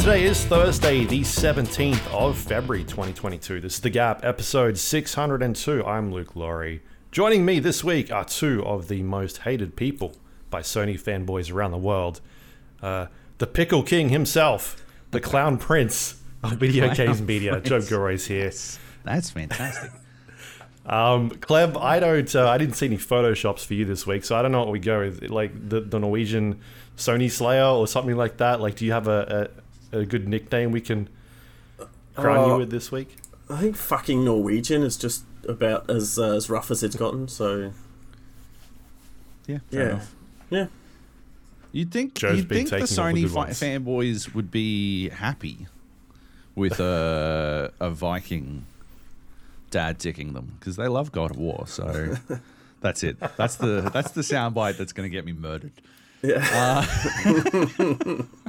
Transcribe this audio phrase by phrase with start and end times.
[0.00, 3.60] Today is Thursday, the 17th of February 2022.
[3.60, 5.84] This is The Gap, episode 602.
[5.84, 6.80] I'm Luke Lawrie.
[7.12, 10.16] Joining me this week are two of the most hated people
[10.48, 12.22] by Sony fanboys around the world.
[12.80, 18.50] Uh, the Pickle King himself, the Clown Prince of video games media, Joab Gilroy's here.
[19.04, 19.92] That's fantastic.
[20.86, 24.34] Um, Kleb, I don't, uh, I didn't see any photoshops for you this week, so
[24.34, 25.30] I don't know what we go with.
[25.30, 26.58] Like the, the Norwegian
[26.96, 28.60] Sony Slayer or something like that.
[28.60, 29.50] Like, do you have a,
[29.92, 31.08] a, a good nickname we can
[32.14, 33.16] crown you Uh, with this week?
[33.48, 37.28] I think fucking Norwegian is just about as uh, as rough as it's gotten.
[37.28, 37.72] So
[39.46, 40.14] Yeah, fair yeah, enough.
[40.50, 40.66] yeah.
[41.72, 45.66] You'd think Joe's you'd been think the taking the Sony fi- fanboys would be happy
[46.54, 48.66] with a a Viking
[49.70, 51.64] dad dicking them because they love God of War.
[51.66, 52.16] So
[52.80, 53.16] that's it.
[53.36, 55.72] That's the that's the soundbite that's going to get me murdered.
[56.22, 56.44] Yeah.
[56.52, 58.22] Uh,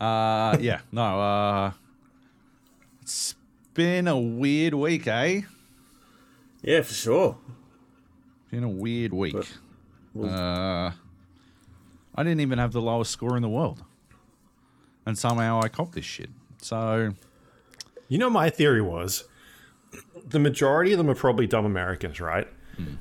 [0.00, 1.20] yeah, no.
[1.20, 1.72] Uh,
[3.02, 3.34] it's
[3.74, 5.42] been a weird week, eh?
[6.62, 7.38] Yeah, for sure.
[8.50, 9.34] Been a weird week.
[9.34, 9.58] But-
[10.14, 10.28] well-
[10.88, 10.92] uh,
[12.14, 13.84] I didn't even have the lowest score in the world,
[15.06, 16.30] and somehow I copped this shit.
[16.60, 17.12] So
[18.08, 19.24] You know, my theory was
[20.28, 22.48] the majority of them are probably dumb Americans, right?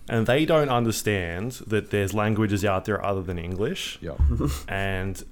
[0.10, 3.98] And they don't understand that there's languages out there other than English.
[4.02, 4.16] yeah,
[4.68, 5.24] and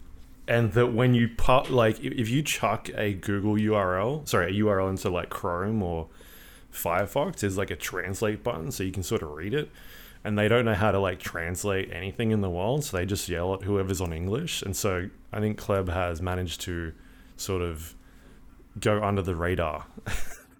[0.47, 4.63] and that when you pop like if if you chuck a Google URL, sorry, a
[4.63, 6.07] URL into like Chrome or
[6.71, 9.69] Firefox, there's like a translate button so you can sort of read it.
[10.23, 13.29] And they don't know how to like translate anything in the world, so they just
[13.29, 14.63] yell at whoever's on English.
[14.63, 16.93] And so I think Kleb has managed to
[17.37, 17.93] sort of
[18.79, 19.85] go under the radar.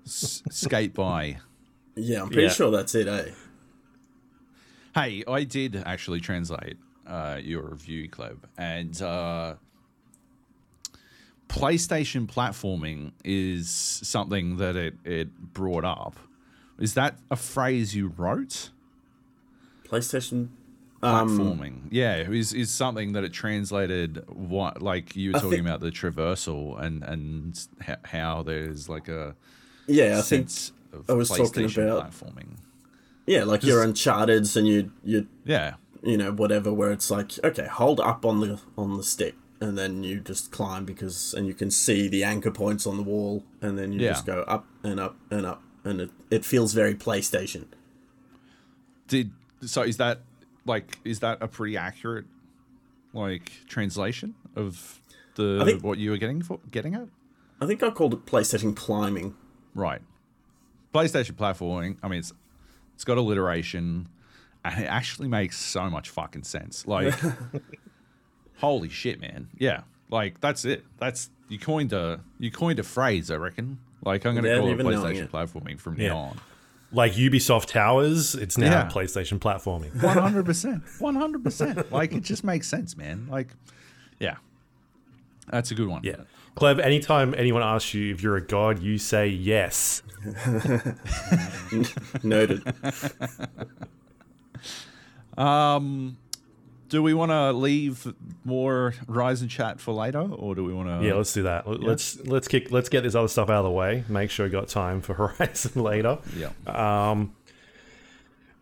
[0.06, 1.38] S- skate by.
[1.96, 2.50] Yeah, I'm pretty Yeah.
[2.50, 3.32] sure that's it, eh?
[4.94, 9.56] Hey, I did actually translate uh, your review, Kleb, and uh,
[11.50, 16.18] PlayStation platforming is something that it, it brought up.
[16.80, 18.70] Is that a phrase you wrote?
[19.88, 20.50] PlayStation.
[21.04, 24.24] Um, Platforming, yeah, is is something that it translated.
[24.28, 27.68] What like you were I talking think- about the traversal and and
[28.06, 29.36] how there's like a
[29.88, 30.50] yeah, I think.
[30.50, 32.58] sense of I was talking PlayStation about- platforming.
[33.28, 37.68] Yeah, like your Uncharted's and you you Yeah, you know whatever, where it's like okay,
[37.68, 41.54] hold up on the on the stick, and then you just climb because and you
[41.54, 44.12] can see the anchor points on the wall, and then you Yeah.
[44.14, 47.66] just go up and up and up, and it it feels very PlayStation.
[49.08, 50.20] did so is that
[50.66, 52.26] like is that a pretty accurate
[53.14, 55.00] like translation of
[55.36, 57.08] the think- what you were getting for getting at
[57.62, 59.36] I think I called it PlayStation climbing.
[59.74, 60.02] right
[60.94, 62.32] playstation platforming i mean it's
[62.96, 64.08] it's got alliteration
[64.64, 67.14] and it actually makes so much fucking sense like
[68.58, 73.30] holy shit man yeah like that's it that's you coined a you coined a phrase
[73.32, 75.32] i reckon like i'm gonna Without call it playstation it.
[75.32, 76.10] platforming from Yeah.
[76.10, 76.40] now on
[76.92, 78.90] Like Ubisoft Towers, it's now Yeah.
[78.90, 80.02] PlayStation platforming.
[80.02, 80.84] One hundred percent.
[81.00, 81.92] One hundred percent.
[81.92, 83.28] Like it just makes sense, man.
[83.30, 83.50] Like,
[84.20, 84.36] yeah,
[85.52, 86.02] that's a good one.
[86.04, 86.22] Yeah.
[86.56, 90.04] Kleb, anytime anyone asks you if you're a god, you say yes.
[92.24, 92.62] Noted.
[95.38, 96.18] Um,
[96.96, 98.12] do we want to leave
[98.46, 101.06] more Ryzen chat for later, or do we want to?
[101.06, 101.68] Yeah, let's do that.
[101.68, 104.04] Let- Let's let's kick let's get this other stuff out of the way.
[104.10, 106.18] Make sure we got time for Horizon later.
[106.36, 106.50] yeah.
[106.66, 107.34] Um,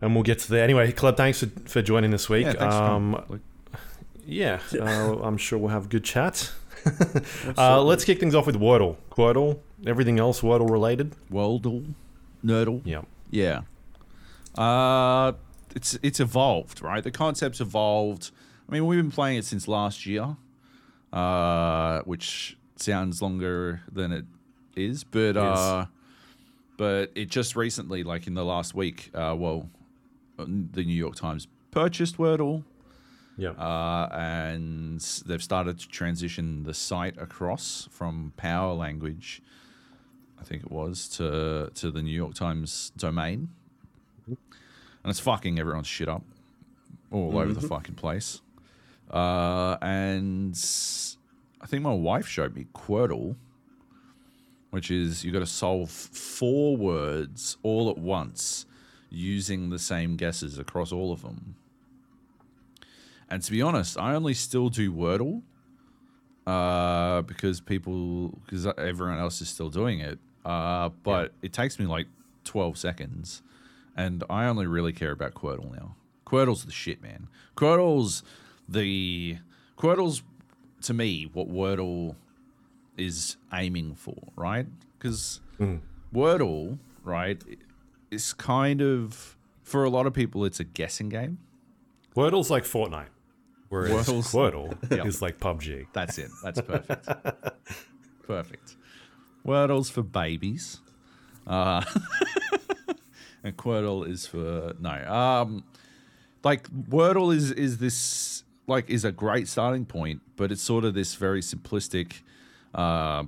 [0.00, 0.64] and we'll get to there.
[0.64, 2.44] Anyway, Kleb, thanks for, for joining this week.
[2.46, 3.40] Yeah, thanks um, coming.
[4.26, 6.52] yeah, uh, I'm sure we'll have a good chat.
[7.56, 8.96] uh, let's kick things off with Wordle.
[9.12, 9.60] Wordle.
[9.86, 11.14] Everything else Wordle related.
[11.30, 11.94] Wordle,
[12.44, 12.82] Nerdle.
[12.84, 13.02] Yeah.
[13.30, 13.62] Yeah.
[14.56, 15.32] Uh,
[15.74, 17.02] it's it's evolved, right?
[17.02, 18.30] The concept's evolved.
[18.68, 20.36] I mean, we've been playing it since last year,
[21.12, 24.24] uh, which sounds longer than it
[24.76, 25.86] is, but uh,
[26.76, 29.68] but it just recently, like in the last week, uh, well,
[30.36, 32.64] the New York Times purchased Wordle,
[33.36, 33.50] Yeah.
[33.50, 39.40] uh, and they've started to transition the site across from Powerlanguage,
[40.40, 43.50] I think it was, to to the New York Times domain,
[45.04, 46.22] and it's fucking everyone's shit up
[47.12, 48.40] all over the fucking place.
[49.10, 50.58] Uh, and
[51.60, 53.36] I think my wife showed me Quordle,
[54.70, 58.66] which is you got to solve four words all at once
[59.10, 61.54] using the same guesses across all of them.
[63.30, 65.42] And to be honest, I only still do Wordle
[66.46, 70.18] uh, because people, because everyone else is still doing it.
[70.44, 72.06] Uh, but it takes me like
[72.44, 73.42] 12 seconds.
[73.96, 75.94] And I only really care about Quordle now.
[76.26, 77.28] Quordle's the shit, man.
[77.56, 78.22] Quordle's
[78.68, 79.38] the.
[79.78, 80.22] Quordle's
[80.82, 82.16] to me what Wordle
[82.96, 84.66] is aiming for, right?
[84.98, 85.40] Because
[86.14, 87.42] Wordle, right,
[88.10, 91.38] is kind of for a lot of people it's a guessing game.
[92.16, 93.08] Wordle's like Fortnite,
[93.68, 95.06] whereas Wordle's- Wordle Yep.
[95.06, 95.86] is like PUBG.
[95.92, 96.30] That's it.
[96.42, 97.08] That's perfect.
[98.26, 98.76] perfect.
[99.46, 100.80] Wordle's for babies.
[101.46, 101.82] Uh,
[103.44, 104.90] and Quordle is for no.
[104.90, 105.64] Um,
[106.42, 110.94] like Wordle is is this like is a great starting point, but it's sort of
[110.94, 112.22] this very simplistic
[112.74, 113.24] uh,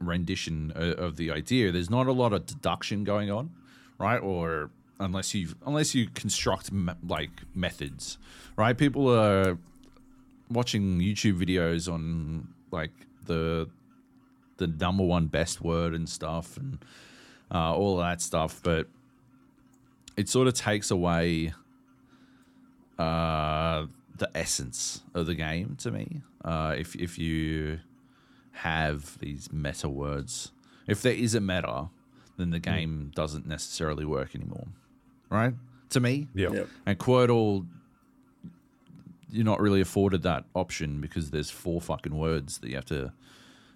[0.00, 1.72] rendition of, of the idea.
[1.72, 3.50] There's not a lot of deduction going on,
[3.98, 4.18] right?
[4.18, 4.70] Or
[5.00, 8.16] unless you unless you construct me- like methods,
[8.56, 8.78] right?
[8.78, 9.58] People are
[10.48, 12.92] watching YouTube videos on like
[13.26, 13.68] the
[14.58, 16.78] the number one best word and stuff and
[17.52, 18.86] uh, all of that stuff, but
[20.16, 21.52] it sort of takes away
[22.98, 23.86] uh,
[24.16, 26.22] the essence of the game to me.
[26.44, 27.80] Uh, if if you
[28.52, 30.52] have these meta words,
[30.86, 31.88] if there is a meta,
[32.36, 34.66] then the game doesn't necessarily work anymore,
[35.30, 35.54] right?
[35.90, 36.50] To me, Yeah.
[36.52, 36.68] Yep.
[36.86, 37.66] and Quordle,
[39.30, 43.12] you're not really afforded that option because there's four fucking words that you have to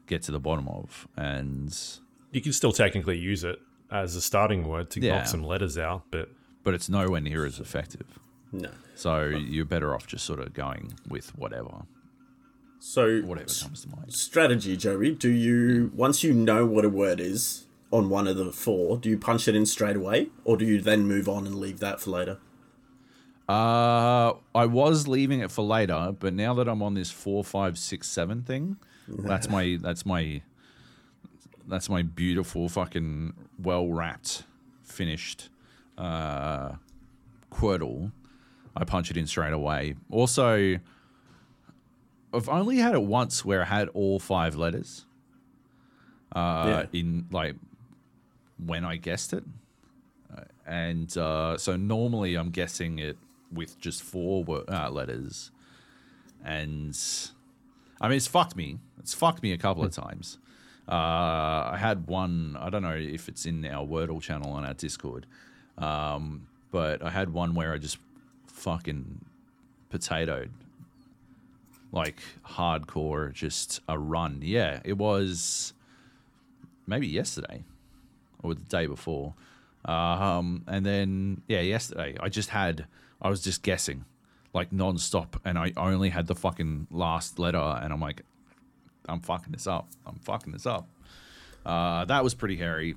[0.07, 1.09] get to the bottom of.
[1.17, 1.75] And
[2.33, 5.19] You can still technically use it as a starting word to Yeah.
[5.19, 6.29] knock some letters out, but
[6.65, 8.19] but it's nowhere near as effective.
[8.53, 8.71] No.
[8.95, 11.83] So you're better off just sort of going with whatever,
[12.79, 14.13] So whatever comes to mind.
[14.13, 15.13] strategy, Joey.
[15.15, 19.09] Do you once you know what a word is on one of the four, do
[19.11, 22.01] you punch it in straight away, or do you then move on and leave that
[22.01, 22.39] for later?
[23.49, 27.77] Uh, I was leaving it for later, but now that I'm on this four, five,
[27.77, 28.77] six, seven thing,
[29.09, 30.43] that's my that's my
[31.67, 34.45] that's my beautiful fucking well wrapped,
[34.83, 35.49] finished
[35.99, 36.73] uh,
[37.51, 38.13] Quordle.
[38.77, 39.95] I punch it in straight away.
[40.11, 40.79] Also,
[42.35, 45.05] I've only had it once where I had all five letters.
[46.35, 47.57] Uh, in like
[48.65, 49.45] when I guessed it
[50.67, 53.19] and uh, so normally I'm guessing it
[53.53, 55.51] with just four wo- uh, letters,
[56.45, 56.99] and
[58.01, 58.79] I mean it's fucked me.
[58.99, 60.39] It's fucked me a couple of times.
[60.89, 62.57] Uh, I had one.
[62.61, 65.27] I don't know if it's in our Wordle channel on our Discord,
[65.79, 67.99] um, but I had one where I just
[68.47, 69.25] fucking
[69.93, 70.51] potatoed,
[71.93, 74.41] like hardcore, just a run.
[74.43, 75.73] Yeah, it was
[76.87, 77.65] maybe yesterday
[78.43, 79.35] or the day before.
[79.85, 82.87] Um, and then yeah, yesterday I just had
[83.21, 84.05] I was just guessing
[84.55, 88.23] like non-stop and I only had the fucking last letter and I'm like
[89.09, 89.89] I'm fucking this up.
[90.07, 90.89] I'm fucking this up.
[91.65, 92.97] Uh, that was pretty hairy.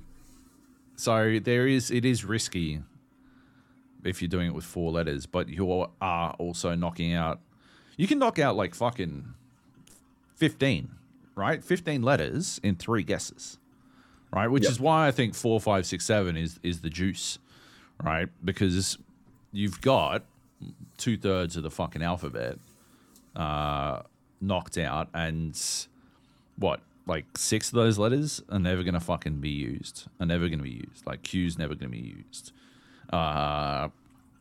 [0.96, 2.80] So there is it is risky
[4.04, 5.70] if you're doing it with four letters, but you
[6.00, 7.40] are also knocking out
[7.96, 9.24] you can knock out like fucking
[10.36, 10.90] 15,
[11.34, 11.64] right?
[11.64, 13.58] 15 letters in three guesses
[14.32, 14.48] right?
[14.48, 14.72] Which Yep.
[14.72, 17.38] is why I think four, five, six, seven is is the juice,
[18.02, 18.28] right?
[18.44, 18.98] Because
[19.52, 20.24] you've got
[20.98, 22.58] two thirds of the fucking alphabet
[23.34, 24.02] uh,
[24.40, 25.56] knocked out, and
[26.56, 30.06] what, like six of those letters are never gonna fucking be used.
[30.20, 31.06] Are never gonna be used.
[31.06, 32.52] Like Q's never gonna be used.
[33.10, 33.88] Uh,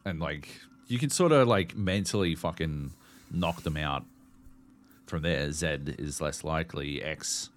[0.03, 0.49] and like
[0.87, 2.91] you can sort of like mentally fucking
[3.31, 4.05] knock them out
[5.05, 5.51] from there.
[5.51, 5.67] Z
[5.97, 7.03] is less likely.
[7.03, 7.49] X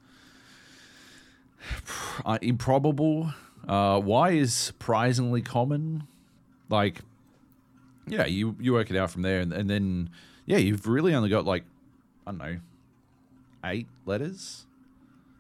[2.24, 3.32] uh, improbable.
[3.66, 6.06] Uh, y is surprisingly common.
[6.68, 7.00] Like,
[8.06, 10.10] yeah, you you work it out from there, and, and then
[10.46, 11.64] yeah, you've really only got like
[12.26, 12.56] I don't know,
[13.64, 14.66] eight letters.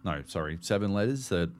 [0.04, 1.50] No, sorry, seven letters that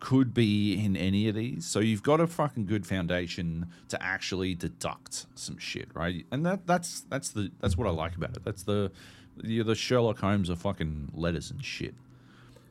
[0.00, 1.66] could be in any of these.
[1.66, 6.24] So you've got a fucking good foundation to actually deduct some shit, right?
[6.30, 8.44] And that that's that's the that's what I like about it.
[8.44, 8.90] That's the
[9.36, 11.94] the, the Sherlock Holmes of fucking letters and shit.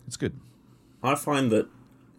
[0.08, 0.34] It's good.
[1.04, 1.68] I find that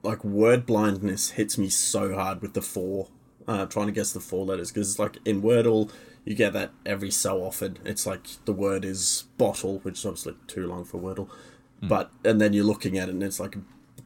[0.02, 3.09] like word blindness hits me so hard with the four,
[3.49, 5.90] uh, trying to guess the four letters because it's like in Wordle
[6.25, 7.78] you get that every so often.
[7.85, 11.28] It's like the word is bottle, which is obviously too long for Wordle,
[11.82, 13.56] but and then you're looking at it and it's like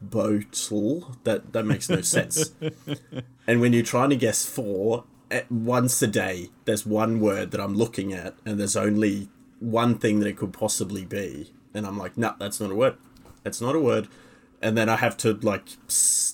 [0.01, 2.53] bottle That that makes no sense.
[3.47, 7.59] and when you're trying to guess four, at once a day, there's one word that
[7.59, 11.97] I'm looking at, and there's only one thing that it could possibly be, and I'm
[11.97, 12.95] like, no, that's not a word.
[13.43, 14.07] That's not a word.
[14.61, 15.65] And then I have to like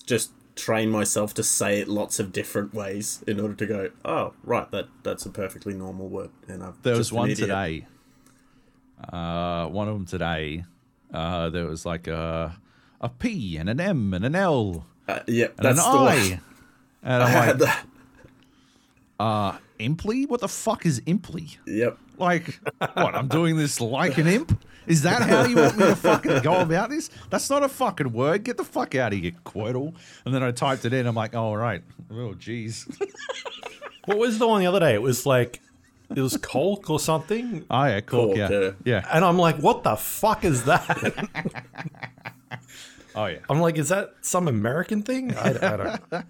[0.05, 0.31] just
[0.61, 4.69] train myself to say it lots of different ways in order to go, oh, right,
[4.71, 6.29] that that's a perfectly normal word.
[6.47, 7.85] And I've There was one today.
[9.11, 10.63] Uh, one of them today.
[11.13, 12.55] Uh, there was like a
[13.01, 16.03] a P and an M and an L Uh, yeah, and that's an the I.
[16.15, 16.41] one.
[17.03, 17.85] And I I'm had like, that.
[19.19, 20.25] Uh, Imply?
[20.27, 21.47] What the fuck is Imply?
[21.65, 21.97] Yep.
[22.17, 22.59] Like,
[22.93, 23.15] what?
[23.15, 24.63] I'm doing this like an imp?
[24.87, 27.09] Is that how you want me to fucking go about this?
[27.29, 28.43] That's not a fucking word.
[28.43, 29.93] Get the fuck out of here, Quordle.
[30.25, 31.05] And then I typed it in.
[31.05, 31.83] I'm like, oh, right.
[32.09, 32.87] Oh, jeez.
[34.05, 34.95] What was the one the other day?
[34.95, 35.61] It was like
[36.15, 37.65] it was Colk or something.
[37.69, 38.27] Oh, yeah, cool.
[38.27, 38.49] Cork, yeah.
[38.49, 38.71] yeah.
[38.83, 39.07] yeah.
[39.13, 41.29] And I'm like, what the fuck is that?
[43.13, 43.39] Oh, yeah.
[43.49, 45.35] I'm like, is that some American thing?
[45.35, 46.25] I, I don't.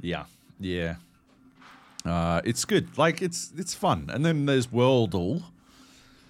[0.00, 0.26] Yeah.
[0.60, 0.94] Yeah.
[2.04, 2.96] Uh, it's good.
[2.96, 4.10] Like, it's it's fun.
[4.12, 5.42] And then there's Worldle,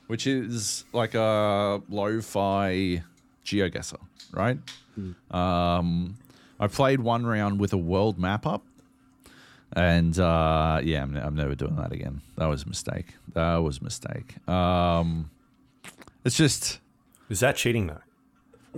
[0.08, 3.02] which is like a lo-fi
[3.44, 4.00] GeoGuessr,
[4.32, 4.58] right?
[5.30, 6.16] Um,
[6.58, 8.64] I played one round with a world map up,
[9.74, 12.20] and uh, yeah, I'm, I'm never doing that again.
[12.36, 13.14] That was a mistake.
[13.34, 14.36] That was a mistake.
[14.48, 15.30] Um,
[16.24, 16.80] it's just
[17.30, 18.00] Is that cheating though?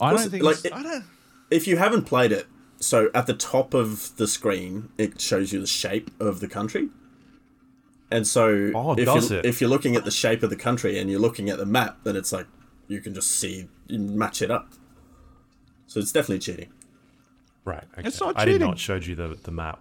[0.01, 1.05] I don't think like, it's, it- I don't.
[1.51, 2.47] If you haven't played it,
[2.79, 6.91] so at the top of the screen, it shows you the shape of the country.
[8.11, 9.47] And so, Oh, if, does you're, it?
[9.47, 11.99] if you're looking at the shape of the country and you're looking at the map,
[12.05, 12.47] then it's like
[12.89, 14.73] you can just see, you match it up.
[15.87, 16.73] So it's definitely cheating.
[17.65, 17.85] Right.
[17.99, 18.09] Okay.
[18.09, 18.55] It's not cheating.
[18.55, 19.81] I did not showed you the the map.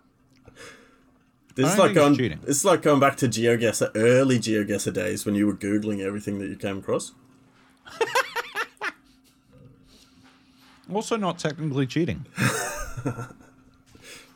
[1.56, 2.16] This is like think it's going.
[2.18, 2.40] cheating.
[2.48, 6.48] It's like going back to GeoGuessr, early GeoGuessr days when you were googling everything that
[6.48, 7.14] you came across.
[10.94, 12.26] Also, not technically cheating.
[12.38, 13.28] I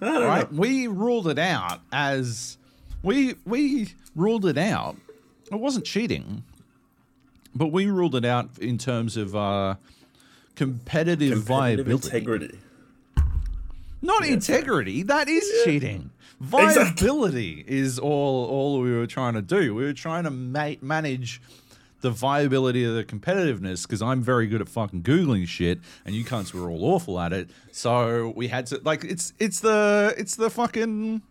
[0.02, 0.52] don't right?
[0.52, 0.60] know.
[0.60, 2.58] We ruled it out as
[3.04, 4.96] we we ruled it out.
[5.52, 6.44] It wasn't cheating,
[7.54, 9.76] but we ruled it out in terms of uh,
[10.56, 12.08] competitive, Competitive viability.
[12.08, 12.60] integrity.
[14.02, 15.04] Not integrity.
[15.04, 16.10] That is cheating.
[16.42, 19.74] Viability is all all we were trying to do.
[19.74, 21.42] We were trying to ma- manage
[22.02, 26.26] the viability of the competitiveness because I'm very good at fucking googling shit, and you
[26.26, 27.50] cunts were all awful at it.
[27.72, 31.22] So we had to like it's it's the it's the fucking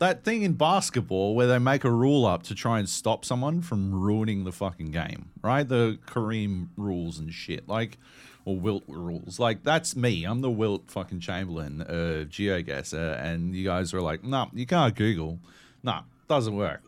[0.00, 3.60] that thing in basketball where they make a rule up to try and stop someone
[3.62, 5.68] from ruining the fucking game, right?
[5.68, 7.98] The Kareem rules and shit, like
[8.44, 9.38] or Wilt rules.
[9.38, 10.24] Like that's me.
[10.24, 14.94] I'm the Wilt fucking Chamberlain of GeoGuessr, and you guys are like, no, you can't
[14.94, 15.38] Google.
[15.82, 16.82] No, doesn't work.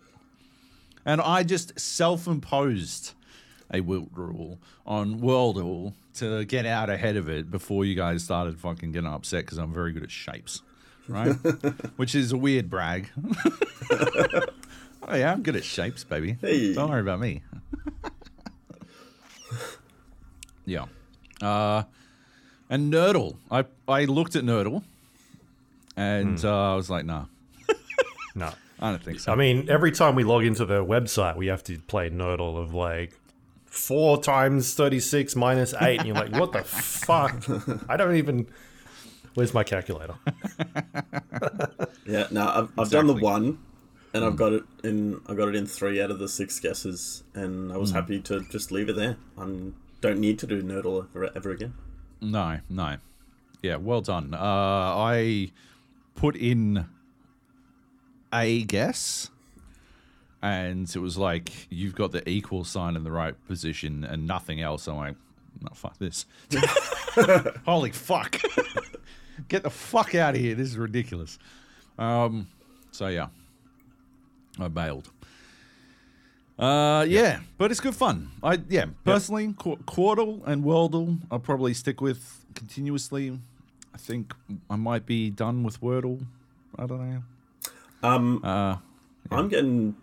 [1.04, 3.12] And I just self-imposed
[3.73, 8.23] a Wilt rule on World Worldle to get out ahead of it before you guys
[8.25, 10.62] started fucking getting upset because I'm very good at shapes,
[11.09, 11.32] right?
[11.97, 13.09] Which is a weird brag.
[13.90, 16.37] oh yeah, I'm good at shapes, baby.
[16.40, 16.75] Hey.
[16.75, 17.42] Don't worry about me.
[20.64, 20.87] yeah.
[21.40, 21.85] Uh,
[22.71, 23.37] and Nerdle.
[23.50, 24.82] I I looked at Nerdle,
[25.97, 27.26] and uh, I was like, nah,
[28.35, 28.52] No.
[28.80, 29.30] I don't think so.
[29.30, 32.75] I mean, every time we log into the website, we have to play Nerdle of
[32.75, 33.12] like
[33.66, 37.44] four times thirty six minus eight, and you're like, what the fuck?
[37.88, 38.49] I don't even.
[39.34, 40.14] Where's my calculator?
[42.06, 43.58] Yeah, no, I've, I've done the one,
[44.12, 45.20] and I've got it in.
[45.28, 48.40] I got it in three out of the six guesses, and I was happy to
[48.50, 49.16] just leave it there.
[49.38, 49.44] I
[50.00, 51.74] don't need to do Nerdle ever, ever again.
[52.20, 52.96] No, no.
[53.62, 54.34] Yeah, well done.
[54.34, 55.52] Uh, I
[56.16, 56.86] put in
[58.32, 59.30] a guess,
[60.42, 64.60] and it was like you've got the equal sign in the right position and nothing
[64.60, 64.88] else.
[64.88, 65.16] I'm like,
[65.60, 66.26] no, fuck this.
[67.64, 68.40] Holy fuck!
[69.49, 70.54] Get the fuck out of here.
[70.54, 71.38] This is ridiculous.
[71.99, 72.49] Um,
[72.90, 73.28] so yeah,
[74.58, 75.11] I bailed.
[76.58, 77.40] Uh, yeah.
[77.58, 78.30] but it's good fun.
[78.42, 83.38] I yeah, personally, Qu- Quordle and Wordle, I'll probably stick with continuously.
[83.94, 84.34] I think
[84.70, 86.25] I might be done with Wordle.
[86.78, 87.22] I don't know.
[88.02, 88.76] Um, Uh,
[89.30, 89.96] I'm getting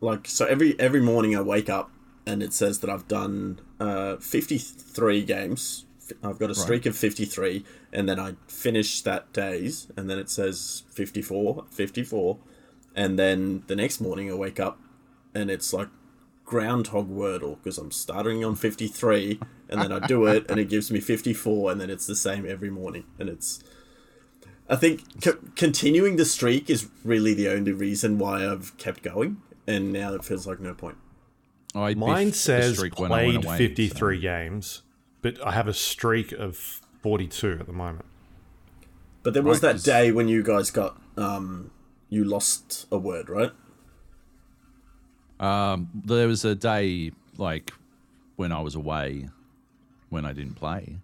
[0.00, 1.90] like so every every morning I wake up
[2.26, 5.84] and it says that I've done uh, 53 games.
[6.22, 10.30] I've got a streak of 53, and then I finish that days, and then it
[10.30, 12.38] says 54, 54,
[12.94, 14.78] and then the next morning I wake up
[15.34, 15.88] and it's like
[16.44, 20.90] groundhog wordle because I'm starting on 53 and then I do it and it gives
[20.90, 23.62] me 54 and then it's the same every morning and it's
[24.68, 29.40] I think co- continuing the streak is really the only reason why I've kept going
[29.66, 30.96] and now it feels like no point.
[31.74, 34.82] I Mine biffed says I went played away, fifty so- games,
[35.22, 38.04] but I have a streak of forty two at the moment.
[39.22, 41.70] But there was Right, that 'cause- day when you guys got um
[42.08, 43.52] you lost a word, right?
[45.38, 47.72] Um, there was a day like
[48.36, 49.28] when I was away
[50.10, 50.98] when I didn't play.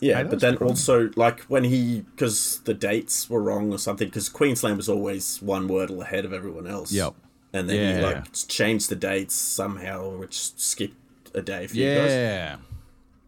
[0.00, 0.68] Yeah, Hey, but then cool.
[0.68, 5.40] also like when he because the dates were wrong or something because Queensland was always
[5.40, 6.92] one wordle ahead of everyone else.
[6.92, 7.14] Yep.
[7.52, 10.96] And then he like changed the dates somehow, which skipped
[11.34, 12.10] a day for you guys.
[12.10, 12.56] Yeah,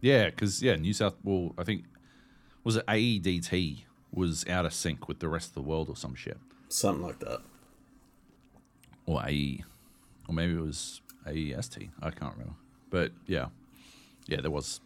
[0.01, 1.15] yeah, because yeah, New South.
[1.23, 1.83] Well, I think
[2.67, 6.13] was it AEDT was out of sync with the rest of the world or some
[6.15, 6.37] shit.
[6.67, 7.39] Something like that.
[9.05, 9.63] Or AE.
[10.27, 11.87] Or maybe it was AEST.
[12.01, 12.55] I can't remember.
[12.89, 13.47] But yeah.
[14.27, 14.81] Yeah, there was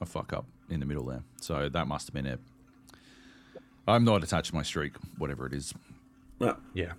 [0.00, 1.22] a fuck up in the middle there.
[1.40, 2.40] So that must have been it.
[3.86, 5.72] I'm not attached to my streak, whatever it is.
[6.40, 6.54] Yeah.
[6.74, 6.92] Yeah.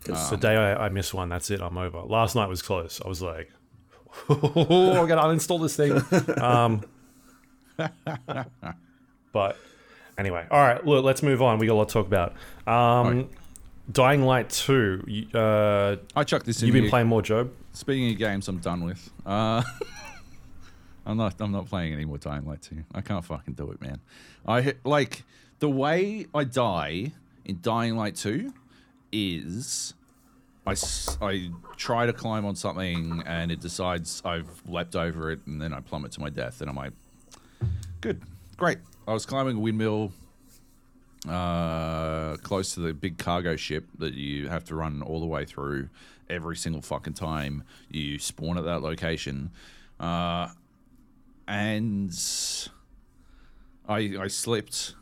[0.00, 1.60] Because the day I, I miss one, that's it.
[1.60, 2.00] I'm over.
[2.00, 3.00] Last night was close.
[3.04, 3.48] I was like,
[4.28, 6.02] oh, I gotta uninstall this thing.
[6.42, 6.82] Um,
[9.32, 9.56] but
[10.18, 10.84] anyway, all right.
[10.84, 11.58] Look, let's move on.
[11.58, 12.34] We got a lot to talk about.
[12.66, 13.30] Um, Right.
[13.90, 15.02] Dying Light Two.
[15.08, 16.66] you- Uh, I chucked this in.
[16.68, 16.90] you've been here.
[16.90, 17.52] playing more, Joab.
[17.72, 19.10] Speaking of games, I'm done with.
[19.26, 19.62] Uh,
[21.06, 21.34] I'm not.
[21.40, 22.84] I'm not playing any more Dying Light 2.
[22.94, 23.98] I can't fucking do it, man.
[24.46, 25.24] I hit- like
[25.58, 27.12] the way I die
[27.44, 28.52] in Dying Light 2
[29.10, 29.94] is
[30.66, 35.40] I, s- I try to climb on something and it decides I've leapt over it
[35.46, 36.92] and then I plummet to my death and I'm like,
[38.00, 38.22] good,
[38.56, 38.78] great.
[39.06, 40.12] I was climbing a windmill
[41.28, 45.44] uh, close to the big cargo ship that you have to run all the way
[45.44, 45.88] through
[46.30, 49.50] every single fucking time you spawn at that location.
[49.98, 50.48] Uh,
[51.48, 52.12] and
[53.88, 54.94] I, I slipped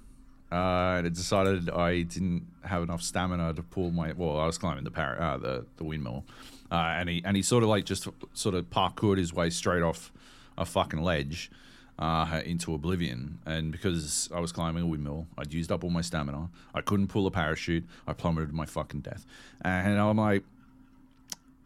[0.50, 4.12] uh, and it decided I didn't have enough stamina to pull my.
[4.12, 6.24] Well, I was climbing the par- uh, the the windmill,
[6.72, 9.82] uh, and he and he sort of like just sort of parkoured his way straight
[9.82, 10.10] off
[10.58, 11.52] a fucking ledge
[12.00, 13.38] uh, into oblivion.
[13.44, 16.48] And because I was climbing a windmill, I'd used up all my stamina.
[16.74, 17.84] I couldn't pull a parachute.
[18.06, 19.26] I plummeted to my fucking death.
[19.62, 20.42] And I'm like,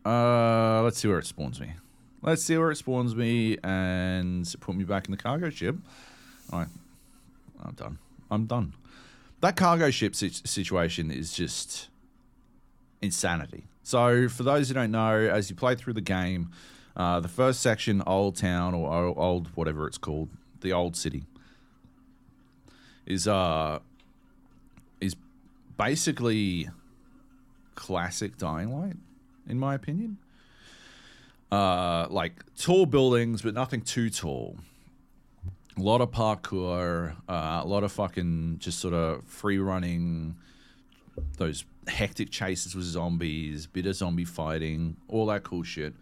[0.04, 1.72] uh, let's see where it spawns me.
[2.20, 5.76] Let's see where it spawns me and put me back in the cargo ship.
[6.52, 6.68] All right,
[7.62, 7.98] I'm done.
[8.30, 8.74] I'm done.
[9.40, 11.88] That cargo ship situation is just
[13.02, 13.64] insanity.
[13.82, 16.50] So, for those who don't know, as you play through the game,
[16.96, 20.28] uh, the first section, Old Town or Old whatever it's called,
[20.60, 21.24] the Old City,
[23.06, 23.80] is uh
[25.00, 25.16] is
[25.76, 26.68] basically
[27.74, 28.96] classic Dying Light,
[29.48, 30.18] in my opinion.
[31.52, 34.56] Uh, like tall buildings, but nothing too tall
[35.76, 40.36] a lot of parkour, uh, a lot of fucking just sort of free running,
[41.36, 45.94] those hectic chases with zombies, bit of zombie fighting, all that cool shit.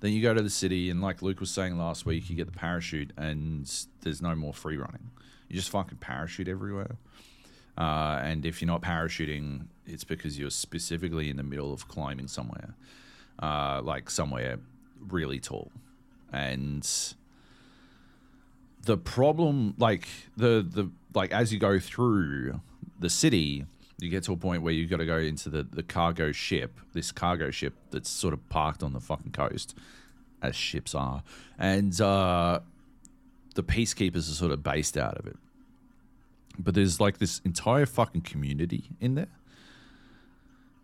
[0.00, 2.46] Then you go to the city, and like Luke was saying last week, you get
[2.46, 5.10] the parachute, and there's no more free running.
[5.48, 6.96] You just fucking parachute everywhere.
[7.76, 12.28] Uh, and if you're not parachuting, it's because you're specifically in the middle of climbing
[12.28, 12.74] somewhere,
[13.42, 14.58] uh, like somewhere
[15.08, 15.70] really tall.
[16.32, 16.88] And
[18.82, 22.60] the problem like the the like as you go through
[22.98, 23.66] the city
[24.00, 26.78] you get to a point where you've got to go into the the cargo ship
[26.92, 29.76] this cargo ship that's sort of parked on the fucking coast
[30.42, 31.22] as ships are
[31.58, 32.60] and uh
[33.54, 35.36] the peacekeepers are sort of based out of it
[36.58, 39.28] but there's like this entire fucking community in there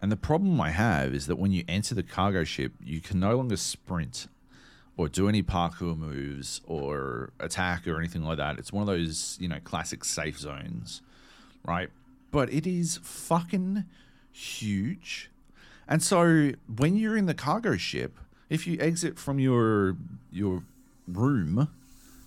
[0.02, 3.18] and the problem i have is that when you enter the cargo ship you can
[3.18, 4.28] no longer sprint
[4.96, 8.58] or do any parkour moves or attack or anything like that.
[8.58, 11.02] It's one of those, you know, classic safe zones,
[11.64, 11.90] right?
[12.30, 13.84] But it is fucking
[14.32, 15.30] huge.
[15.88, 18.18] And so when you're in the cargo ship,
[18.50, 19.96] if you exit from your
[20.30, 20.62] your
[21.08, 21.68] room,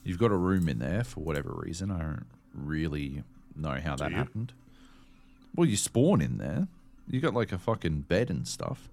[0.03, 1.91] you've got a room in there for whatever reason.
[1.91, 3.23] I don't really
[3.55, 4.53] know how that happened.
[5.55, 6.67] Well, you spawn in there.
[7.07, 8.87] You got like a fucking bed and stuff.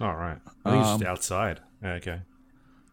[0.00, 0.38] All right.
[0.64, 1.60] I think Um, outside.
[1.84, 2.20] Okay.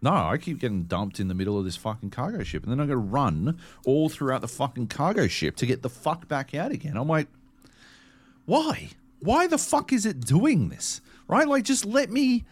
[0.01, 2.79] No, I keep getting dumped in the middle of this fucking cargo ship, and then
[2.79, 6.55] I got to run all throughout the fucking cargo ship to get the fuck back
[6.55, 6.95] out again.
[6.95, 7.27] I'm like,
[8.49, 8.89] why?
[9.19, 11.01] Why the fuck is it doing this?
[11.27, 11.47] Right?
[11.47, 12.45] Like, just let me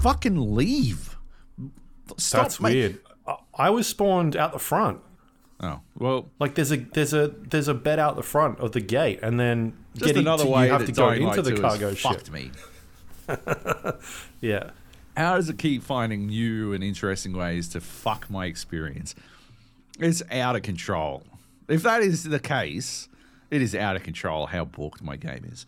[0.00, 1.16] fucking leave.
[2.16, 2.98] Stop That's ma- weird.
[3.26, 5.00] I, I was spawned out the front.
[5.60, 8.80] Oh well, Like there's a there's a there's a bed out the front of the
[8.80, 11.54] gate, and then just getting another to, way you have that to go into the
[11.54, 12.50] 2 has cargo fucked me.
[14.40, 14.70] Yeah.
[15.16, 19.14] How does it keep finding new and interesting ways to fuck my experience?
[20.00, 21.22] It's out of control.
[21.68, 23.08] If that is the case,
[23.52, 25.66] it is out of control how booked my game is.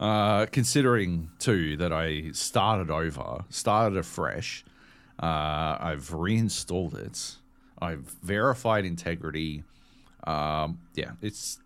[0.00, 4.64] Uh, considering too that I started over, started afresh.
[5.22, 7.36] Uh, I've reinstalled it.
[7.80, 9.64] I've verified integrity.
[10.24, 11.60] Um, yeah, it's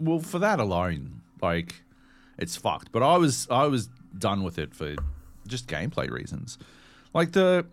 [0.00, 1.82] well for that alone, like
[2.38, 2.90] it's fucked.
[2.90, 4.96] But I was I was done with it for
[5.46, 6.58] just gameplay reasons.
[7.14, 7.66] Like the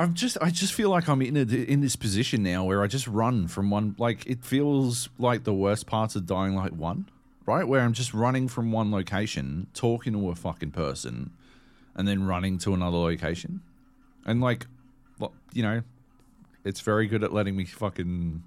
[0.00, 2.86] I'm just I just feel like I'm in a, in this position now where I
[2.86, 7.08] just run from one like it feels like the worst parts of Dying Light 1,
[7.46, 7.66] right?
[7.66, 11.30] Where I'm just running from one location, talking to a fucking person
[11.94, 13.60] and then running to another location.
[14.24, 14.66] And like
[15.52, 15.82] you know,
[16.64, 18.42] it's very good at letting me fucking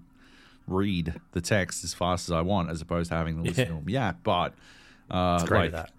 [0.66, 3.66] read the text as fast as I want, as opposed to having to listen Yeah.
[3.68, 3.90] to them.
[3.90, 4.54] Yeah, but
[5.12, 5.92] uh, It's great like, at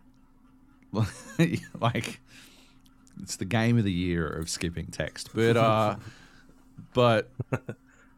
[1.39, 1.61] that.
[1.81, 2.21] like
[3.23, 5.31] it's the game of the year of skipping text.
[5.35, 5.97] But uh
[6.95, 7.31] but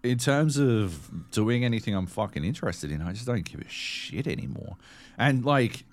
[0.03, 4.27] in terms of doing anything I'm fucking interested in, I just don't give a shit
[4.27, 4.77] anymore.
[5.19, 5.85] And like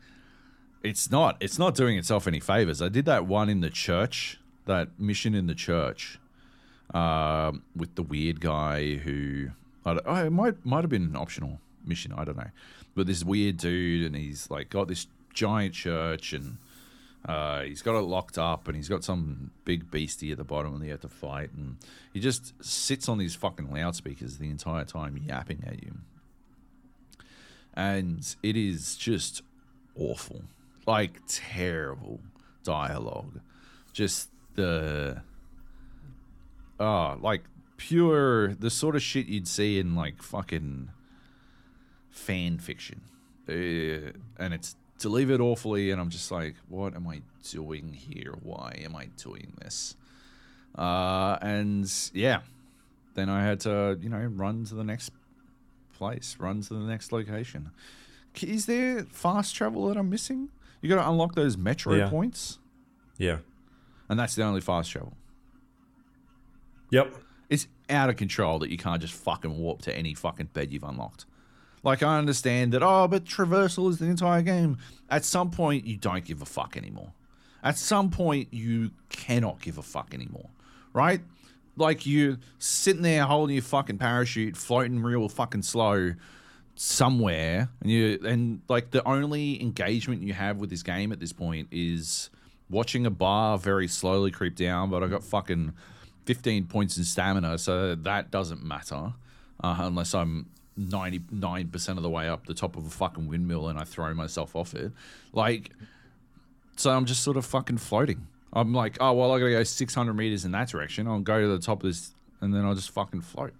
[0.84, 2.82] it's not it's not doing itself any favors.
[2.82, 6.20] I did that one in the church, that mission in the church,
[6.94, 9.50] um, with the weird guy who
[9.86, 12.14] I don't, oh, it might might have been an optional mission.
[12.16, 12.52] I don't know,
[12.96, 16.58] but this weird dude, and he's like got this giant church, and
[17.26, 20.74] uh, he's got it locked up, and he's got some big beastie at the bottom,
[20.74, 21.78] and he had to fight, and
[22.14, 25.94] he just sits on these fucking loudspeakers the entire time, yapping at you,
[27.74, 29.42] and it is just
[29.98, 30.42] awful,
[30.86, 32.20] like terrible
[32.64, 33.40] dialogue,
[33.94, 35.22] just the
[36.80, 37.44] oh, like
[37.78, 40.90] pure the sort of shit you'd see in like fucking
[42.10, 43.02] fan fiction,
[43.48, 48.34] uh, and it's delivered awfully, and I'm just like, what am I doing here?
[48.42, 49.96] Why am I doing this?
[50.76, 52.40] Uh, and yeah,
[53.14, 55.12] then I had to you know run to the next
[55.94, 57.70] place, run to the next location.
[58.42, 60.50] Is there fast travel that I'm missing?
[60.82, 62.10] You got to unlock those metro Yeah.
[62.10, 62.58] points,
[63.20, 63.38] Yeah.
[64.10, 65.14] and that's the only fast travel.
[66.90, 67.16] Yep.
[67.50, 70.84] It's out of control that you can't just fucking warp to any fucking bed you've
[70.84, 71.26] unlocked.
[71.84, 74.78] Like I understand that, oh, but traversal is the entire game.
[75.10, 77.12] At some point, you don't give a fuck anymore.
[77.62, 80.50] At some point, you cannot give a fuck anymore,
[80.94, 81.22] right?
[81.76, 86.14] Like you sitting there holding your fucking parachute, floating real fucking slow
[86.76, 91.34] somewhere, and you and like the only engagement you have with this game at this
[91.34, 92.30] point is
[92.70, 94.90] watching a bar very slowly creep down.
[94.90, 95.74] But I got fucking
[96.26, 99.14] fifteen points in stamina, so that doesn't matter
[99.64, 103.28] uh, unless I'm ninety nine percent of the way up the top of a fucking
[103.28, 104.92] windmill and I throw myself off it.
[105.32, 105.72] Like,
[106.76, 108.28] so I'm just sort of fucking floating.
[108.52, 111.08] I'm like, oh well, I gotta go 600 meters in that direction.
[111.08, 113.54] I'll go to the top of this, and then I'll just fucking float.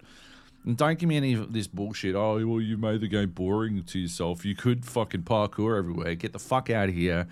[0.64, 2.14] And don't give me any of this bullshit.
[2.14, 4.44] Oh, well, you made the game boring to yourself.
[4.46, 6.14] You could fucking parkour everywhere.
[6.14, 7.26] Get the fuck out of here.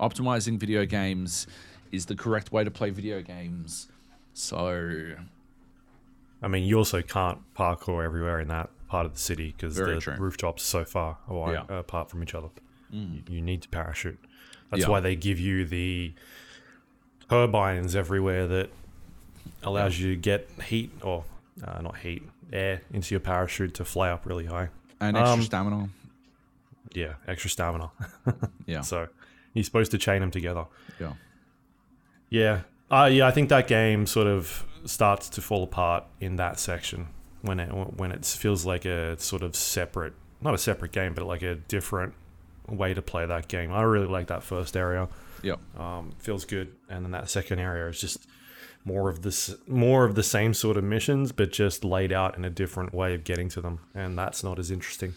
[0.00, 1.46] Optimizing video games
[1.90, 3.88] is the correct way to play video games.
[4.32, 5.14] So,
[6.42, 9.98] I mean, you also can't parkour everywhere in that part of the city because the
[10.00, 10.14] true.
[10.18, 11.64] rooftops are so far away Yeah.
[11.68, 11.78] Mm.
[11.80, 12.48] apart from each other.
[12.90, 14.18] You, you need to parachute.
[14.70, 14.88] That's Yeah.
[14.90, 16.12] why they give you the
[17.30, 18.68] turbines everywhere that
[19.62, 21.24] allows you to get heat or
[21.66, 24.68] uh, not heat air into your parachute to fly up really high.
[25.00, 25.88] and extra Um, stamina.
[26.94, 27.90] Yeah, extra stamina.
[28.66, 28.82] Yeah.
[28.82, 29.08] so
[29.54, 30.66] you're supposed to chain them together.
[31.00, 31.14] Yeah.
[32.28, 32.60] Yeah.
[32.90, 37.06] Uh, yeah, I think that game sort of starts to fall apart in that section
[37.42, 41.24] when it when it feels like a sort of separate, not a separate game, but
[41.26, 42.14] like a different
[42.68, 43.72] way to play that game.
[43.72, 45.08] I really like that first area.
[45.42, 45.58] Yep.
[45.78, 48.26] Um, feels good, and then that second area is just
[48.84, 52.44] more of this, more of the same sort of missions, but just laid out in
[52.44, 55.14] a different way of getting to them, and that's not as interesting.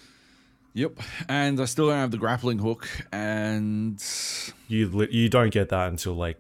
[0.73, 0.99] Yep.
[1.29, 2.88] And I still don't have the grappling hook.
[3.13, 4.03] And
[4.67, 6.38] You li- you don't get that until like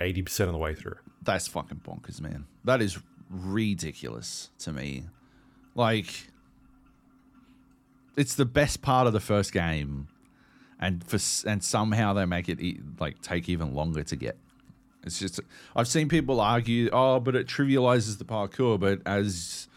[0.00, 0.96] eighty percent of the way through.
[1.22, 2.46] that's fucking bonkers, man.
[2.64, 2.98] That is
[3.30, 5.04] ridiculous to me.
[5.74, 6.28] Like,
[8.16, 10.08] it's the best part of the first game,
[10.78, 14.36] and for and somehow they make it e- like take even longer to get.
[15.04, 15.40] It's just
[15.74, 18.78] I've seen people argue, oh, but it trivializes the parkour.
[18.78, 19.68] But as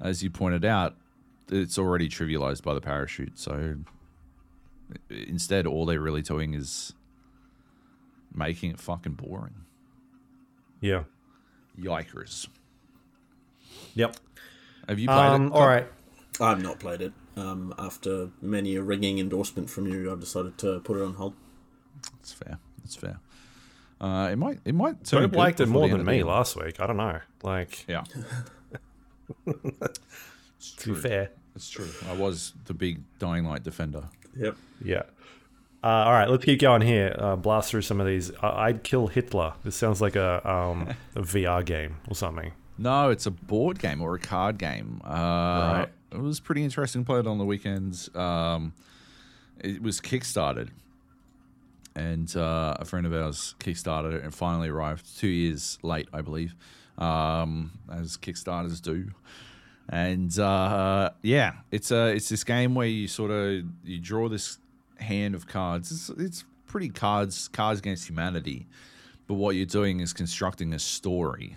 [0.00, 0.96] as you pointed out,
[1.50, 3.38] it's already trivialized by the parachute.
[3.38, 3.76] So
[5.10, 6.92] instead, all they're really doing is
[8.34, 9.54] making it fucking boring.
[10.80, 11.04] Yeah.
[11.78, 12.48] Yikers.
[13.94, 14.16] Yep.
[14.88, 15.52] Have you played Um, it?
[15.52, 15.86] all right.
[16.40, 17.12] I've not played it.
[17.36, 21.34] Um, after many a ringing endorsement from you, I've decided to put it on hold.
[22.20, 22.58] That's fair.
[22.82, 23.20] That's fair.
[24.00, 24.60] Uh, it might.
[24.64, 25.04] It might.
[25.04, 26.24] turn Joab good liked it more than me year.
[26.24, 26.78] last week.
[26.80, 27.18] I don't know.
[27.42, 28.04] Like, Yeah.
[29.46, 30.96] it's to be true.
[30.96, 31.30] fair.
[31.54, 31.88] It's true.
[32.08, 34.04] I was the big Dying Light defender.
[34.36, 34.56] Yep.
[34.84, 35.02] Yeah.
[35.82, 37.14] Uh, all right, let's keep going here.
[37.18, 38.30] Uh, blast through some of these.
[38.42, 39.54] Uh, I'd kill Hitler.
[39.64, 42.52] This sounds like a, um, a VR game or something.
[42.78, 45.00] No, it's a board game or a card game.
[45.04, 45.88] Uh, Right.
[46.12, 47.04] It was pretty interesting.
[47.04, 48.14] Played on the weekends.
[48.14, 48.72] Um,
[49.60, 50.68] it was kickstarted,
[51.94, 56.22] and uh, a friend of ours kickstarted it and finally arrived two years late, I
[56.22, 56.54] believe,
[56.96, 59.10] um, as Kickstarters do.
[59.90, 64.58] And uh, yeah, it's a it's this game where you sort of you draw this
[64.96, 65.90] hand of cards.
[65.90, 68.66] It's, it's pretty cards cards against humanity,
[69.26, 71.56] but what you're doing is constructing a story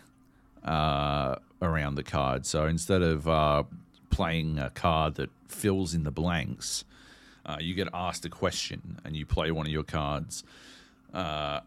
[0.64, 2.46] uh, around the card.
[2.46, 3.64] So instead of uh,
[4.10, 6.84] playing a card that fills in the blanks,
[7.46, 10.44] uh, you get asked a question and you play one of your cards,
[11.14, 11.62] uh,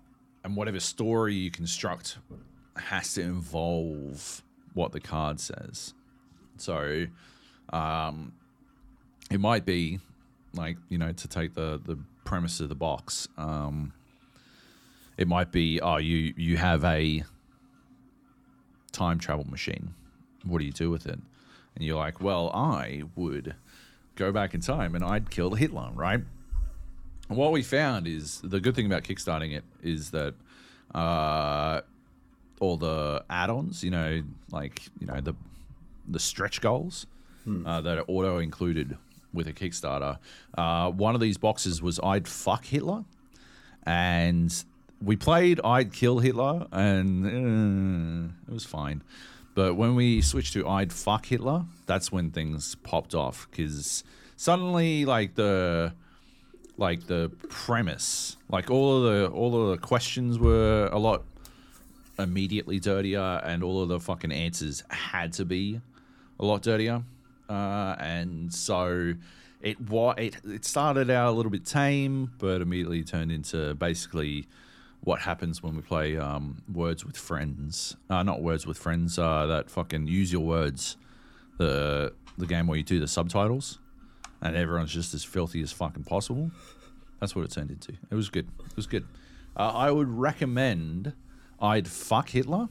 [0.45, 2.19] and whatever story you construct
[2.77, 4.43] has to involve
[4.75, 5.95] what the card says.
[6.57, 7.07] So,
[7.71, 8.33] um,
[9.31, 10.01] it might be
[10.53, 13.29] like you know to take the the premise of the box.
[13.37, 13.93] Um,
[15.17, 17.25] it might be oh you you have a
[18.95, 19.93] time travel machine.
[20.45, 21.19] What do you do with it?
[21.75, 23.55] And you're like, well, I would
[24.17, 26.21] go back in time and I'd kill Hitler, right?
[27.29, 30.35] And what we found is the good thing about kickstarting it is that
[30.95, 31.81] uh,
[32.61, 35.35] all the add-ons, you know, like you know the
[36.09, 37.07] the stretch goals
[37.67, 38.97] uh, that are auto included
[39.33, 40.19] with a Kickstarter.
[40.57, 43.05] Uh, one of these boxes was I'd fuck Hitler,
[43.85, 44.65] and
[45.03, 49.03] we played I'd kill Hitler, and uh, it was fine.
[49.55, 54.03] But when we switched to I'd fuck Hitler, that's when things popped off because
[54.37, 55.93] suddenly, like the
[56.77, 61.23] like the premise, like all of the all of the questions were a lot
[62.19, 65.81] immediately dirtier, and all of the fucking answers had to be
[66.41, 67.03] a lot dirtier.
[67.49, 69.15] Uh, and so
[69.61, 69.77] it
[70.19, 74.47] it it started out a little bit tame, but immediately turned into basically
[75.05, 77.97] what happens when we play um, Words with Friends.
[78.09, 79.19] Uh, not Words with Friends.
[79.19, 80.97] Uh, that fucking use your words.
[81.59, 83.79] The the game where you do the subtitles,
[84.41, 86.51] and everyone's just as filthy as fucking possible.
[87.21, 87.93] That's what it turned into.
[88.11, 88.49] It was good.
[88.67, 89.07] It was good.
[89.57, 91.13] Uh, I would recommend.
[91.61, 92.69] I'd fuck Hitler.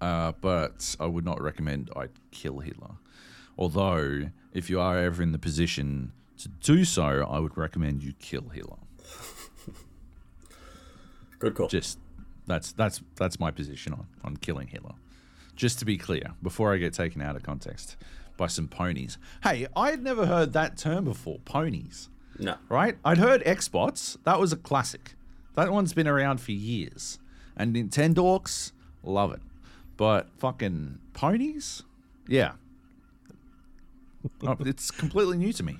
[0.00, 2.96] Uh, but I would not recommend I'd kill Hitler.
[3.56, 8.12] Although, if you are ever in the position to do so, I would recommend you
[8.18, 8.76] kill Hitler.
[11.38, 11.68] Good call.
[11.68, 11.98] Just
[12.46, 14.94] that's that's that's my position on on killing Hitler.
[15.54, 17.96] Just to be clear, before I get taken out of context
[18.36, 19.18] by some ponies.
[19.42, 21.38] Hey, I had never heard that term before.
[21.44, 22.56] Ponies, no.
[22.68, 22.96] right?
[23.04, 24.18] I'd heard Xbox.
[24.24, 25.14] That was a classic.
[25.54, 27.18] That one's been around for years.
[27.56, 28.72] And Nintendorks,
[29.02, 29.40] love it.
[29.96, 31.82] But fucking ponies,
[32.28, 32.52] yeah.
[34.42, 35.78] Oh, it's completely new to me.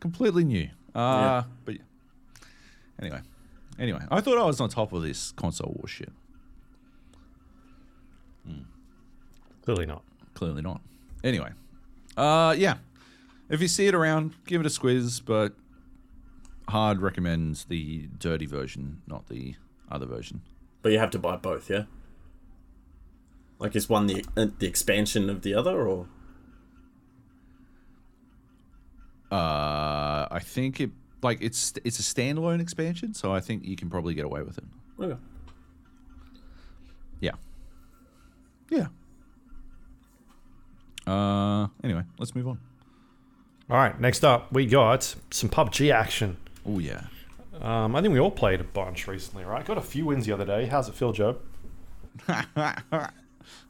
[0.00, 0.68] Completely new.
[0.94, 1.76] Uh, but
[3.00, 3.20] anyway,
[3.80, 6.12] anyway, I thought I was on top of this console war shit.
[9.62, 10.02] Clearly not.
[10.34, 10.80] Clearly not.
[11.22, 11.50] Anyway,
[12.16, 12.78] uh, yeah.
[13.48, 15.54] If you see it around, give it a squiz, but
[16.68, 19.56] hard recommends the dirty version, not the
[19.90, 20.40] other version.
[20.82, 21.84] But you have to buy both, yeah.
[23.58, 26.06] Like is one the uh, the expansion of the other, or
[29.30, 30.90] Uh, I think it
[31.22, 34.58] like it's it's a standalone expansion, so I think you can probably get away with
[34.58, 34.64] it.
[34.98, 35.16] okay.
[37.20, 37.32] Yeah.
[38.70, 38.86] Yeah.
[41.06, 42.58] Uh, anyway, let's move on.
[43.68, 46.36] All right, next up, we got some PUBG action.
[46.66, 47.02] Oh yeah.
[47.60, 49.64] Um, I think we all played a bunch recently, right?
[49.64, 50.66] Got a few wins the other day.
[50.66, 51.38] How's it feel, Joe?
[52.28, 53.10] I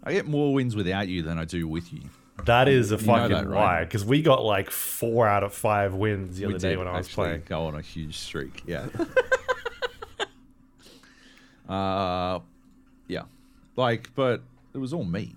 [0.08, 2.02] get more wins without you than I do with you.
[2.46, 3.78] That is a know fucking that, right?
[3.78, 6.78] lie, because we got like four out of five wins the other we day did
[6.78, 7.42] when I was playing.
[7.46, 8.62] Go on a huge streak.
[8.66, 8.86] Yeah.
[11.68, 12.40] uh,
[13.08, 13.22] yeah.
[13.76, 14.42] Like, but
[14.74, 15.34] it was all me.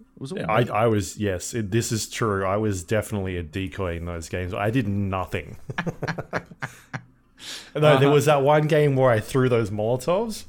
[0.00, 0.70] It was all I, me.
[0.70, 2.44] I was yes, it, this is true.
[2.44, 4.52] I was definitely a decoy in those games.
[4.54, 5.56] I did nothing.
[7.74, 10.44] no, there was that one game where I threw those Molotovs.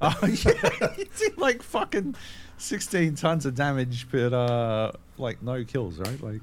[0.00, 2.14] Oh yeah, you did like fucking
[2.58, 6.22] sixteen tons of damage, but uh, like no kills, right?
[6.22, 6.40] Like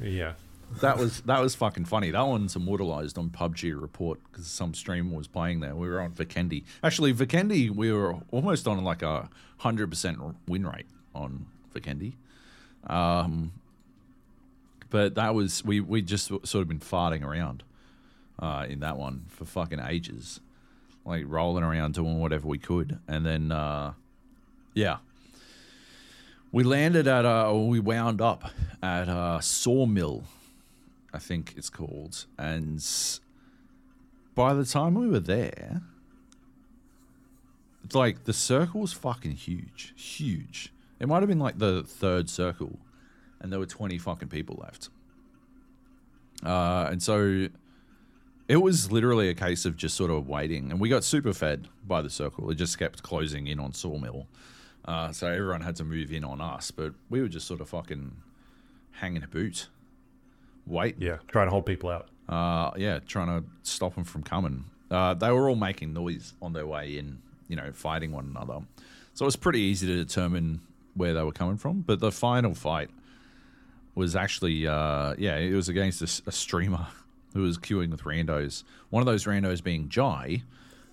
[0.00, 0.34] Yeah,
[0.80, 2.10] that was that was fucking funny.
[2.10, 5.74] That one's immortalized on PUBG report because some streamer was playing there.
[5.74, 6.64] We were on Vikendi.
[6.82, 12.14] Actually, Vikendi, we were almost on like a hundred percent win rate on Vikendi.
[12.86, 13.52] Um,
[14.90, 17.62] but that was we we just sort of been farting around
[18.38, 20.40] uh, in that one for fucking ages,
[21.04, 23.92] like rolling around doing whatever we could, and then uh,
[24.74, 24.98] yeah,
[26.54, 28.44] we landed at uh, or we wound up
[28.80, 30.22] at a sawmill,
[31.12, 32.80] I think it's called, and
[34.36, 35.82] by the time we were there,
[37.82, 40.72] it's like the circle was fucking huge, huge.
[41.00, 42.78] It might have been like the third circle,
[43.40, 44.90] and there were twenty fucking people left.
[46.44, 47.48] Uh, and so
[48.46, 51.66] it was literally a case of just sort of waiting, and we got super fed
[51.84, 52.48] by the circle.
[52.52, 54.28] It just kept closing in on Sawmill,
[54.84, 56.70] uh, so everyone had to move in on us.
[56.70, 58.12] But we were just sort of fucking
[58.92, 59.68] hanging a boot,
[60.66, 62.08] wait, yeah, trying to hold people out.
[62.28, 64.64] uh, yeah, trying to stop them from coming.
[64.90, 67.18] Uh, they were all making noise on their way in,
[67.48, 68.60] you know, fighting one another.
[69.14, 70.60] So it was pretty easy to determine
[70.94, 71.80] where they were coming from.
[71.80, 72.90] But the final fight,
[73.96, 76.88] was actually uh, yeah, it was against a streamer
[77.32, 78.64] who was queuing with randos.
[78.90, 80.42] One of those randos being Jai,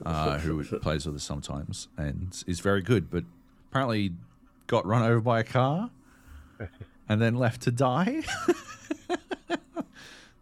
[0.06, 3.23] uh, who plays with us sometimes and is very good, but
[3.71, 4.12] apparently
[4.67, 5.89] got run over by a car
[7.10, 8.23] and then left to die.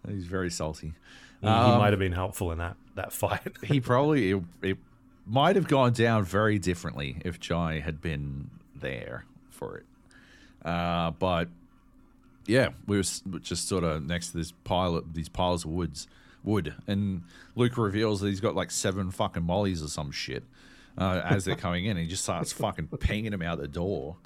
[0.08, 0.94] He's very salty.
[1.42, 3.56] He, he might have been helpful in that that fight.
[3.64, 4.78] He probably it, it
[5.26, 9.86] might have gone down very differently if Jai had been there for it.
[10.68, 11.50] Uh, but
[12.48, 13.04] yeah, we were
[13.42, 16.08] just sort of next to this pile of these piles of woods,
[16.44, 17.24] wood, and
[17.56, 20.44] Luke reveals that he's got like seven fucking mollies or some shit.
[21.00, 24.18] Uh, as they're coming in, he just starts fucking pinging them out the door,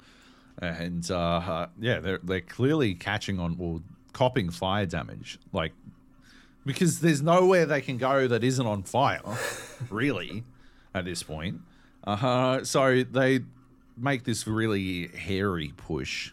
[0.60, 3.80] and uh, uh, yeah, they're they're clearly catching on or
[4.12, 5.72] copping fire damage, like
[6.66, 9.20] because there's nowhere they can go that isn't on fire,
[9.90, 10.44] really,
[10.94, 11.60] at this point.
[12.04, 13.40] Uh, so they
[13.96, 16.32] make this really hairy push,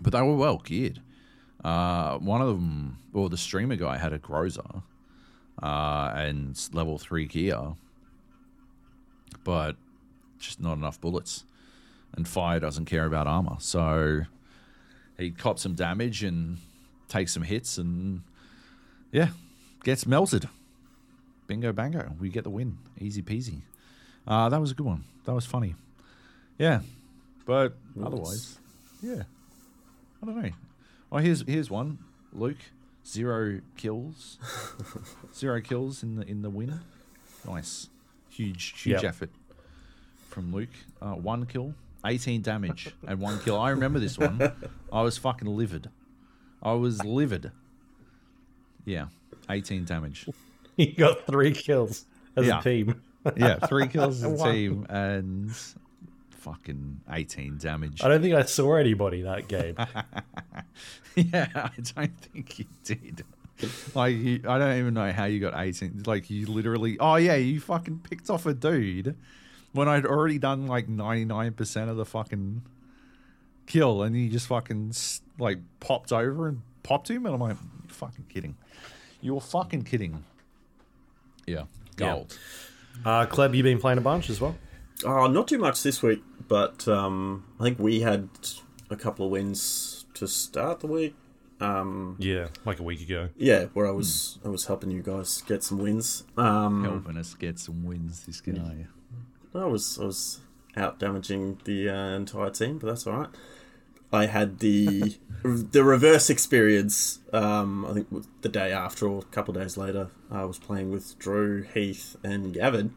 [0.00, 1.00] but they were well geared.
[1.64, 4.82] Uh, one of them, well, the streamer guy had a Groza
[5.62, 7.74] uh, and level three gear,
[9.44, 9.76] but
[10.38, 11.44] just not enough bullets.
[12.14, 14.22] And fire doesn't care about armor, so
[15.18, 16.58] he cops some damage and
[17.08, 18.22] takes some hits and
[19.12, 19.28] yeah,
[19.84, 20.48] gets melted.
[21.46, 22.12] Bingo bango.
[22.20, 22.78] We get the win.
[23.00, 23.62] Easy peasy.
[24.26, 25.04] Uh, that was a good one.
[25.24, 25.74] That was funny.
[26.58, 26.80] Yeah.
[27.44, 28.58] But otherwise,
[29.02, 29.22] yeah.
[30.22, 30.50] I don't know.
[31.10, 31.98] Oh, here's here's one.
[32.32, 32.58] Luke,
[33.06, 34.38] zero kills.
[35.34, 36.80] zero kills in the in the win.
[37.46, 37.88] Nice.
[38.32, 39.04] Huge huge Yep.
[39.04, 39.30] effort
[40.28, 40.70] from Luke.
[41.00, 41.74] Uh, one kill,
[42.06, 43.58] 18 damage, and one kill.
[43.60, 44.40] I remember this one.
[44.92, 45.90] I was fucking livid.
[46.62, 47.50] I was livid.
[48.84, 49.06] Yeah,
[49.50, 50.26] 18 damage.
[50.76, 52.60] he got three kills as Yeah.
[52.60, 53.02] a team.
[53.36, 55.52] Yeah, three kills as a team and
[56.30, 58.02] fucking 18 damage.
[58.02, 59.76] I don't think I saw anybody that game.
[61.14, 63.24] yeah, I don't think you did.
[63.94, 66.02] Like, you, I don't even know how you got 18.
[66.06, 69.16] Like, you literally, oh, yeah, you fucking picked off a dude
[69.72, 72.62] when I'd already done like 99% of the fucking
[73.66, 74.92] kill, and you just fucking,
[75.38, 77.24] like, popped over and popped him.
[77.26, 78.56] And I'm like, you're fucking kidding.
[79.20, 80.24] You're fucking kidding.
[81.46, 81.64] Yeah,
[81.98, 82.14] Yeah.
[82.14, 82.38] gold.
[83.04, 84.56] Uh, Kleb, you been playing a bunch as well?
[85.04, 88.28] Uh, not too much this week, but um, I think we had
[88.90, 91.14] a couple of wins to start the week.
[91.62, 93.28] Um, Yeah, like a week ago.
[93.36, 96.24] yeah, where I was I was helping you guys get some wins.
[96.36, 98.86] Um, Helping us get some wins, this guy.
[99.54, 100.40] I was I was
[100.76, 103.28] out damaging the uh, entire team, but that's all right.
[104.14, 107.20] I had the the reverse experience.
[107.32, 108.08] Um, I think
[108.42, 112.16] the day after or a couple of days later, I was playing with Drew, Heath,
[112.24, 112.94] and Gavin.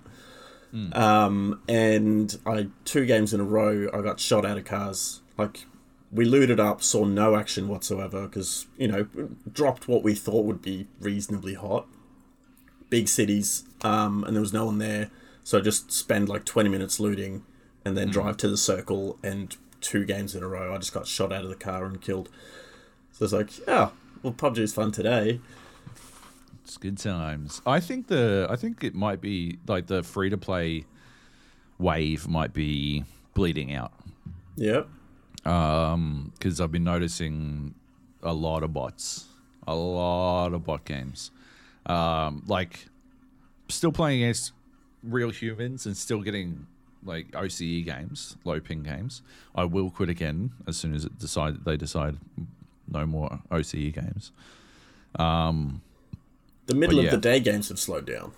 [0.91, 5.21] Um, and I two games in a row, I got shot out of cars.
[5.37, 5.65] Like
[6.15, 9.07] we looted up, saw no action whatsoever because you know
[9.51, 11.87] dropped what we thought would be reasonably hot
[12.89, 15.09] big cities, um, and there was no one there.
[15.43, 17.43] So just spend like 20 minutes looting
[17.83, 21.05] and then drive to the circle, and two games in a row, I just got
[21.05, 22.29] shot out of the car and killed.
[23.11, 23.89] So it's like, yeah,
[24.23, 25.39] well, PUBG is fun today.
[26.63, 27.61] It's good times.
[27.65, 30.85] I think the I think it might be like the free to play
[31.77, 33.91] wave might be bleeding out
[34.55, 34.87] Yep.
[35.45, 37.75] Because I've been noticing
[38.23, 39.25] a lot of bots,
[39.67, 41.31] a lot of bot games.
[41.85, 42.87] Um, like
[43.69, 44.51] still playing against
[45.03, 46.65] real humans and still getting
[47.03, 49.21] like OCE games, low ping games.
[49.53, 52.17] I will quit again as soon as it decide they decide
[52.87, 54.31] no more OCE games.
[55.17, 55.81] Um,
[56.65, 58.31] the middle But of the day games have slowed down.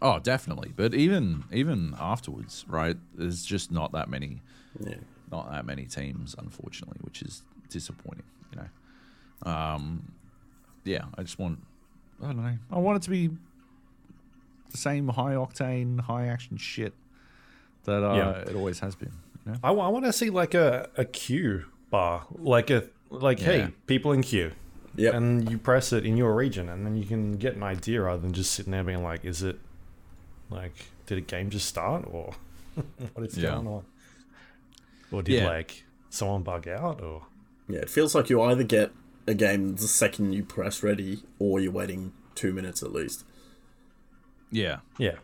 [0.00, 0.72] Oh, definitely.
[0.74, 2.96] But even even afterwards, right?
[3.14, 4.42] There's just not that many,
[4.78, 4.94] Yeah.
[5.30, 8.24] Not that many teams, unfortunately, which is disappointing.
[8.52, 8.62] You
[9.44, 9.52] know.
[9.52, 10.12] Um,
[10.84, 11.58] yeah, I just want.
[12.22, 12.58] I don't know.
[12.70, 13.30] I want it to be
[14.70, 16.92] the same high octane, high action shit
[17.84, 18.30] that uh, Yeah.
[18.50, 19.12] it always has been.
[19.46, 19.58] You know?
[19.64, 23.46] I, want to see like a, a queue bar, like a like Yeah.
[23.46, 24.52] hey, people in queue,
[24.96, 25.14] Yep.
[25.14, 28.20] and you press it in your region, and then you can get an idea rather
[28.20, 29.58] than just sitting there being like, is it
[30.50, 30.74] like
[31.06, 32.34] did a game just start or
[33.14, 33.54] what is Yeah.
[33.54, 33.84] going on,
[35.12, 35.46] or did Yeah.
[35.48, 37.26] like someone bug out or
[37.68, 38.90] yeah, it feels like you either get
[39.26, 43.24] a game the second you press ready, or you're waiting two minutes at least.
[44.50, 44.78] Yeah.
[44.98, 45.16] yeah.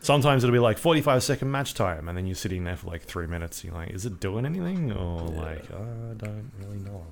[0.00, 3.02] Sometimes it'll be like 45 second match time, and then you're sitting there for like
[3.02, 3.62] three minutes.
[3.62, 4.92] And you're like, is it doing anything?
[4.92, 7.04] Or like, I don't really know.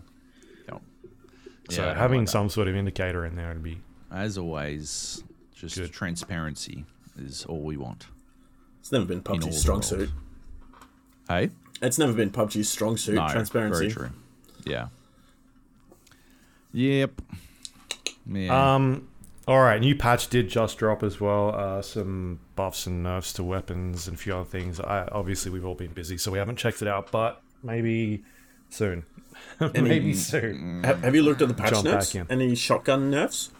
[0.68, 0.82] Yep.
[1.70, 2.32] So Yeah, having like that.
[2.32, 5.22] some sort of indicator in there would be as always,
[5.54, 5.92] just Good.
[5.92, 6.84] transparency
[7.18, 8.06] is all we want.
[8.80, 10.10] It's never been all PUBG's the strong suit.
[11.28, 11.50] Hey.
[11.82, 13.16] It's never been PUBG's strong suit.
[13.16, 13.88] No, transparency.
[13.88, 14.10] Very true.
[14.64, 14.88] Yeah.
[16.72, 17.20] Yep.
[18.30, 18.74] Yeah.
[18.74, 19.08] Um,
[19.48, 21.54] all right, new patch did just drop as well.
[21.54, 24.78] Uh, some buffs and nerfs to weapons and a few other things.
[24.78, 27.10] I, obviously, we've all been busy, so we haven't checked it out.
[27.10, 28.22] But maybe
[28.70, 29.04] soon.
[29.74, 30.84] maybe soon.
[30.84, 32.14] Ha- have you looked at the patch Jump notes?
[32.30, 33.50] Any shotgun nerfs?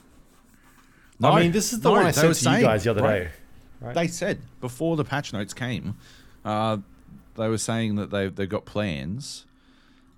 [1.18, 2.62] No, I mean, this is the no, one I they sent were to you saying,
[2.62, 3.18] guys the other right?
[3.25, 3.31] day.
[3.81, 3.95] Right?
[3.95, 5.97] They said before the patch notes came,
[6.45, 6.79] uh,
[7.37, 9.47] they were saying that they they've got plans,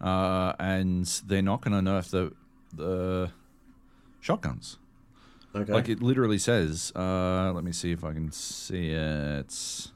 [0.00, 2.32] uh, and they're not going to nerf the
[2.74, 3.30] the
[4.20, 4.78] shotguns.
[5.54, 5.72] Okay.
[5.72, 6.92] Like it literally says.
[6.96, 9.90] Uh, let me see if I can see it.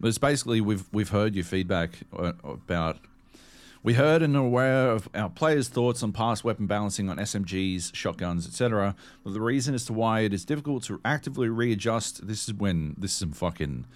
[0.00, 2.98] But it's basically we've we've heard your feedback uh, about.
[3.82, 7.94] We heard and are aware of our players' thoughts on past weapon balancing on SMGs,
[7.94, 8.94] shotguns, etc.
[9.24, 12.26] But the reason as to why it is difficult to actively readjust.
[12.26, 13.86] This is when this is some fucking.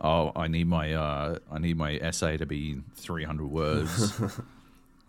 [0.00, 4.20] Oh, I need my uh, I need my essay to be three hundred words.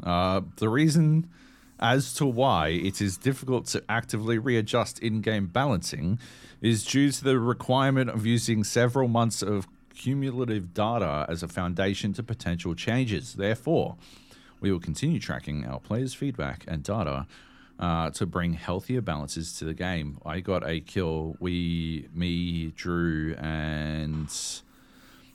[0.02, 1.30] Uh, the reason
[1.80, 6.20] as to why it is difficult to actively readjust in game balancing
[6.62, 12.14] is due to the requirement of using several months of cumulative data as a foundation
[12.14, 13.34] to potential changes.
[13.34, 13.98] Therefore,
[14.62, 17.28] we will continue tracking our players' feedback and data.
[17.80, 21.38] Uh, to bring healthier balances to the game, I got a kill.
[21.40, 24.30] We, me, Drew, and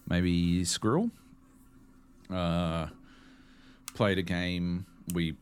[0.09, 1.11] maybe Squirrel
[2.33, 2.87] uh,
[3.95, 4.87] played a game.
[5.13, 5.37] We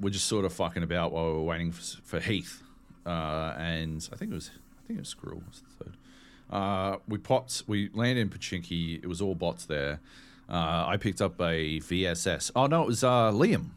[0.00, 2.62] were just sort of fucking about while we were waiting for, for Heath,
[3.06, 4.50] uh, and I think it was
[4.84, 5.96] I think it was Squirrel was the third.
[6.50, 7.64] Uh, we popped.
[7.66, 9.02] We landed in Pochinki.
[9.02, 10.00] It was all bots there.
[10.48, 12.50] Uh, I picked up a VSS.
[12.56, 13.70] Oh no, it was uh, Liam,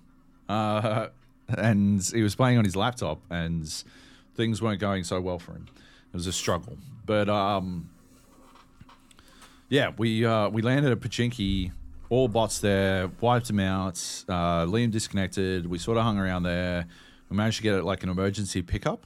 [0.47, 1.07] uh,
[1.49, 3.67] and he was playing on his laptop, and
[4.35, 5.67] things weren't going so well for him.
[6.13, 7.89] It was a struggle, but um,
[9.71, 11.71] yeah, we uh, we landed at Pochinki,
[12.09, 13.95] all bots there, wiped them out.
[14.27, 15.65] Uh, Liam disconnected.
[15.65, 16.85] We sort of hung around there.
[17.29, 19.05] We managed to get it like an emergency pickup,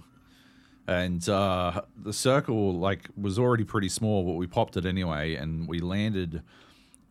[0.87, 5.67] and uh, the circle like was already pretty small, but we popped it anyway, and
[5.67, 6.41] we landed.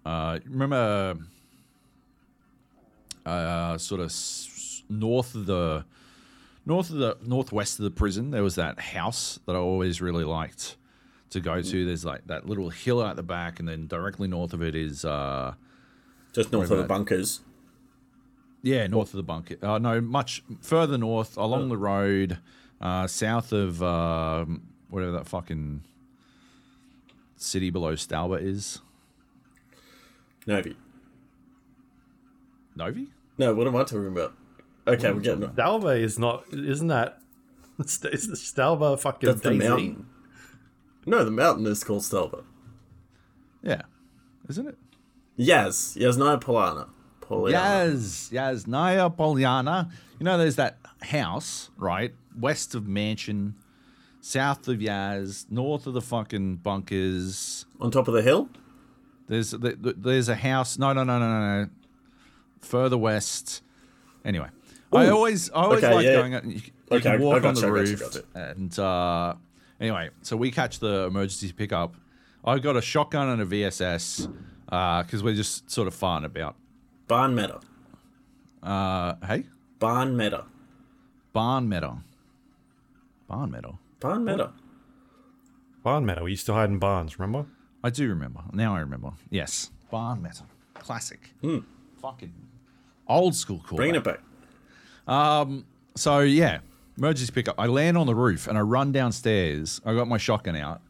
[0.05, 1.17] Uh, remember,
[3.25, 4.13] uh, sort of
[4.91, 5.85] north of the
[6.67, 10.25] north of the northwest of the prison, there was that house that I always really
[10.25, 10.77] liked
[11.35, 11.87] to go to.
[11.87, 15.05] There's like that little hill at the back, and then directly north of it is
[15.05, 15.55] uh,
[16.33, 17.41] Just north of the bunkers.
[18.63, 19.57] yeah, north of the bunker.
[19.63, 22.39] Uh, no, much further north along the road,
[22.81, 25.83] uh, south of um, whatever that fucking
[27.37, 28.81] city below Stalba is.
[30.47, 30.77] Novi.
[32.77, 33.09] Novi.
[33.39, 34.35] No, what am I talking about?
[34.87, 36.45] Okay, we're getting Stalba is not.
[36.53, 37.19] Isn't that?
[37.81, 40.07] Is the Stalba fucking that's the mountain.
[41.07, 42.45] No, the mountain is called Stelva.
[43.63, 43.83] Yeah,
[44.49, 44.79] isn't it?
[45.37, 46.89] Yes, Yasnaya Polana.
[47.21, 47.51] Poliana.
[47.53, 49.91] Yes, yes, Naya Polyana.
[50.19, 52.13] You know, there's that house, right?
[52.39, 53.55] West of Mansion,
[54.21, 57.65] south of Yaz, north of the fucking bunkers.
[57.81, 58.49] On top of the hill?
[59.29, 60.79] There's th- th- there's a house.
[60.79, 61.71] No, no, no, no, no, no.
[62.61, 63.63] Further west.
[64.25, 64.49] Anyway,
[64.93, 66.13] I always I always Okay, like yeah.
[66.15, 66.35] going.
[66.35, 66.61] out- You, you
[66.93, 69.35] Okay, can walk on the roof, and uh,
[69.85, 71.95] anyway, so we catch the emergency pickup.
[72.45, 74.27] I got a shotgun and a VSS
[74.65, 76.57] because uh, we're just sort of farting about.
[77.07, 77.61] Barn Meta.
[78.63, 79.45] Uh, hey,
[79.79, 80.45] Barn Meta.
[81.35, 82.01] barn meadow.
[83.29, 83.79] Barn meadow.
[84.01, 84.53] Barn Meta.
[85.83, 86.25] Barn meadow.
[86.25, 87.19] We used to hide in barns.
[87.19, 87.47] Remember?
[87.83, 88.41] I do remember.
[88.55, 89.13] Now I remember.
[89.29, 89.71] Yes.
[89.91, 90.47] Barn metal.
[90.73, 91.21] Classic.
[91.43, 91.59] Hmm.
[92.01, 92.33] Fucking
[93.07, 93.77] old school call.
[93.77, 94.21] Bringing it back.
[95.07, 96.61] Um, so yeah,
[96.97, 97.57] emergency pickup.
[97.59, 99.81] I land on the roof and I run downstairs.
[99.85, 100.81] I got my shotgun out,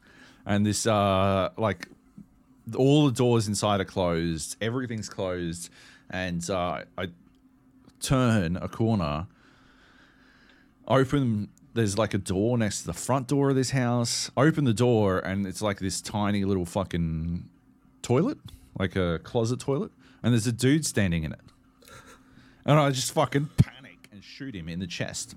[0.46, 1.88] and this uh like
[2.76, 4.56] all the doors inside are closed.
[4.60, 5.70] Everything's closed,
[6.10, 7.08] and uh, I
[8.00, 9.26] turn a corner.
[10.88, 11.48] Open.
[11.74, 14.30] There's like a door next to the front door of this house.
[14.36, 17.48] Open the door, and it's like this tiny little fucking
[18.00, 18.38] toilet,
[18.78, 19.90] like a closet toilet,
[20.22, 21.40] and there's a dude standing in it.
[22.64, 25.34] And I just fucking panic and shoot him in the chest.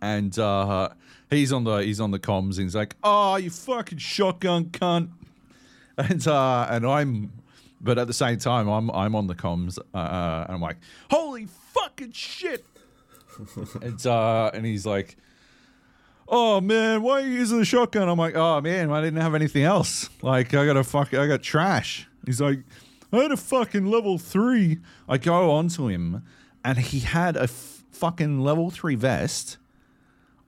[0.00, 0.90] And uh,
[1.30, 5.10] he's on the he's on the comms and he's like, "Oh, you fucking shotgun cunt!"
[5.96, 7.32] And uh, and I'm,
[7.80, 10.78] but at the same time, I'm I'm on the comms uh, and I'm like,
[11.10, 12.66] "Holy fucking shit!"
[13.80, 15.16] and uh, and he's like,
[16.28, 19.34] "Oh man, why are you using the shotgun?" I'm like, "Oh man, I didn't have
[19.36, 20.10] anything else.
[20.20, 22.58] Like I got a fuck, I got trash." He's like,
[23.12, 24.78] "I had a fucking level three.
[25.08, 26.24] I go onto him,
[26.64, 29.58] and he had a f- fucking level three vest.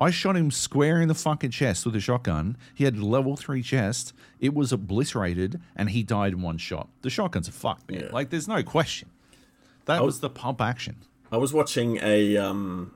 [0.01, 2.57] I shot him square in the fucking chest with a shotgun.
[2.74, 4.12] He had level three chest.
[4.40, 6.88] It was obliterated, and he died in one shot.
[7.03, 8.01] The shotgun's a fuck, man.
[8.01, 8.09] Yeah.
[8.12, 9.09] Like, there's no question.
[9.86, 10.97] That was was- the pump action.
[11.32, 12.92] I was watching a um,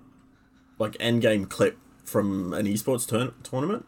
[0.79, 3.87] like endgame clip from an esports turn- tournament,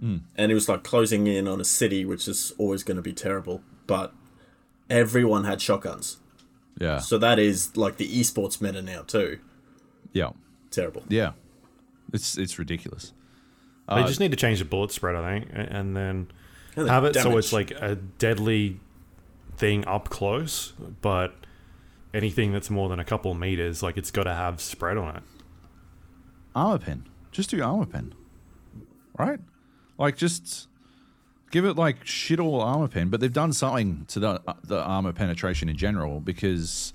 [0.00, 0.18] Hmm.
[0.36, 3.12] and it was like closing in on a city, which is always going to be
[3.12, 3.62] terrible.
[3.86, 4.12] But
[4.90, 6.18] everyone had shotguns,
[6.78, 6.98] Yeah.
[6.98, 9.38] so that is like the esports meta now too.
[10.12, 10.30] yeah.
[10.70, 11.02] Terrible.
[11.08, 11.32] Yeah.
[12.12, 13.12] It's it's ridiculous.
[13.88, 16.28] They uh, just need to change the bullet spread, I think, a- and then
[16.76, 17.38] And the have it so damage.
[17.38, 18.80] it's like a deadly
[19.56, 21.34] thing up close, but
[22.14, 25.16] anything that's more than a couple of meters, like it's got to have spread on
[25.16, 25.22] it.
[26.54, 27.06] armor pen.
[27.32, 28.14] Just do armor pen,
[29.18, 29.40] right?
[29.98, 30.68] Like just
[31.50, 33.08] give it like shit all armor pen.
[33.08, 36.92] But they've done something to the uh, the armor penetration in general because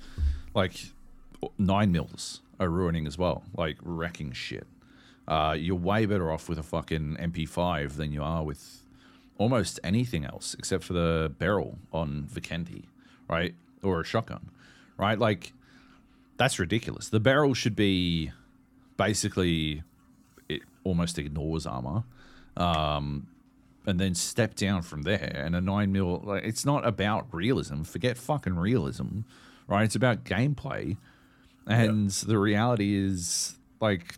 [0.53, 0.73] like
[1.57, 4.67] nine mils are ruining as well, like wrecking shit.
[5.27, 8.83] Uh, you're way better off with a fucking MP5 than you are with
[9.37, 12.85] almost anything else except for the barrel on Vikendi,
[13.29, 13.55] right?
[13.81, 14.49] Or a shotgun,
[14.97, 15.17] right?
[15.17, 15.53] Like
[16.37, 17.09] that's ridiculous.
[17.09, 18.31] The barrel should be
[18.97, 19.83] basically
[20.49, 22.03] it almost ignores armor
[22.57, 23.27] um,
[23.85, 27.83] and then step down from there and a 9 mil like it's not about realism
[27.83, 29.21] forget fucking realism
[29.67, 30.97] right it's about gameplay
[31.65, 34.15] and the reality is like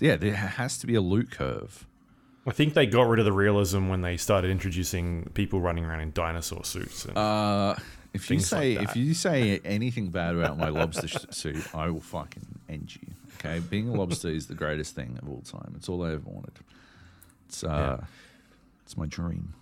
[0.00, 0.10] Yeah.
[0.12, 1.86] yeah there has to be a loot curve
[2.48, 5.98] I think they got rid of the realism when they started introducing people running around
[6.00, 7.04] in dinosaur suits.
[7.04, 7.74] And uh
[8.14, 11.90] if you Things like say if you say anything bad about my lobster suit i
[11.90, 15.74] will fucking end you okay being a lobster is the greatest thing of all time
[15.76, 16.54] it's all i ever wanted
[17.46, 18.02] it's uh
[18.84, 19.52] it's my dream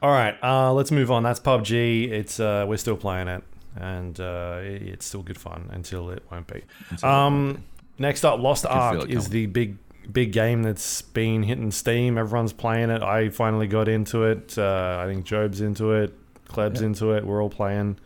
[0.00, 1.24] All right, uh, let's move on.
[1.24, 2.10] That's PUBG.
[2.12, 3.42] It's uh, we're still playing it,
[3.74, 6.62] and uh, it's still good fun until it won't be.
[7.02, 7.64] Um,
[8.00, 9.76] next up, Lost Ark is the big
[10.12, 12.18] big game that's been hitting Steam.
[12.18, 13.00] Everyone's playing it.
[13.02, 14.58] I finally got into it.
[14.58, 16.12] Uh, I think Joab's into it.
[16.48, 16.88] Kleb's Yeah.
[16.88, 17.24] into it.
[17.24, 17.96] We're all playing.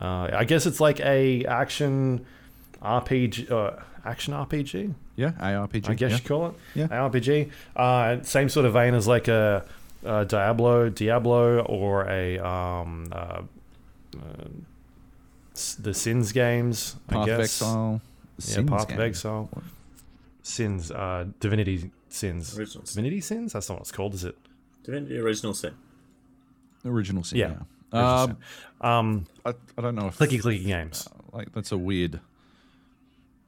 [0.00, 2.24] Uh, I guess it's like a action
[2.82, 3.50] RPG.
[3.50, 4.94] Uh, action RPG.
[5.16, 6.16] yeah arpg I guess yeah.
[6.16, 6.54] you call it.
[6.74, 6.86] Yeah.
[6.86, 7.50] ARPG.
[7.76, 9.66] Uh, same sort of vein as like a,
[10.02, 13.42] a Diablo, Diablo, or a um, uh,
[14.16, 14.48] uh,
[15.80, 16.96] the Sins games.
[17.10, 17.40] I Path of guess.
[17.40, 18.00] Exile.
[18.40, 19.00] Yeah, Sins Path of game.
[19.00, 19.48] Exile.
[20.42, 20.90] Sins.
[20.90, 22.58] Uh, Divinity Sins.
[22.58, 23.02] Original Sin.
[23.02, 23.52] Divinity Sins.
[23.52, 24.36] That's not what it's called, is it?
[24.84, 25.74] Divinity Original Sin.
[26.84, 27.38] Original Sin.
[27.38, 27.54] Yeah.
[27.92, 28.22] Yeah.
[28.22, 28.36] Um,
[28.80, 31.08] Um, I, I don't know if clicky clicky games.
[31.32, 32.20] like that's a weird.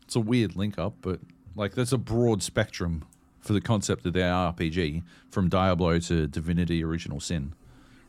[0.05, 1.21] It's a weird link up, but
[1.57, 3.05] like that's a broad spectrum
[3.41, 7.55] for the concept of their RPG from Diablo to Divinity Original Sin,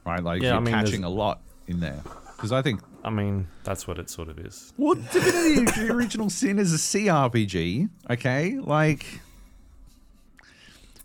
[0.05, 0.21] right?
[0.23, 2.01] Like Yeah, you're I mean, there's- catching a lot in there
[2.35, 4.73] because I think I mean, that's what it sort of is.
[4.77, 8.57] Well, Divinity The Original Sin is a CRPG, okay?
[8.59, 9.05] Like,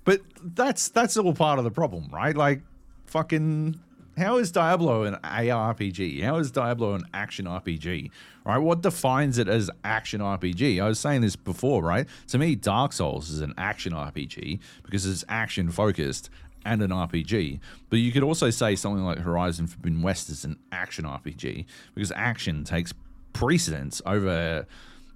[0.04, 2.36] but that's that's all part of the problem, right?
[2.36, 2.62] Like,
[3.06, 3.80] fucking,
[4.16, 6.22] how is Diablo an ARPG?
[6.22, 8.10] How is Diablo an action RPG?
[8.44, 8.58] Right?
[8.58, 10.80] What defines it as action RPG?
[10.80, 12.06] I was saying this before, right?
[12.28, 16.30] To me, Dark Souls is an action RPG because it's action focused
[16.64, 17.60] and an RPG.
[17.90, 22.12] But you could also say something like Horizon Forbidden West is an action RPG because
[22.12, 22.92] action takes
[23.32, 24.66] precedence over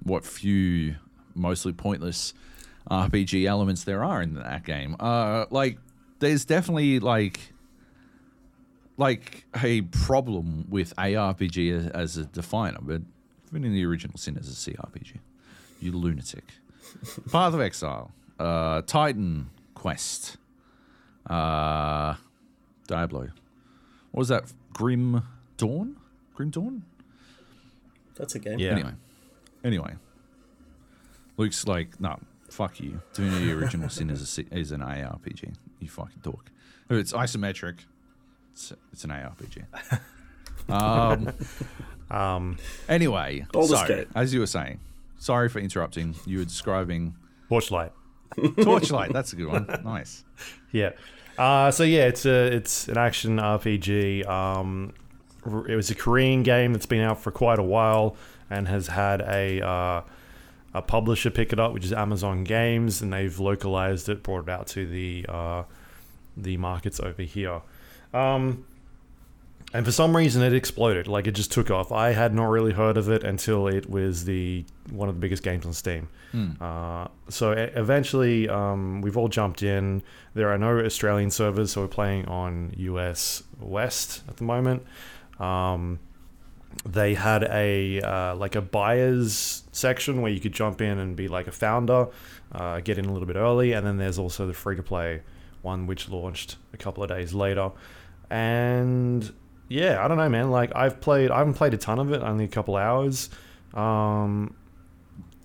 [0.02, 0.96] what few
[1.34, 2.34] mostly pointless
[2.90, 4.96] RPG elements there are in that game.
[4.98, 5.78] Uh, like,
[6.18, 7.40] there's definitely like
[8.98, 13.00] like a problem with ARPG as, as a definer, but
[13.50, 15.18] even in the original sin as a CRPG,
[15.80, 16.44] you lunatic.
[17.30, 20.36] Path of Exile, uh, Titan Quest,
[21.28, 22.14] uh,
[22.86, 23.28] Diablo.
[24.10, 24.52] What was that?
[24.72, 25.22] Grim
[25.56, 25.96] Dawn?
[26.34, 26.82] Grim Dawn?
[28.14, 28.58] That's a game.
[28.58, 28.72] Yeah.
[28.72, 28.92] Anyway,
[29.64, 29.94] anyway,
[31.36, 32.18] Luke's like, no,
[32.50, 33.00] fuck you.
[33.14, 35.54] Divinity Original Sin is a C- is an ARPG.
[35.80, 36.50] You fucking dork.
[36.90, 37.80] If it's isometric,
[38.52, 39.64] it's, it's an ARPG.
[40.68, 41.32] um.
[42.10, 42.58] Um,
[42.90, 44.80] Anyway, Baldur's so as you were saying,
[45.16, 46.14] sorry for interrupting.
[46.26, 47.16] You were describing
[47.48, 47.92] Torchlight.
[48.62, 49.12] Torchlight.
[49.12, 49.80] That's a good one.
[49.84, 50.24] Nice.
[50.74, 50.92] Yeah.
[51.36, 54.26] Uh, so yeah, it's a it's an action RPG.
[54.26, 54.94] Um,
[55.68, 58.16] it was a Korean game that's been out for quite a while
[58.48, 60.02] and has had a uh,
[60.72, 64.48] a publisher pick it up, which is Amazon Games, and they've localized it, brought it
[64.48, 65.64] out to the uh,
[66.36, 67.60] the markets over here.
[68.14, 68.64] Um,
[69.72, 71.06] and for some reason, it exploded.
[71.08, 71.92] Like it just took off.
[71.92, 75.42] I had not really heard of it until it was the one of the biggest
[75.42, 76.08] games on Steam.
[76.60, 80.02] Uh, so eventually, um, we've all jumped in.
[80.34, 84.82] There are no Australian servers, so we're playing on US West at the moment.
[85.38, 85.98] Um,
[86.86, 91.28] they had a uh, like a buyers section where you could jump in and be
[91.28, 92.08] like a founder,
[92.52, 95.22] uh, get in a little bit early, and then there's also the free to play
[95.62, 97.70] one which launched a couple of days later.
[98.30, 99.32] And
[99.72, 100.50] yeah, I don't know, man.
[100.50, 103.30] Like I've played, I haven't played a ton of it, only a couple hours.
[103.74, 104.54] Um,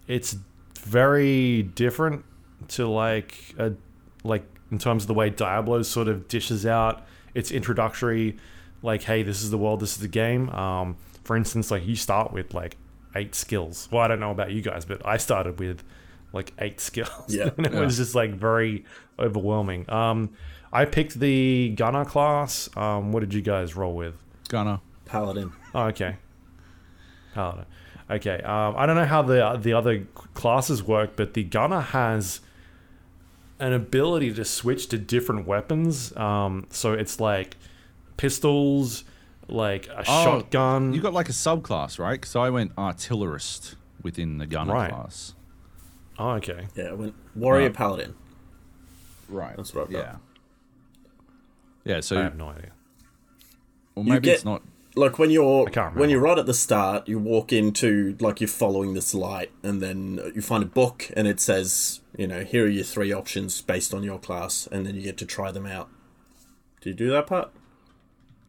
[0.08, 0.36] it's
[0.82, 2.26] very different
[2.70, 3.74] to like a
[4.24, 8.36] like in terms of the way Diablo sort of dishes out its introductory,
[8.82, 10.50] like, hey, this is the world, this is the game.
[10.50, 12.76] Um, for instance, like you start with like
[13.16, 13.88] eight skills.
[13.92, 15.84] Well, I don't know about you guys, but I started with
[16.34, 17.10] like eight skills.
[17.34, 17.50] Yeah.
[17.58, 17.80] and it Yeah.
[17.82, 18.86] was just like very
[19.20, 19.90] overwhelming.
[19.90, 20.32] Um,
[20.72, 22.70] I picked the gunner class.
[22.76, 24.16] Um, what did you guys roll with?
[24.50, 24.80] Gunner.
[25.06, 25.52] Paladin.
[25.74, 26.18] Oh, okay.
[27.34, 27.66] Paladin.
[28.10, 28.42] Okay.
[28.42, 32.42] Um, I don't know how the the other classes work, but the gunner has
[33.60, 36.16] an ability to switch to different weapons.
[36.16, 37.58] Um, so it's like
[38.18, 39.04] pistols,
[39.48, 40.94] like a Oh, shotgun.
[40.94, 42.20] You got like a subclass, right?
[42.20, 44.92] Because I went artillerist within the gunner Right.
[44.92, 45.34] class.
[46.20, 46.68] oh, okay.
[46.76, 47.74] Yeah, I went warrior Right.
[47.74, 48.14] paladin.
[49.30, 49.56] Right.
[49.58, 50.00] That's what I've got.
[50.00, 50.16] Yeah.
[51.88, 52.02] Yeah.
[52.02, 52.72] so I So, have no idea.
[53.96, 54.62] or maybe get- it's not.
[54.96, 58.42] Like when you're I can't when you're right at the start, you walk into like
[58.42, 62.44] you're following this light, and then you find a book, and it says, you know,
[62.44, 65.52] here are your three options based on your class, and then you get to try
[65.52, 65.90] them out.
[66.82, 67.52] Do you do that part?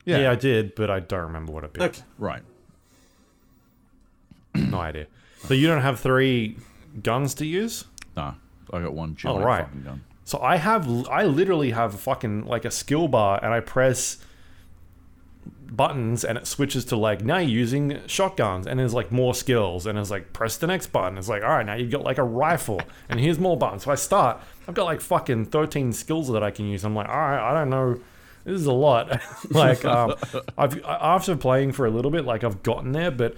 [0.06, 0.20] Yeah.
[0.20, 0.30] Yeah.
[0.30, 1.98] I did, but I don't remember what I picked.
[1.98, 2.02] Okay.
[2.18, 2.42] Right.
[4.54, 5.06] No idea.
[5.44, 6.56] So you don't have three
[7.02, 7.84] guns to use?
[8.16, 8.34] No,
[8.72, 9.64] I got one giant oh, right.
[9.64, 10.04] fucking gun.
[10.28, 14.18] So I have, I literally have a fucking like a skill bar, and I press
[15.70, 19.86] buttons, and it switches to like now you're using shotguns, and there's like more skills,
[19.86, 21.16] and it's like press the next button.
[21.16, 23.84] It's like all right, now you've got like a rifle, and here's more buttons.
[23.84, 26.84] So I start, I've got like fucking thirteen skills that I can use.
[26.84, 27.98] I'm like, all right, I don't know.
[28.44, 29.22] This is a lot.
[29.50, 30.14] like, um,
[30.58, 33.34] I've after playing for a little bit, like I've gotten there, but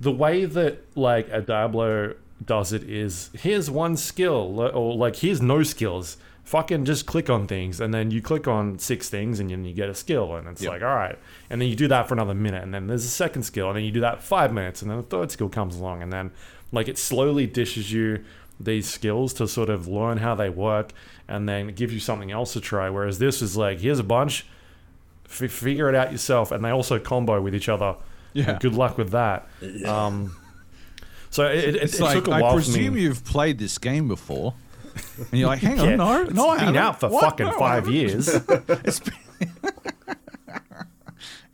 [0.00, 2.14] the way that like a Diablo
[2.44, 6.16] does it is here's one skill or like here's no skills.
[6.44, 9.72] Fucking just click on things and then you click on six things and then you
[9.72, 10.72] get a skill and it's Yep.
[10.72, 11.16] like all right
[11.48, 13.76] and then you do that for another minute and then there's a second skill and
[13.76, 16.32] then you do that five minutes and then the third skill comes along and then
[16.72, 18.24] like it slowly dishes you
[18.58, 20.90] these skills to sort of learn how they work
[21.28, 24.04] and then it gives you something else to try whereas this is like here's a
[24.04, 24.44] bunch
[25.26, 27.94] f- figure it out yourself and they also combo with each other
[28.32, 28.58] Yeah.
[28.58, 30.06] good luck with that Yeah.
[30.06, 30.34] um,
[31.32, 33.02] so it, it, It's it like took a I while presume for me.
[33.02, 34.54] you've played this game before,
[35.30, 36.76] and you're like, "Hang on, Yeah, no, it's no, I been haven't.
[36.80, 37.24] out for What?
[37.24, 38.28] fucking No, five years.
[38.84, 39.14] It's been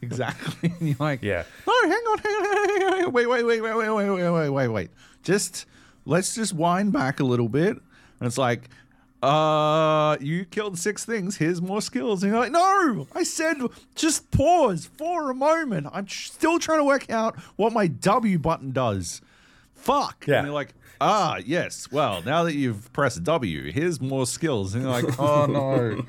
[0.02, 0.72] exactly.
[0.78, 1.44] And you're like, Yeah.
[1.66, 4.48] no, hang on, hang on, hang on, wait, wait, wait, wait, wait, wait, wait, wait,
[4.50, 4.90] wait, wait.
[5.22, 5.66] Just
[6.04, 8.68] let's just wind back a little bit, and it's like.
[9.20, 11.38] Uh, you killed six things.
[11.38, 12.22] Here's more skills.
[12.22, 13.56] And you're like, no, I said
[13.96, 15.88] just pause for a moment.
[15.92, 19.20] I'm still trying to work out what my W button does.
[19.78, 20.26] Fuck.
[20.26, 20.38] Yeah.
[20.38, 21.90] And you're like, ah, yes.
[21.90, 24.74] Well, now that you've pressed W, here's more skills.
[24.74, 26.04] And you're like, oh no.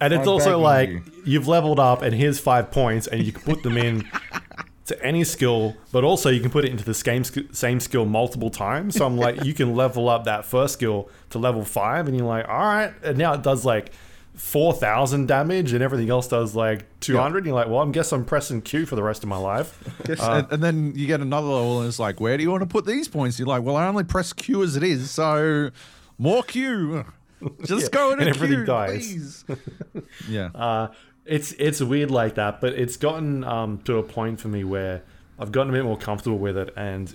[0.00, 1.02] And it's I'm also like you.
[1.24, 4.04] you've leveled up, and here's five points, and you can put them in
[4.86, 8.50] to any skill, but also you can put it into the same same skill multiple
[8.50, 8.96] times.
[8.96, 12.26] So I'm like, you can level up that first skill to level five, and you're
[12.26, 13.92] like, all right, and now it does like.
[14.34, 17.44] 4,000 damage and everything else does like 200.
[17.44, 19.78] You're like, well, I guess I'm pressing Q for the rest of my life.
[20.08, 22.66] and, and then you get another level, and it's like, where do you want to
[22.66, 23.38] put these points?
[23.38, 25.70] You're like, well, I only press Q as it is, so
[26.18, 27.04] more Q.
[27.64, 29.44] Just Yeah, go into and everything Q, dies.
[29.44, 30.04] please.
[30.28, 30.50] yeah.
[30.54, 30.88] Uh,
[31.24, 35.02] it's it's weird like that, but it's gotten um, to a point for me where
[35.38, 37.14] I've gotten a bit more comfortable with it and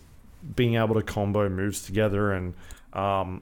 [0.55, 2.53] being able to combo moves together and
[2.93, 3.41] um,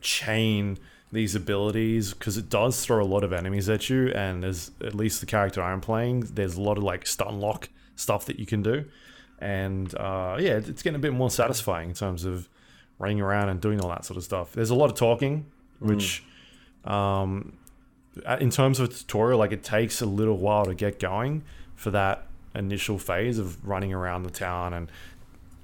[0.00, 0.78] chain
[1.12, 4.08] these abilities because it does throw a lot of enemies at you.
[4.08, 7.68] And there's at least the character I'm playing, there's a lot of like stun lock
[7.94, 8.84] stuff that you can do,
[9.38, 12.48] and uh, yeah, it's getting a bit more satisfying in terms of
[12.98, 14.52] running around and doing all that sort of stuff.
[14.52, 15.46] There's a lot of talking,
[15.78, 16.22] which
[16.84, 17.56] um,
[18.24, 21.42] uh, in terms of a tutorial, like it takes a little while to get going
[21.74, 24.90] for that initial phase of running around the town and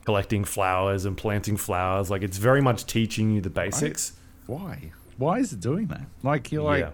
[0.04, 2.10] collecting flowers and planting flowers.
[2.10, 4.12] Like it's very much teaching you the basics.
[4.46, 4.92] Why?
[5.16, 6.06] Why is it doing that?
[6.22, 6.90] Like, you're like, yeah.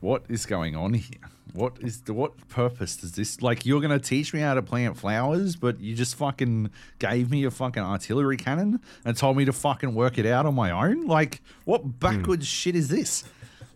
[0.00, 1.30] what is going on here?
[1.52, 3.64] What is the what purpose does this like?
[3.64, 7.50] You're gonna teach me how to plant flowers, but you just fucking gave me a
[7.50, 11.06] fucking artillery cannon and told me to fucking work it out on my own.
[11.06, 11.90] Like, what hmm.
[11.90, 13.22] backwards shit is this?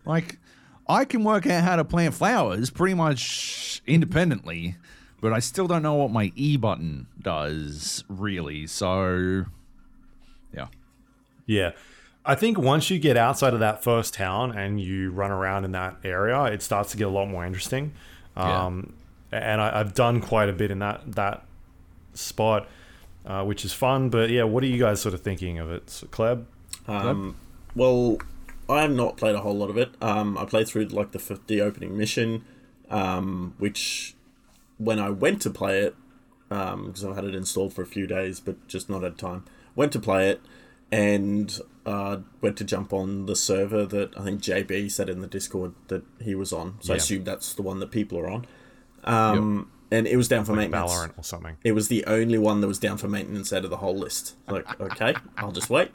[0.05, 0.39] Like,
[0.89, 4.77] I can work out how to plant flowers pretty much independently,
[5.21, 8.67] but I still don't know what my E button does really.
[8.67, 9.45] So,
[10.53, 10.67] yeah,
[11.47, 11.73] Yeah.
[12.29, 15.73] I think once you get outside of that first town and you run around in
[15.73, 17.95] that area, it starts to get a lot more interesting.
[18.37, 18.67] Yeah.
[18.67, 18.93] Um,
[19.33, 21.45] And I, I've done quite a bit in that that
[22.15, 22.69] spot,
[23.27, 24.09] uh, which is fun.
[24.11, 26.45] But yeah, what are you guys sort of thinking of it, so, Kleb?
[26.87, 27.37] Um,
[27.75, 28.19] well,
[28.69, 29.91] I have not played a whole lot of it.
[30.01, 32.45] Um, I played through like the f- the opening mission,
[32.91, 34.15] um, which
[34.79, 35.95] when I went to play it,
[36.49, 39.45] because I've had it installed for a few days, but just not had time.
[39.77, 40.41] Went to play it
[40.91, 45.27] and uh, went to jump on the server that I think JB said in the
[45.27, 46.77] Discord that he was on.
[46.81, 47.03] So I Yeah.
[47.03, 48.47] assume that's the one that people are on.
[49.05, 50.93] Um, And it was down for Like maintenance.
[50.93, 51.57] Valorant or something.
[51.65, 54.35] It was the only one that was down for maintenance out of the whole list.
[54.47, 55.91] Like, okay, I'll just wait.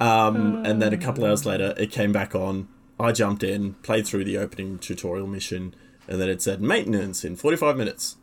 [0.00, 2.66] Um, and then a couple hours later, it came back on.
[2.98, 5.74] I jumped in, played through the opening tutorial mission,
[6.08, 8.16] and then it said maintenance in 45 minutes.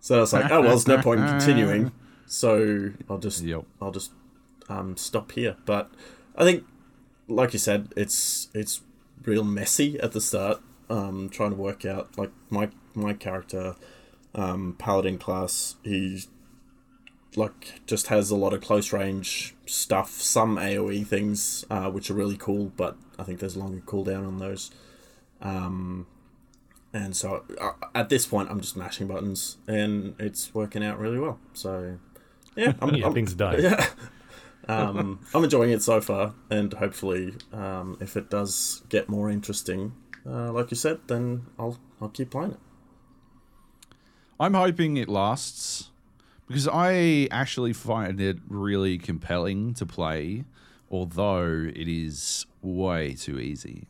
[0.00, 1.92] So I was like, oh well, there's no point in continuing.
[2.28, 3.64] So I'll just, Yep.
[3.80, 4.10] I'll just
[4.68, 5.56] um, stop here.
[5.64, 5.90] But
[6.36, 6.64] I think,
[7.28, 8.80] like you said, it's it's
[9.24, 10.60] real messy at the start.
[10.88, 13.74] Um, trying to work out like my my character,
[14.34, 15.76] um, paladin class.
[15.82, 16.28] He's
[17.34, 20.10] like just has a lot of close range stuff.
[20.12, 24.26] Some AOE things, uh, which are really cool, but I think there's a longer cooldown
[24.26, 24.70] on those.
[25.42, 26.06] Um,
[26.94, 31.18] and so uh, at this point, I'm just mashing buttons, and it's working out really
[31.18, 31.38] well.
[31.52, 31.98] So
[32.54, 33.56] yeah, I'm, Yeah, I'm- things die.
[33.60, 33.86] yeah.
[34.68, 39.92] Um, I'm enjoying it so far, and hopefully, um, if it does get more interesting,
[40.26, 42.60] uh, like you said, then I'll I'll keep playing it.
[44.38, 45.90] I'm hoping it lasts
[46.46, 50.44] because I actually find it really compelling to play,
[50.90, 53.86] although it is way too easy.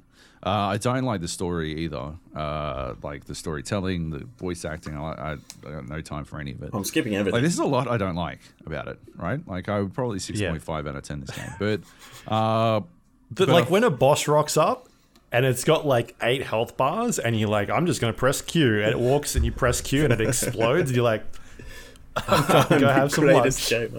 [0.46, 2.12] Uh, I don't like the story either.
[2.34, 4.96] Uh, like the storytelling, the voice acting.
[4.96, 6.70] I, I, I got no time for any of it.
[6.72, 7.34] I'm skipping everything.
[7.34, 9.00] Like this is a lot I don't like about it.
[9.16, 9.40] Right?
[9.48, 11.80] Like I would probably six point five out of ten this game, but
[12.32, 12.80] uh,
[13.32, 14.86] The- But like I- when a boss rocks up
[15.32, 18.82] and it's got like eight health bars, and you're like, I'm just gonna press Q,
[18.82, 20.90] and it walks, and you press Q, and it explodes.
[20.90, 21.24] and you're like,
[22.28, 23.92] I'm gonna go have some Greatest lunch.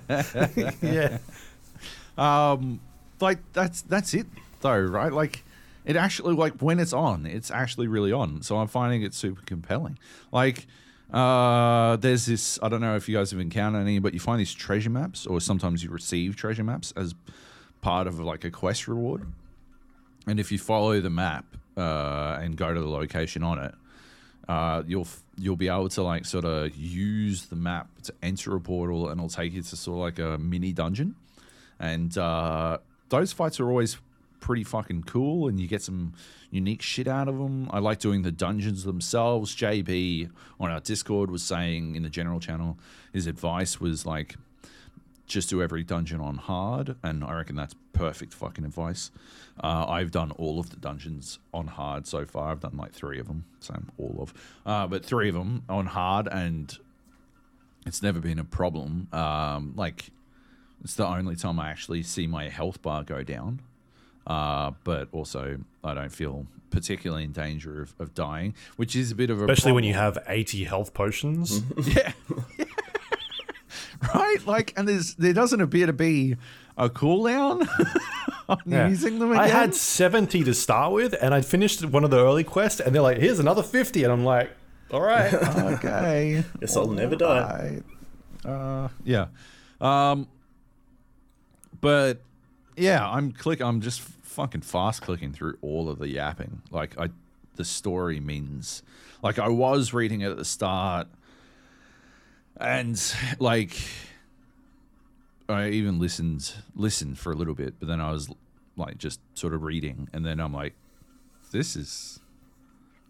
[0.82, 1.18] Yeah,
[2.18, 2.80] um,
[3.20, 4.26] like that's that's it
[4.62, 5.12] though, right?
[5.12, 5.42] Like
[5.84, 8.42] it actually like when it's on, it's actually really on.
[8.42, 9.98] So I'm finding it super compelling.
[10.32, 10.66] Like
[11.12, 14.38] uh there's this I don't know if you guys have encountered any, but you find
[14.38, 17.14] these treasure maps, or sometimes you receive treasure maps as
[17.80, 19.26] part of like a quest reward.
[20.26, 23.74] And if you follow the map uh, and go to the location on it,
[24.48, 25.08] uh, you'll
[25.38, 29.18] you'll be able to like sort of use the map to enter a portal, and
[29.18, 31.14] it'll take you to sort of like a mini dungeon.
[31.78, 32.78] And uh,
[33.08, 33.96] those fights are always
[34.40, 36.14] pretty fucking cool, and you get some
[36.50, 37.68] unique shit out of them.
[37.72, 39.54] I like doing the dungeons themselves.
[39.54, 42.78] JB on our Discord was saying in the general channel,
[43.12, 44.36] his advice was like
[45.26, 49.10] just do every dungeon on hard, and I reckon that's perfect fucking advice.
[49.62, 52.50] Uh, I've done all of the dungeons on hard so far.
[52.50, 54.34] I've done like three of them, so all of,
[54.66, 56.76] uh, but three of them on hard, and
[57.86, 59.06] it's never been a problem.
[59.12, 60.10] Um, like
[60.82, 63.60] it's the only time I actually see my health bar go down.
[64.30, 69.14] Uh, but also, I don't feel particularly in danger of, of dying, which is a
[69.16, 71.62] bit of a especially when you have 80 health potions.
[71.84, 72.12] Yeah.
[74.14, 74.46] right?
[74.46, 76.36] Like, and there's there doesn't appear to be
[76.76, 77.66] a cooldown
[78.48, 78.88] on Yeah.
[78.88, 79.42] using them again.
[79.42, 82.94] I had 70 to start with, and I'd finished one of the early quests, and
[82.94, 84.50] they're like, "Here's another 50," and I'm like,
[84.92, 85.32] "All right."
[85.74, 86.44] okay.
[86.60, 87.82] Guess I'll never die.
[88.46, 88.86] Alright.
[88.86, 89.26] Uh, yeah.
[89.80, 90.28] Um,
[91.80, 92.20] but
[92.76, 93.60] yeah, I'm click.
[93.60, 94.00] I'm just
[94.30, 96.62] fucking fast clicking through all of the yapping.
[96.70, 97.10] Like I,
[97.56, 98.82] the story means
[99.22, 101.08] like I was reading it at the start,
[102.56, 103.00] and
[103.38, 103.76] like
[105.48, 108.30] I even listened listened for a little bit, but then I was
[108.76, 110.74] like just sort of reading, and then I'm like,
[111.50, 112.20] this is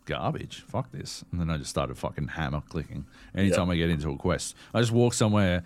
[0.06, 0.64] garbage.
[0.66, 1.24] Fuck this.
[1.30, 3.06] And then I just started fucking hammer clicking.
[3.34, 5.62] Anytime I get into a quest, I just walk somewhere,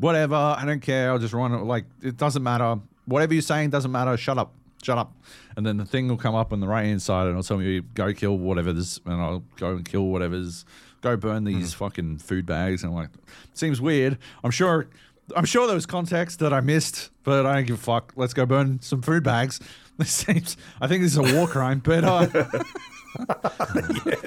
[0.00, 0.34] whatever.
[0.34, 1.10] I don't care.
[1.10, 1.58] I'll just run it.
[1.58, 2.80] Like, it doesn't matter.
[3.04, 4.16] Whatever you're saying doesn't matter.
[4.16, 4.52] Shut up.
[4.86, 5.16] Shut up.
[5.56, 7.56] And then the thing will come up on the right hand side and it'll tell
[7.56, 9.00] me, go kill whatever's.
[9.04, 10.64] And I'll go and kill whatever's.
[11.00, 12.84] Go burn these fucking food bags.
[12.84, 13.10] And I'm like,
[13.52, 14.16] seems weird.
[14.44, 14.86] I'm sure.
[15.34, 18.12] I'm sure there was context that I missed, but I don't give a fuck.
[18.14, 19.58] Let's go burn some food bags.
[19.98, 20.58] This seems.
[20.78, 22.26] I think this is a war crime, but uh,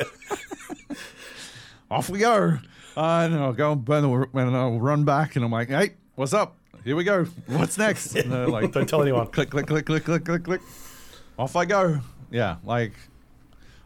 [1.91, 2.57] off we go.
[2.97, 5.91] Uh, and I'll go and burn the, and I'll run back, and I'm like, hey,
[6.15, 6.58] what's up?
[6.83, 7.25] Here we go.
[7.47, 8.15] What's next?
[8.25, 9.27] Like, Don't tell anyone.
[9.27, 10.61] click, click, click, click, click, click, click.
[11.37, 11.99] Off I go.
[12.31, 12.93] Yeah, like,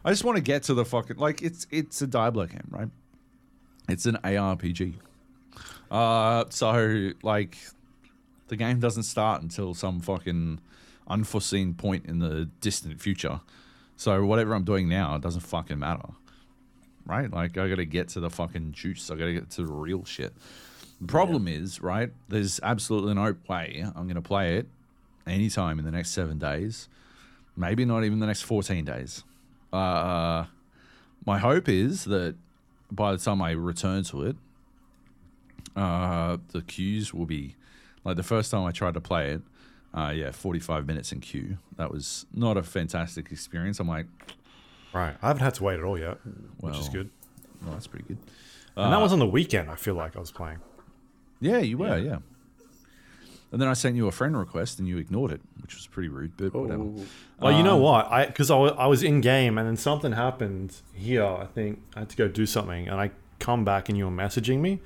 [0.04, 2.88] I just want to get to the fucking like it's it's a Diablo game, right?
[3.88, 4.94] It's an ARPG.
[5.90, 7.56] Uh, so like,
[8.48, 10.60] the game doesn't start until some fucking
[11.08, 13.40] unforeseen point in the distant future.
[13.96, 16.08] So whatever I'm doing now, it doesn't fucking matter
[17.06, 17.30] right?
[17.30, 19.10] Like I got to get to the fucking juice.
[19.10, 20.32] I got to get to the real shit.
[21.00, 22.10] The problem is, right?
[22.28, 24.68] There's absolutely no way I'm going to play it
[25.26, 26.88] anytime in the next seven days.
[27.56, 29.22] Maybe not even the next 14 days.
[29.72, 30.46] Uh,
[31.26, 32.36] my hope is that
[32.90, 34.36] by the time I return to it,
[35.76, 37.56] uh, the queues will be
[38.04, 39.42] like the first time I tried to play it.
[39.92, 41.58] Uh, yeah, 45 minutes in queue.
[41.76, 43.78] That was not a fantastic experience.
[43.80, 44.06] I'm like,
[44.92, 45.16] Right.
[45.22, 46.18] I haven't had to wait at all yet,
[46.58, 47.10] which is good.
[47.66, 48.18] oh, that's pretty good.
[48.76, 49.68] And that was on the weekend.
[49.70, 50.58] I feel like I was playing.
[51.40, 52.18] Yeah, you were, yeah.
[53.52, 56.08] And then I sent you a friend request and you ignored it, which was pretty
[56.08, 56.82] rude, but whatever.
[56.82, 57.04] Oh,
[57.40, 58.06] Well, you know what?
[58.10, 61.24] I because I, wa- I was in game and then something happened here.
[61.24, 64.10] I think I had to go do something, and I come back and you were
[64.10, 64.80] messaging me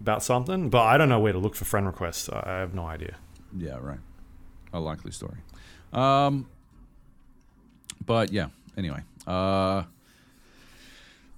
[0.00, 2.28] about something, but I don't know where to look for friend requests.
[2.28, 3.16] I I have no idea.
[3.56, 3.98] Yeah, right.
[4.72, 5.38] A likely story.
[5.92, 6.46] Um,
[8.04, 8.48] but yeah.
[8.76, 9.84] Anyway, uh,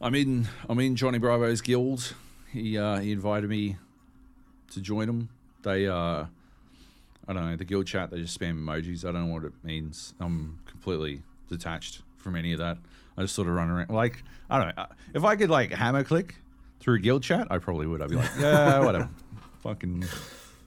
[0.00, 0.48] I'm in.
[0.68, 2.14] I'm in Johnny Bravo's guild.
[2.52, 3.76] He uh, he invited me
[4.74, 5.28] to join them.
[5.62, 6.24] They uh,
[7.28, 8.10] I don't know the guild chat.
[8.10, 9.04] They just spam emojis.
[9.04, 10.14] I don't know what it means.
[10.20, 12.78] I'm completely detached from any of that.
[13.16, 14.86] I just sort of run around like I don't know.
[15.14, 16.36] If I could like hammer click
[16.80, 18.02] through guild chat, I probably would.
[18.02, 19.08] I'd be like, yeah, whatever.
[19.62, 20.04] Fucking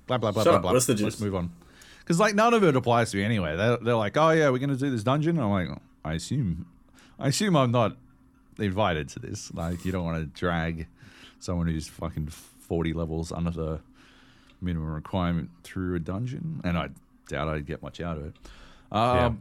[0.08, 0.74] blah blah blah Shut blah up, blah.
[0.74, 1.51] what's the Let's move on.
[1.99, 3.56] Because like none of it applies to me anyway.
[3.58, 5.39] They're, they're like, oh yeah, we're gonna do this dungeon.
[5.39, 5.70] I'm like,
[6.06, 6.68] I assume,
[7.20, 7.97] I assume I'm not
[8.60, 9.53] invited to this.
[9.53, 10.88] Like you don't want to drag
[11.39, 13.80] someone who's fucking forty levels under the
[14.66, 16.89] minimum requirement through a dungeon, and I
[17.30, 18.34] doubt I'd get much out of it.
[18.91, 19.32] Um, Yeah.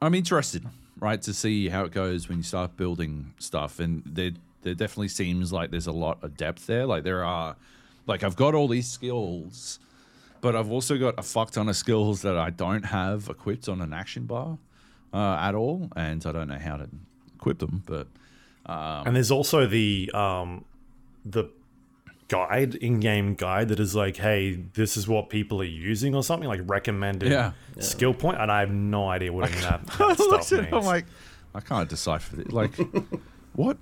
[0.00, 0.66] I'm interested,
[0.98, 4.32] right, to see how it goes when you start building stuff, and there
[4.62, 6.86] there definitely seems like there's a lot of depth there.
[6.86, 7.56] Like there are,
[8.06, 9.80] like I've got all these skills,
[10.40, 13.80] but I've also got a fuck ton of skills that I don't have equipped on
[13.80, 14.58] an action bar
[15.12, 16.88] uh, at all, and I don't know how to
[17.36, 17.82] equip them.
[17.86, 18.06] But
[19.06, 20.64] and there's also the um,
[21.24, 21.44] the
[22.28, 26.48] guide in-game guide that is like, hey, this is what people are using or something
[26.48, 27.52] like recommended Yeah.
[27.78, 30.84] skill point, and I have no idea what any of that, that stuff it, I'm
[30.84, 31.04] like,
[31.54, 32.52] I can't decipher it.
[32.52, 32.72] Like,
[33.54, 33.76] what?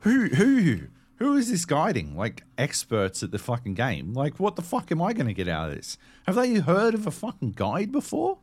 [0.00, 0.26] Who?
[0.28, 0.80] Who?
[1.16, 2.16] Who is this guiding?
[2.16, 4.14] Like experts at the fucking game.
[4.14, 5.98] Like, what the fuck am I going to get out of this?
[6.26, 8.38] Have they heard of a fucking guide before?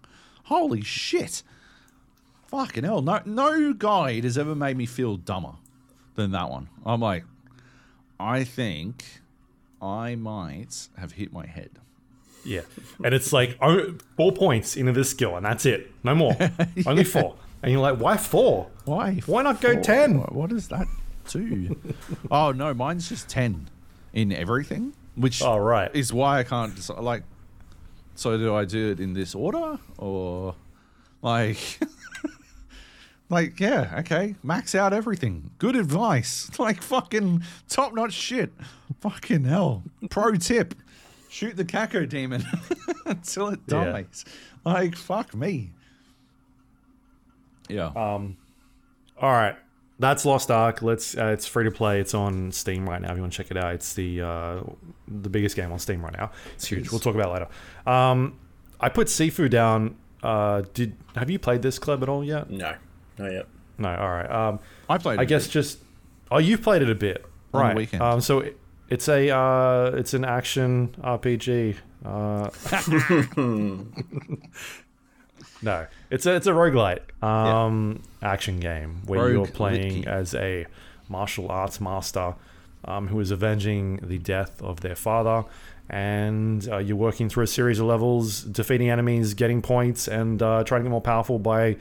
[0.45, 1.41] Holy shit!
[2.47, 3.01] Fucking hell!
[3.01, 5.53] No, no guide has ever made me feel dumber
[6.15, 6.67] than that one.
[6.85, 7.23] I'm like,
[8.19, 9.05] I think
[9.85, 11.69] I might have hit my head.
[12.43, 12.61] Yeah,
[13.03, 15.91] and it's like oh, four points into this skill, and that's it.
[16.03, 16.35] No more.
[16.85, 17.35] Only four.
[17.63, 18.67] And you're like, why four?
[18.85, 19.21] Why?
[19.25, 19.81] Why not go Four?
[19.81, 20.15] 10?
[20.33, 20.87] What- is that?
[21.27, 21.75] Two.
[22.31, 23.67] oh no, mine's just ten
[24.13, 25.89] in everything, which Oh, right.
[25.95, 26.99] is why I can't decide.
[26.99, 27.23] Like,
[28.15, 30.55] so do I do it in this order or
[31.21, 31.57] like?
[33.29, 35.49] Like, yeah, okay, max out everything.
[35.57, 36.49] Good advice.
[36.59, 38.53] Like, fucking top notch shit.
[39.01, 39.83] Fucking hell.
[40.09, 40.75] Pro tip
[41.29, 42.45] shoot the Cacodemon
[43.05, 43.85] until it Yeah.
[43.85, 44.25] dies.
[44.63, 45.71] Like, fuck me.
[47.67, 47.87] Yeah.
[47.95, 48.37] Um,
[49.19, 49.55] All right,
[49.97, 50.81] that's Lost Ark.
[50.81, 51.17] Let's.
[51.17, 51.99] Uh, it's free to play.
[51.99, 53.09] It's on Steam right now.
[53.11, 54.61] If you want to check it out, it's the uh,
[55.07, 56.31] the biggest game on Steam right now.
[56.55, 56.85] It's huge.
[56.87, 56.91] is.
[56.91, 57.47] We'll talk about it later.
[57.89, 58.37] Um,
[58.79, 59.95] I put Sifu down.
[60.21, 62.49] Uh, did have you played this Kleb at all yet?
[62.49, 62.75] no,
[63.17, 63.47] not yet.
[63.77, 63.89] No.
[63.89, 64.29] All right.
[64.29, 64.59] Um,
[64.89, 65.27] I played I it.
[65.27, 65.79] guess just.
[66.31, 67.75] Oh, you've played it a bit, On the right?
[67.75, 68.01] weekend.
[68.01, 68.57] Um, so it,
[68.89, 71.75] it's a uh, it's an action RPG.
[72.03, 72.49] Uh,
[75.61, 80.07] no, it's a it's a roguelite um, action game where you're playing Litke.
[80.07, 80.65] as a
[81.09, 82.35] martial arts master
[82.85, 85.45] um, who is avenging the death of their father.
[85.87, 90.63] And uh, you're working through a series of levels, defeating enemies, getting points, and uh,
[90.63, 91.77] trying to get more powerful by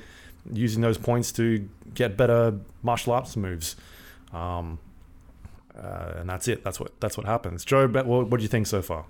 [0.53, 3.77] using those points to get better martial arts moves.
[4.33, 4.79] Um,
[5.77, 6.63] uh, and that's it.
[6.63, 7.65] That's what that's what happens.
[7.65, 9.07] Joe, what, do you think so far?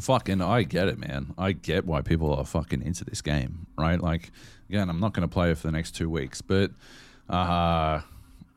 [0.00, 1.34] fucking I get it, man.
[1.38, 4.00] I get why people are fucking into this game, right?
[4.00, 4.32] Like,
[4.68, 6.72] again, I'm not going to play it for the next two weeks, but
[7.28, 8.00] uh,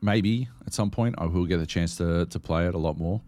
[0.00, 2.98] maybe at some point I will get a chance to to play it a lot
[2.98, 3.20] more,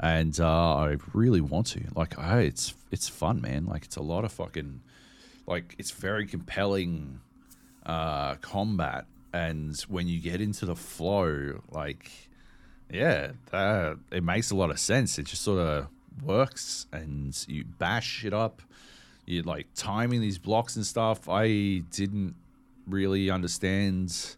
[0.00, 1.84] and uh, I really want to.
[1.94, 3.66] Like, I, it's it's fun, man.
[3.66, 4.80] Like, it's a lot of fucking,
[5.46, 7.20] like, it's very compelling
[7.86, 12.10] uh, combat, and when you get into the flow, like
[12.92, 15.18] yeah, that, it makes a lot of sense.
[15.18, 15.86] It just sort of
[16.22, 18.60] works, and you bash it up.
[19.24, 21.28] You like timing these blocks and stuff.
[21.28, 22.34] I didn't
[22.86, 24.36] really understand.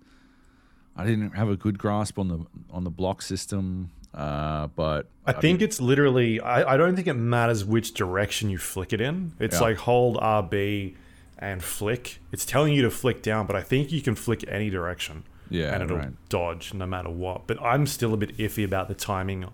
[0.96, 5.32] I didn't have a good grasp on the on the block system, uh, but I
[5.32, 6.40] think it's literally.
[6.40, 9.32] I, I don't think it matters which direction you flick it in.
[9.38, 9.61] It's Yeah.
[9.61, 10.96] like hold RB
[11.39, 12.18] and flick.
[12.32, 15.24] It's telling you to flick down, but I think you can flick any direction.
[15.51, 16.28] Yeah, and it'll right.
[16.28, 17.47] dodge no matter what.
[17.47, 19.47] But I'm still a bit iffy about the timing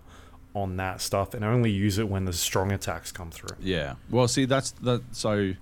[0.53, 3.55] on that stuff, and I only use it when the strong attacks come through.
[3.61, 3.95] Yeah.
[4.09, 5.01] Well, see, that's that.
[5.11, 5.53] So,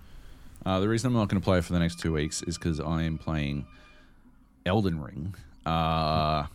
[0.66, 2.58] uh, the reason I'm not going to play it for the next two weeks is
[2.58, 3.68] because I am playing
[4.66, 5.36] Elden Ring,
[5.68, 6.48] uh,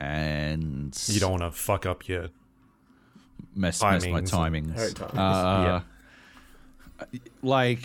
[0.00, 2.28] and You don't want to fuck up your.
[3.54, 4.74] mess, mess my timings and- timings.
[4.74, 5.82] Very timings.
[7.00, 7.06] Uh,
[7.42, 7.82] Like,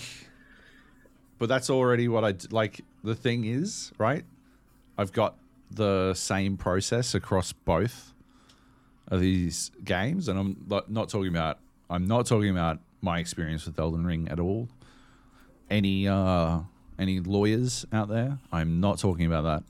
[1.43, 2.85] but that's already what I like.
[3.03, 4.23] The thing is, right?
[4.97, 5.35] I've got
[5.69, 8.13] the same process across both
[9.09, 11.59] of these games, and I'm not- not talking about.
[11.89, 14.69] I'm not talking about my experience with Elden Ring at all.
[15.69, 16.61] Any uh,
[16.97, 18.39] any lawyers out there?
[18.53, 19.63] I'm not talking about that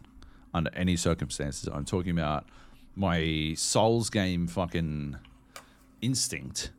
[0.53, 1.67] under any circumstances.
[1.73, 2.45] I'm talking about
[2.95, 5.15] my Souls game fucking
[6.03, 6.69] instinct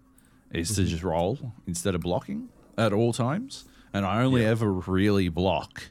[0.53, 3.64] is to just roll instead of blocking at all times.
[3.95, 5.84] And I only ever really block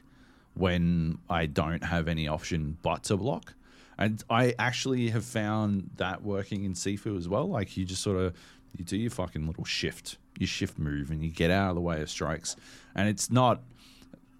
[0.52, 3.54] when I don't have any option but to block.
[3.96, 7.48] And I actually have found that working in Sifu as well.
[7.48, 8.34] Like you just sort of
[8.76, 11.80] you do your fucking little shift, your shift move, and you get out of the
[11.80, 12.56] way of strikes.
[12.94, 13.62] And it's not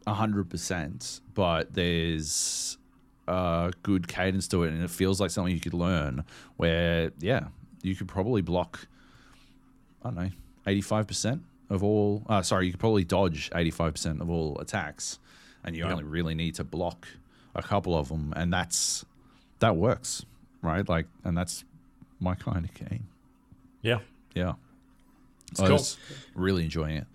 [0.06, 2.76] hundred percent, but there's
[3.26, 6.24] a good cadence to it, and it feels like something you could learn.
[6.58, 7.46] Where yeah,
[7.80, 8.86] you could probably block.
[10.02, 10.30] I don't know,
[10.66, 12.22] eighty-five percent of all.
[12.28, 15.18] Uh, sorry, you could probably dodge eighty-five percent of all attacks,
[15.64, 17.06] and you only really need to block
[17.54, 19.04] a couple of them, and that's
[19.60, 20.24] that works,
[20.62, 20.88] right?
[20.88, 21.64] Like, and that's
[22.20, 23.06] my kind of game.
[23.82, 24.00] Yeah.
[24.34, 24.54] Yeah,
[25.52, 25.74] It's I cool.
[25.76, 25.96] was
[26.34, 27.06] really enjoying it.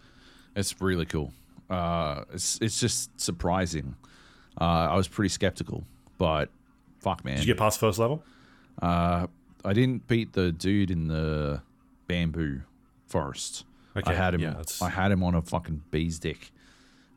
[0.56, 1.34] It's really cool.
[1.70, 3.95] Uh, it's it's just surprising.
[4.60, 5.84] Uh, I was pretty skeptical,
[6.18, 6.50] but
[7.02, 7.36] fuck, man.
[7.36, 8.24] Did you get past first level?
[8.82, 9.28] Uh,
[9.66, 11.62] I didn't beat the dude in the
[12.08, 12.62] bamboo
[13.08, 13.66] forest.
[13.98, 14.42] Okay, I had him.
[14.42, 16.52] yeah, I had him on a fucking bee's dick.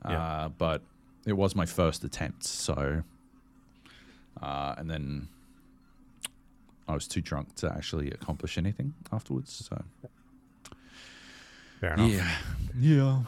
[0.08, 0.20] Yeah.
[0.20, 0.82] Uh, but
[1.26, 3.02] it was my first attempt, so.
[4.42, 5.28] Uh, and then
[6.88, 9.68] I was too drunk to actually accomplish anything afterwards.
[9.68, 9.82] So
[11.80, 12.10] Fair enough.
[12.10, 12.30] yeah,
[12.78, 13.22] yeah,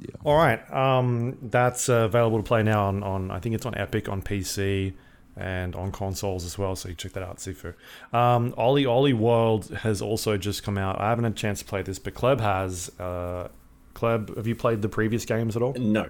[0.00, 0.06] yeah.
[0.24, 0.70] All right.
[0.72, 4.22] Um, that's uh, available to play now on, on, I think it's on Epic, on
[4.22, 4.92] PC,
[5.38, 6.74] and on consoles as well.
[6.76, 7.74] So you check that out, Sifu.
[8.12, 11.00] Um, OlliOlli World has also just come out.
[11.00, 12.90] I haven't had a chance to play this, but Kleb has.
[12.98, 13.48] Uh,
[13.94, 15.74] Kleb, have you played the previous games at all?
[15.74, 16.08] No.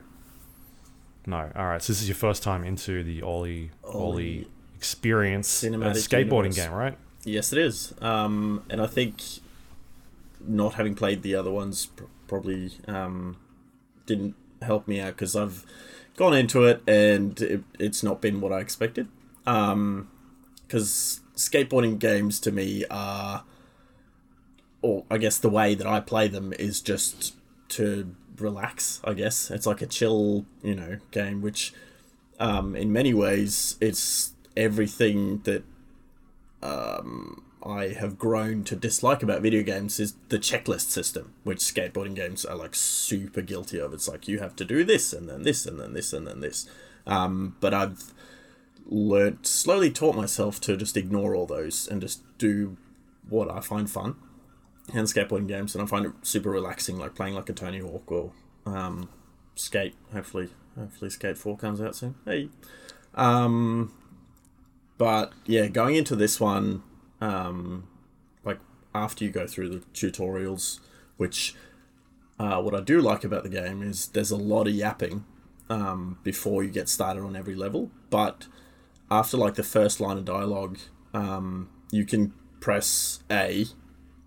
[1.26, 1.50] No.
[1.54, 1.82] All right.
[1.82, 6.56] So this is your first time into the Ollie Ollie, Ollie experience, uh, skateboarding Universe.
[6.56, 6.98] game, right?
[7.24, 7.94] Yes, it is.
[8.00, 9.20] Um, and I think
[10.40, 13.36] not having played the other ones pr- probably um,
[14.06, 15.64] didn't help me out because I've
[16.16, 19.08] gone into it and it, it's not been what I expected.
[20.66, 23.44] Because skateboarding games to me are,
[24.82, 27.34] or I guess the way that I play them is just
[27.70, 29.00] to relax.
[29.04, 31.42] I guess it's like a chill, you know, game.
[31.42, 31.72] Which,
[32.38, 35.64] um, in many ways, it's everything that
[37.68, 42.44] I have grown to dislike about video games is the checklist system, which skateboarding games
[42.44, 43.92] are like super guilty of.
[43.92, 46.40] It's like you have to do this and then this and then this and then
[46.40, 46.68] this.
[47.06, 48.12] Um, but I've
[48.88, 52.76] learnt slowly taught myself to just ignore all those and just do
[53.28, 54.16] what I find fun
[54.94, 58.10] and skateboarding games, and I find it super relaxing, like playing like a Tony Hawk
[58.10, 58.32] or
[58.64, 59.08] um,
[59.54, 59.94] Skate.
[60.12, 62.14] Hopefully, hopefully Skate Four comes out soon.
[62.24, 62.48] Hey,
[63.14, 63.92] um,
[64.96, 66.82] but yeah, going into this one,
[67.20, 67.86] um,
[68.44, 68.58] like
[68.94, 70.80] after you go through the tutorials,
[71.18, 71.54] which
[72.38, 75.24] uh, what I do like about the game is there's a lot of yapping
[75.68, 78.46] um, before you get started on every level, but
[79.10, 80.78] after like the first line of dialogue,
[81.14, 83.66] um, you can press A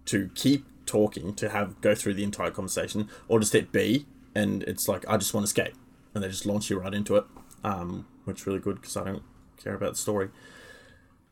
[0.05, 4.05] to keep talking to have go through the entire conversation, or just hit B
[4.35, 5.75] and it's like I just want to escape,
[6.13, 7.25] and they just launch you right into it,
[7.63, 9.23] um, which is really good because I don't
[9.61, 10.29] care about the story.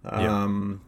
[0.03, 0.81] Um,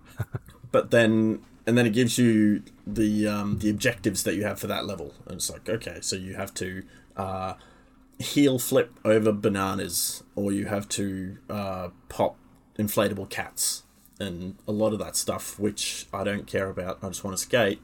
[0.71, 4.67] but then and then it gives you the um, the objectives that you have for
[4.67, 6.83] that level, and it's like okay, so you have to
[7.15, 7.53] uh,
[8.19, 12.37] heel flip over bananas, or you have to uh, pop
[12.77, 13.83] inflatable cats,
[14.19, 16.99] and a lot of that stuff, which I don't care about.
[17.01, 17.81] I just want to skate.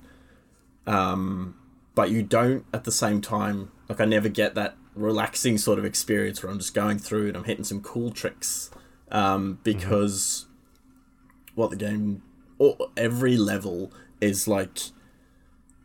[0.86, 1.56] Um,
[1.96, 3.72] but you don't at the same time.
[3.90, 7.38] Like I never get that relaxing sort of experience where I'm just going through and
[7.38, 8.70] I'm hitting some cool tricks.
[9.12, 10.48] Um, because
[11.56, 12.22] what the game
[12.60, 14.80] or every level is like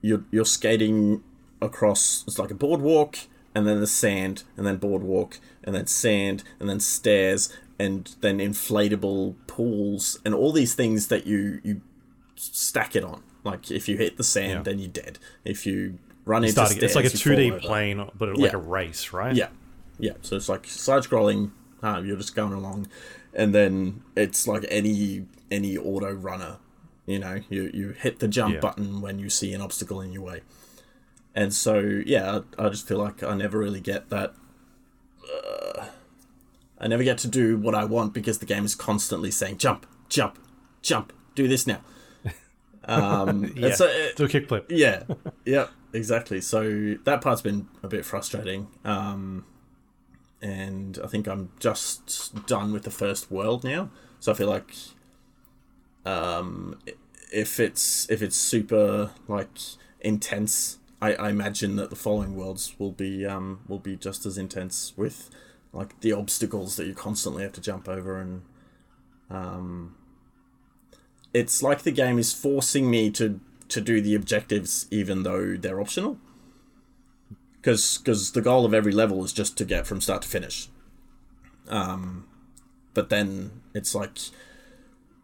[0.01, 1.23] you're you're skating
[1.61, 3.17] across it's like a boardwalk
[3.55, 8.39] and then the sand and then boardwalk and then sand and then stairs and then
[8.39, 11.81] inflatable pools and all these things that you you
[12.37, 14.63] stack it on like if you hit the sand Yeah.
[14.63, 18.37] then you're dead if you run into Starting, stairs it's like a 2D plane, but
[18.39, 18.59] like Yeah.
[18.59, 19.35] a race, right?
[19.35, 19.49] Yeah,
[19.99, 20.13] yeah.
[20.23, 21.51] So it's like side scrolling.
[21.83, 22.87] Uh, you're just going along,
[23.35, 26.59] and then it's like any any auto runner.
[27.07, 28.61] You know, you you hit the jump Yeah.
[28.61, 30.43] button when you see an obstacle in your way,
[31.35, 34.35] and so yeah, I, I just feel like I never really get that.
[35.27, 35.87] Uh,
[36.83, 39.87] I never get to do what I want because the game is constantly saying jump,
[40.09, 40.39] jump,
[40.83, 41.81] jump, do this now.
[42.85, 44.65] Um, Yeah, it's a, do a kickflip.
[44.69, 45.05] yeah,
[45.47, 46.41] yeah, exactly.
[46.41, 48.67] So that part's been a bit frustrating.
[48.85, 49.47] Um,
[50.43, 53.91] and I think I'm just done with the first world now.
[54.19, 54.75] So I feel like,
[56.05, 56.77] um,
[57.33, 59.51] if it's if it's super like
[60.01, 64.37] intense, I, I imagine that the following worlds will be um will be just as
[64.37, 65.31] intense with
[65.73, 68.43] like the obstacles that you constantly have to jump over and
[69.31, 69.97] um.
[71.35, 75.81] It's like the game is forcing me to to do the objectives even though they're
[75.81, 76.19] optional
[77.57, 80.69] because because the goal of every level is just to get from start to finish
[81.69, 82.27] um
[82.93, 84.19] but then it's like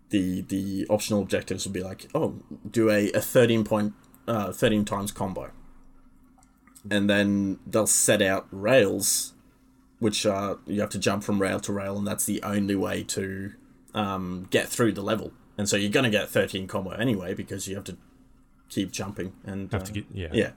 [0.08, 2.36] the the optional objectives will be like oh
[2.70, 3.92] do a, a 13 point
[4.26, 5.50] uh 13 times combo
[6.90, 9.34] and then they'll set out rails
[9.98, 13.02] which uh you have to jump from rail to rail and that's the only way
[13.02, 13.52] to
[13.94, 17.74] um get through the level and so you're gonna get 13 combo anyway because you
[17.74, 17.96] have to
[18.68, 20.28] keep jumping and Have to uh, get yeah.
[20.32, 20.50] yeah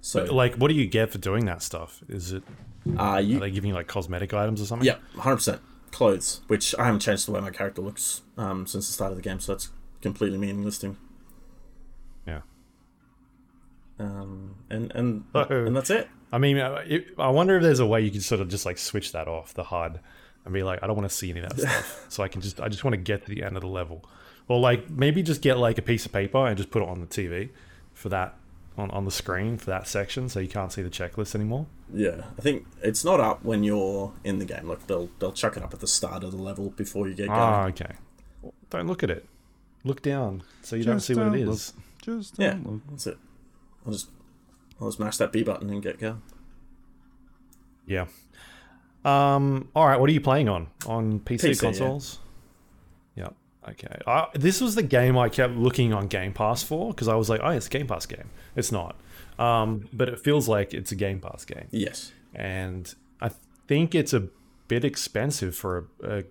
[0.00, 2.02] so Like, what do you get for doing that stuff?
[2.10, 2.42] Is it
[2.98, 4.86] uh you are they giving you like cosmetic items or something?
[4.86, 8.86] Yeah, hundred percent clothes, which I haven't changed the way my character looks um, since
[8.86, 9.70] the start of the game, so that's
[10.02, 10.96] completely meaningless to me.
[12.26, 12.40] Yeah.
[13.98, 15.46] Um, and and Oh.
[15.48, 16.08] and that's it.
[16.34, 18.66] I mean, uh, it, I wonder if there's a way you could sort of just
[18.66, 20.00] like switch that off the HUD
[20.44, 22.40] and be like, I don't want to see any of that stuff, so I can
[22.40, 24.04] just I just want to get to the end of the level,
[24.48, 27.00] or like maybe just get like a piece of paper and just put it on
[27.00, 27.50] the TV
[27.92, 28.34] for that
[28.76, 31.66] on on the screen for that section, so you can't see the checklist anymore.
[31.92, 34.66] Yeah, I think it's not up when you're in the game.
[34.66, 37.28] Like they'll they'll chuck it up at the start of the level before you get
[37.28, 37.38] going.
[37.38, 37.92] Ah, okay.
[38.42, 39.24] Well, don't look at it.
[39.84, 41.74] Look down so you don't see what it don't is.
[42.02, 42.80] Just yeah, don't look.
[42.90, 43.18] that's it.
[43.86, 44.08] I'll just
[44.80, 46.22] I'll just mash that B button and get going.
[47.86, 48.06] Yeah.
[49.04, 49.68] Um.
[49.74, 50.00] All right.
[50.00, 51.60] What are you playing on on PC, PC, yeah.
[51.60, 52.18] consoles?
[53.16, 53.34] Yep.
[53.70, 53.98] Okay.
[54.06, 57.28] I, this was the game I kept looking on Game Pass for because I was
[57.28, 58.30] like, oh, it's a Game Pass game.
[58.56, 58.96] It's not.
[59.38, 59.88] Um.
[59.92, 62.12] But it feels like it's a Game Pass game, Yes.
[62.34, 63.30] and I
[63.68, 64.28] think it's a
[64.68, 66.24] bit expensive for a, a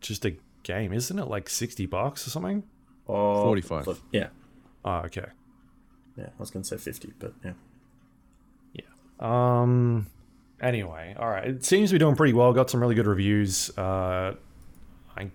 [0.00, 1.26] just a game, isn't it?
[1.26, 2.64] Like sixty bucks or something.
[3.06, 4.00] Or 45.
[4.12, 4.28] Yeah,
[4.84, 5.26] Oh, okay.
[6.16, 6.26] Yeah.
[6.26, 7.52] I was gonna say fifty, but yeah.
[8.72, 8.82] Yeah.
[9.20, 10.06] Um.
[10.60, 11.46] Anyway, all right.
[11.46, 12.52] It seems to be doing pretty well.
[12.52, 13.76] Got some really good reviews.
[13.76, 14.34] Uh,
[15.16, 15.30] I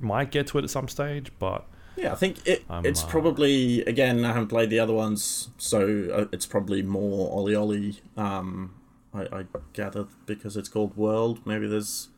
[0.00, 2.64] might get to it at some stage, but Yeah, I think it.
[2.84, 4.24] It's uh, probably again.
[4.24, 8.00] I haven't played the other ones, so uh, it's probably more OlliOlli.
[8.16, 8.74] Um,
[9.14, 11.40] I, I gather because it's called World.
[11.46, 12.08] Maybe there's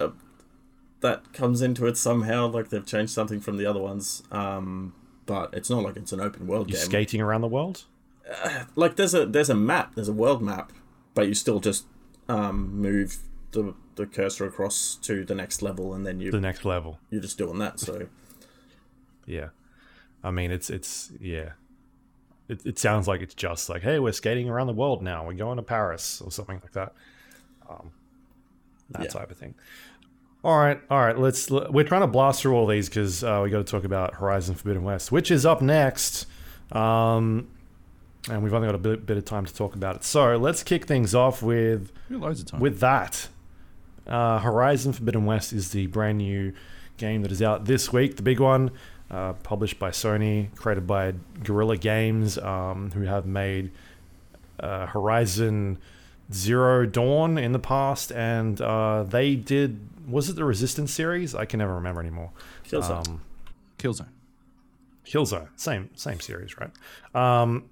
[0.00, 0.10] a,
[1.00, 2.48] that comes into it somehow.
[2.48, 4.22] Like they've changed something from the other ones.
[4.32, 4.94] Um,
[5.28, 6.84] but it's not like it's an open world you're game.
[6.86, 7.84] skating around the world.
[8.74, 9.94] like there's a there's a map.
[9.94, 10.72] There's a world map,
[11.14, 11.84] but you still just
[12.28, 13.18] um, move
[13.52, 16.98] the the cursor across to the next level, and then you The next level.
[17.10, 17.78] you're just doing that.
[17.78, 18.08] So
[19.26, 19.48] Yeah.
[20.24, 21.50] I mean, it's it's yeah.
[22.48, 25.26] It, it sounds like it's just like, hey, we're skating around the world now.
[25.26, 26.94] We're going to Paris or something like that.
[27.68, 27.90] Um,
[28.90, 29.08] that Yeah.
[29.10, 29.54] type of thing.
[30.44, 31.18] All right, all right.
[31.18, 31.50] Let's.
[31.50, 34.54] We're trying to blast through all these because uh, we got to talk about Horizon
[34.54, 36.26] Forbidden West, which is up next.
[36.70, 37.48] Um,
[38.30, 40.04] and we've only got a bit, bit of time to talk about it.
[40.04, 42.60] So let's kick things off with loads of time.
[42.60, 43.28] with that,
[44.06, 46.52] uh, Horizon Forbidden West is the brand new
[46.98, 48.16] game that is out this week.
[48.16, 48.70] The big one,
[49.10, 53.70] uh, published by Sony, created by Guerrilla Games, um, who have made
[54.60, 55.78] uh, Horizon
[56.32, 59.80] Zero Dawn in the past, and uh, they did.
[60.06, 61.34] Was it the Resistance series?
[61.34, 62.30] I can never remember anymore.
[62.68, 63.08] Killzone.
[63.08, 63.20] Um,
[63.78, 64.08] Killzone.
[65.04, 66.70] Killzone, same same series, right?
[67.14, 67.70] Um,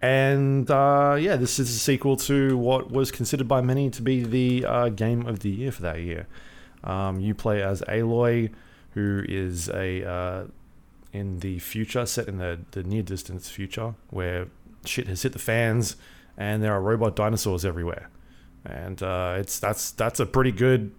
[0.00, 4.22] and uh, yeah, this is a sequel to what was considered by many to be
[4.22, 6.26] the uh, game of the year for that year.
[6.84, 8.52] Um, you play as Aloy,
[8.90, 10.44] who is a uh,
[11.12, 14.48] in the future, set in the, the near distance future, where
[14.84, 15.96] shit has hit the fans,
[16.36, 18.10] and there are robot dinosaurs everywhere.
[18.64, 20.92] And uh, it's that's that's a pretty good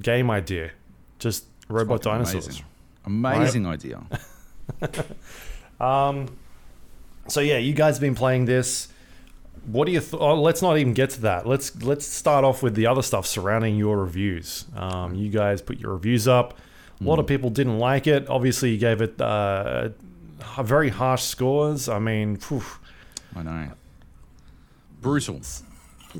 [0.00, 0.70] game idea.
[1.18, 2.62] Just robot dinosaurs.
[3.06, 4.02] Amazing, amazing idea.
[5.80, 6.36] Um,
[7.28, 8.88] so yeah, you guys have been playing this.
[9.66, 10.00] What do you?
[10.00, 11.46] Th- oh, let's not even get to that.
[11.46, 14.66] Let's let's start off with the other stuff surrounding your reviews.
[14.76, 16.58] Um, you guys put your reviews up.
[17.00, 18.28] A lot of people didn't like it.
[18.28, 19.88] Obviously, you gave it uh,
[20.62, 21.88] very harsh scores.
[21.88, 22.62] I mean, phew,
[23.34, 23.70] I know.
[25.04, 25.40] Brutal.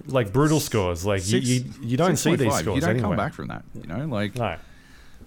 [0.07, 1.05] like brutal scores.
[1.05, 2.61] Like you, Six- you, you don't see these 6.5.
[2.61, 3.03] scores You don't anyway.
[3.09, 3.65] come back from that.
[3.75, 4.57] You know, like No.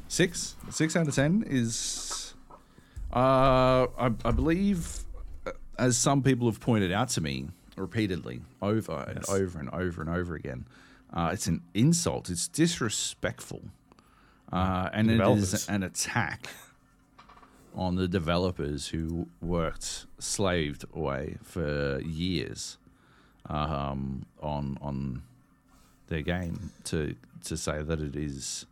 [0.07, 2.33] six, six out of ten is,
[3.13, 4.99] uh, I, I believe,
[5.45, 9.29] uh, as some people have pointed out to me repeatedly, over and Yes.
[9.29, 10.65] over and over and over again,
[11.13, 12.29] uh, it's an insult.
[12.29, 13.61] It's disrespectful
[14.51, 16.47] uh, and it is an attack
[17.75, 22.77] on the developers who worked slaved away for years
[23.49, 25.23] um, on on
[26.07, 27.15] their game to
[27.45, 28.65] to say that it is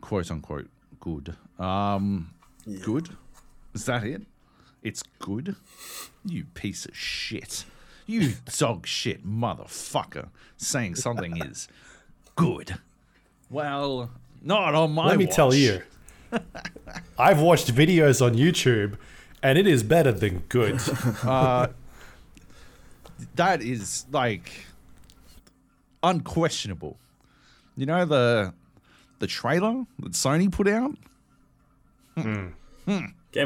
[0.00, 0.68] quote unquote
[1.00, 1.36] good.
[1.58, 2.30] Um,
[2.82, 3.10] Good?
[3.74, 4.22] Is that it?
[4.82, 5.56] It's good?
[6.24, 7.64] You piece of shit.
[8.06, 11.68] You dog shit motherfucker saying something is
[12.36, 12.78] good.
[13.50, 14.10] Well,
[14.42, 15.82] not on my Let me tell you,
[17.18, 18.96] I've watched videos on YouTube,
[19.42, 20.80] and it is better than good.
[23.36, 24.50] That is like
[26.02, 26.96] unquestionable.
[27.76, 28.52] You know the
[29.18, 30.94] the trailer that Sony put out?
[32.16, 32.54] Game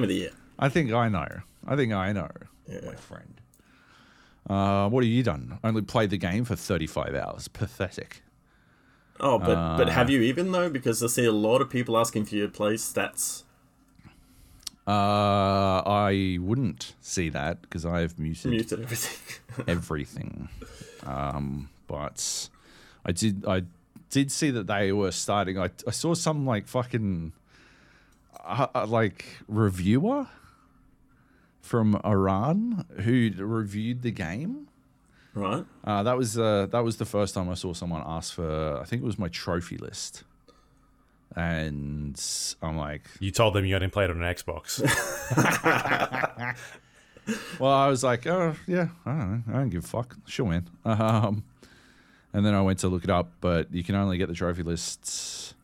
[0.02, 0.30] of the year.
[0.58, 1.26] I think I know.
[1.66, 2.28] I think I know,
[2.68, 2.80] Yeah.
[2.86, 3.40] my friend.
[4.48, 5.58] Uh, what have you done?
[5.62, 7.48] Only played the game for 35 hours.
[7.48, 8.22] Pathetic.
[9.20, 9.76] Oh, but Uh.
[9.76, 10.70] but have you even though?
[10.70, 13.42] Because I see a lot of people asking for your play stats.
[14.88, 19.64] Uh, I wouldn't see that because I have muted Muted everything.
[19.68, 20.48] everything.
[21.04, 22.48] Um, but
[23.04, 23.44] I did.
[23.46, 23.64] I
[24.10, 25.58] did see that they were starting.
[25.58, 27.32] I, I saw some like fucking
[28.42, 30.26] uh, uh, like reviewer
[31.60, 34.68] from Iran who reviewed the game.
[35.34, 35.66] right.
[35.84, 38.78] Uh, that was uh, that was the first time I saw someone ask for.
[38.80, 40.24] I think it was my trophy list,
[41.38, 42.20] and
[42.62, 44.80] I'm like, You told them you only played on an Xbox.
[47.60, 50.16] well, I was like, oh yeah, I don't know, I don't give a fuck.
[50.26, 50.68] Sure, man.
[50.84, 51.44] Um,
[52.32, 54.62] and then I went to look it up, but you can only get the trophy
[54.62, 55.54] lists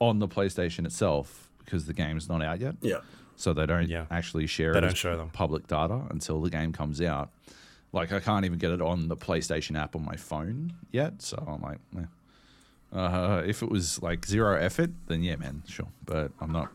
[0.00, 2.74] on the PlayStation itself because the game's not out yet.
[2.82, 2.98] Yeah.
[3.36, 4.06] So they don't Yeah.
[4.10, 5.30] actually share They it don't show them.
[5.30, 7.30] public data until the game comes out.
[7.92, 11.22] Like I can't even get it on the PlayStation app on my phone yet.
[11.22, 12.04] So I'm like, eh.
[12.94, 15.88] Uh, if it was like zero effort, then yeah, man, sure.
[16.04, 16.70] But I'm not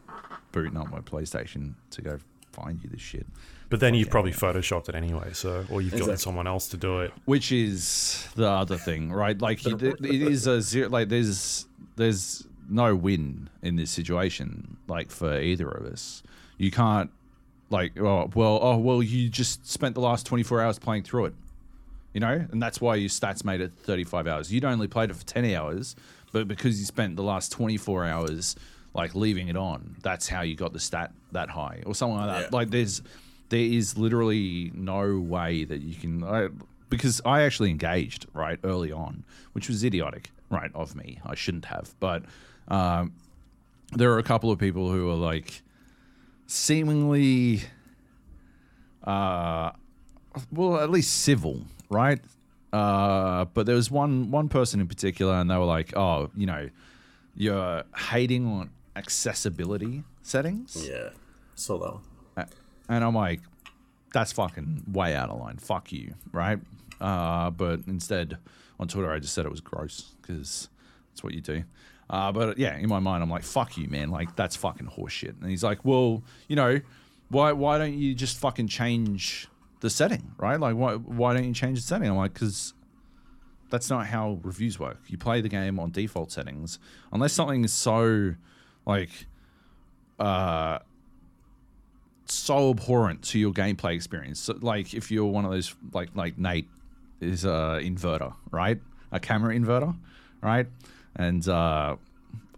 [0.51, 2.19] booting up my PlayStation to go
[2.51, 3.25] find you this shit.
[3.69, 6.17] But then you've probably photoshopped it anyway, so or you've gotten Exactly.
[6.23, 7.13] someone else to do it.
[7.25, 9.39] Which is the other thing, right?
[9.39, 10.89] Like you, it is a zero.
[10.89, 14.77] Like there's there's no win in this situation.
[14.87, 16.23] Like for either of us,
[16.57, 17.11] you can't
[17.69, 21.35] like oh well oh well you just spent the last 24 hours playing through it
[22.13, 22.45] you know?
[22.51, 24.51] And that's why your stats made it 35 hours.
[24.51, 25.95] You'd only played it for 10 hours
[26.31, 28.55] but because you spent the last 24 hours
[28.93, 32.27] like leaving it on that's how you got the stat that high or something like
[32.27, 32.41] that.
[32.51, 32.57] Yeah.
[32.57, 33.01] like there's
[33.49, 36.49] there is literally no way that you can I,
[36.89, 39.23] because i actually engaged right early on
[39.53, 41.19] which was idiotic right of me.
[41.23, 42.23] I shouldn't have but
[42.67, 43.13] um,
[43.93, 45.61] there are a couple of people who are like
[46.47, 47.61] seemingly
[49.03, 49.71] uh
[50.51, 52.19] well at least civil right
[52.73, 56.45] uh but there was one one person in particular and they were like oh you
[56.45, 56.69] know
[57.35, 61.09] you're hating on accessibility settings Yeah.
[61.67, 62.47] That one.
[62.87, 63.41] and I'm like,
[64.13, 65.57] that's fucking way out of line.
[65.57, 66.57] Fuck you, right?
[67.01, 68.37] Uh, but instead,
[68.79, 70.69] on Twitter, I just said it was gross because
[71.11, 71.63] that's what you do.
[72.09, 74.09] Uh, but yeah, in my mind, I'm like, fuck you, man.
[74.09, 75.39] Like that's fucking horseshit.
[75.41, 76.79] And he's like, well, you know,
[77.29, 79.47] why why don't you just fucking change
[79.79, 80.59] the setting, right?
[80.59, 82.09] Like why why don't you change the setting?
[82.09, 82.73] I'm like, because
[83.69, 84.97] that's not how reviews work.
[85.07, 86.79] You play the game on default settings
[87.11, 88.35] unless something is so
[88.85, 89.09] like
[90.19, 90.79] uh
[92.25, 94.39] so abhorrent to your gameplay experience.
[94.39, 96.67] So, like if you're one of those like like Nate
[97.21, 98.79] is a inverter, right?
[99.11, 99.95] A camera inverter,
[100.41, 100.67] right?
[101.15, 101.95] And uh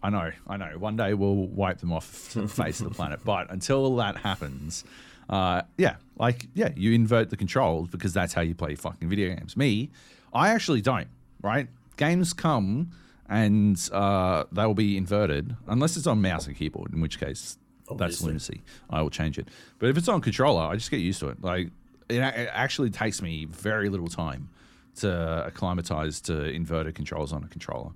[0.03, 0.71] I know, I know.
[0.79, 3.19] One day we'll wipe them off the face of the planet.
[3.23, 4.83] But until that happens,
[5.31, 9.33] uh, yeah, like yeah, you invert the controls because that's how you play fucking video
[9.33, 9.55] games.
[9.55, 9.89] Me,
[10.33, 11.07] I actually don't.
[11.41, 11.67] Right?
[11.97, 12.91] Games come
[13.27, 17.57] and uh, they will be inverted unless it's on mouse and keyboard, in which case
[17.97, 18.61] that's lunacy.
[18.89, 19.47] I will change it.
[19.79, 21.41] But if it's on controller, I just get used to it.
[21.41, 21.67] Like
[22.09, 24.49] it, it actually takes me very little time
[24.97, 27.91] to acclimatize to inverted controls on a controller.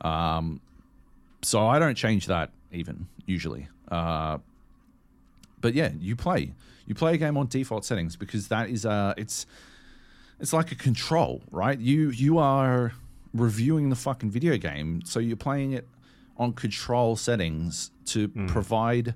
[0.00, 0.60] Um,
[1.42, 3.68] so I don't change that even usually.
[3.88, 4.38] Uh,
[5.64, 6.52] but yeah, you play
[6.84, 9.46] you play a game on default settings because that is uh it's
[10.38, 11.78] it's like a control, right?
[11.78, 12.92] You you are
[13.32, 15.88] reviewing the fucking video game, so you're playing it
[16.36, 19.14] on control settings to provide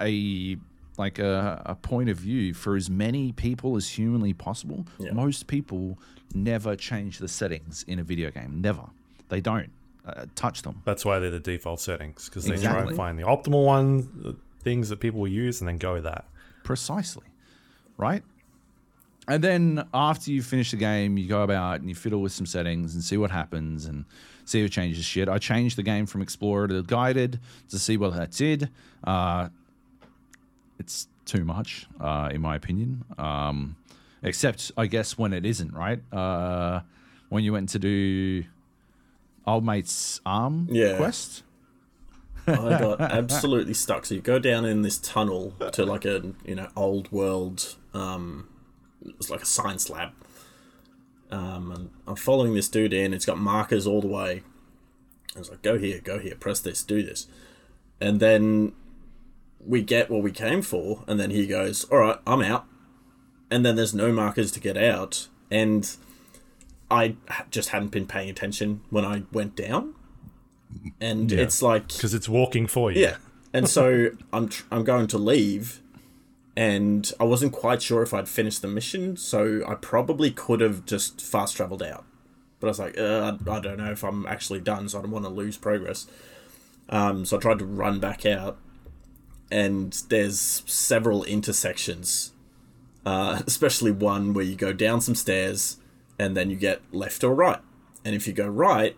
[0.00, 0.56] a
[0.96, 4.84] like a, a point of view for as many people as humanly possible.
[4.98, 5.12] Yeah.
[5.12, 5.96] Most people
[6.34, 8.60] never change the settings in a video game.
[8.60, 8.82] Never.
[9.28, 9.70] They don't
[10.04, 10.82] uh, touch them.
[10.84, 14.88] That's why they're the default settings because they try and find the optimal one, things
[14.88, 16.24] that people use, and then go with that.
[16.64, 17.24] Precisely.
[17.96, 18.22] Right?
[19.30, 22.46] and then after you finish the game, you go about and you fiddle with some
[22.46, 24.06] settings and see what happens and
[24.46, 25.28] see if changes shit.
[25.28, 28.70] I changed the game from Explorer to Guided to see what that did.
[29.04, 29.50] Uh,
[30.78, 33.04] it's too much, uh, in my opinion.
[33.18, 33.76] Um,
[34.22, 36.00] except, I guess, when it isn't, right?
[36.10, 36.80] Uh,
[37.28, 38.44] when you went to do
[39.46, 40.96] Old Mate's Arm Yeah.
[40.96, 41.42] quest.
[42.48, 44.06] I got absolutely stuck.
[44.06, 47.76] So you go down in this tunnel to like a you know old world.
[47.94, 48.48] Um,
[49.04, 50.10] it's like a science lab.
[51.30, 53.12] Um, and I'm following this dude in.
[53.12, 54.42] It's got markers all the way.
[55.36, 57.26] I was like, go here, go here, press this, do this,
[58.00, 58.72] and then
[59.60, 61.04] we get what we came for.
[61.06, 62.66] And then he goes, "All right, I'm out."
[63.50, 65.96] And then there's no markers to get out, and
[66.90, 67.16] I
[67.50, 69.94] just hadn't been paying attention when I went down.
[71.00, 71.40] And Yeah.
[71.40, 73.00] it's like because it's walking for you.
[73.02, 73.16] yeah.
[73.52, 75.80] And so I'm tr- I'm going to leave,
[76.56, 80.84] and I wasn't quite sure if I'd finished the mission, so I probably could have
[80.86, 82.04] just fast traveled out.
[82.60, 85.02] But I was like, uh, I, I don't know if I'm actually done, so I
[85.02, 86.06] don't want to lose progress.
[86.88, 88.58] Um, so I tried to run back out,
[89.50, 92.32] and there's several intersections,
[93.06, 95.76] uh, especially one where you go down some stairs,
[96.18, 97.60] and then you get left or right.
[98.04, 98.96] And if you go right,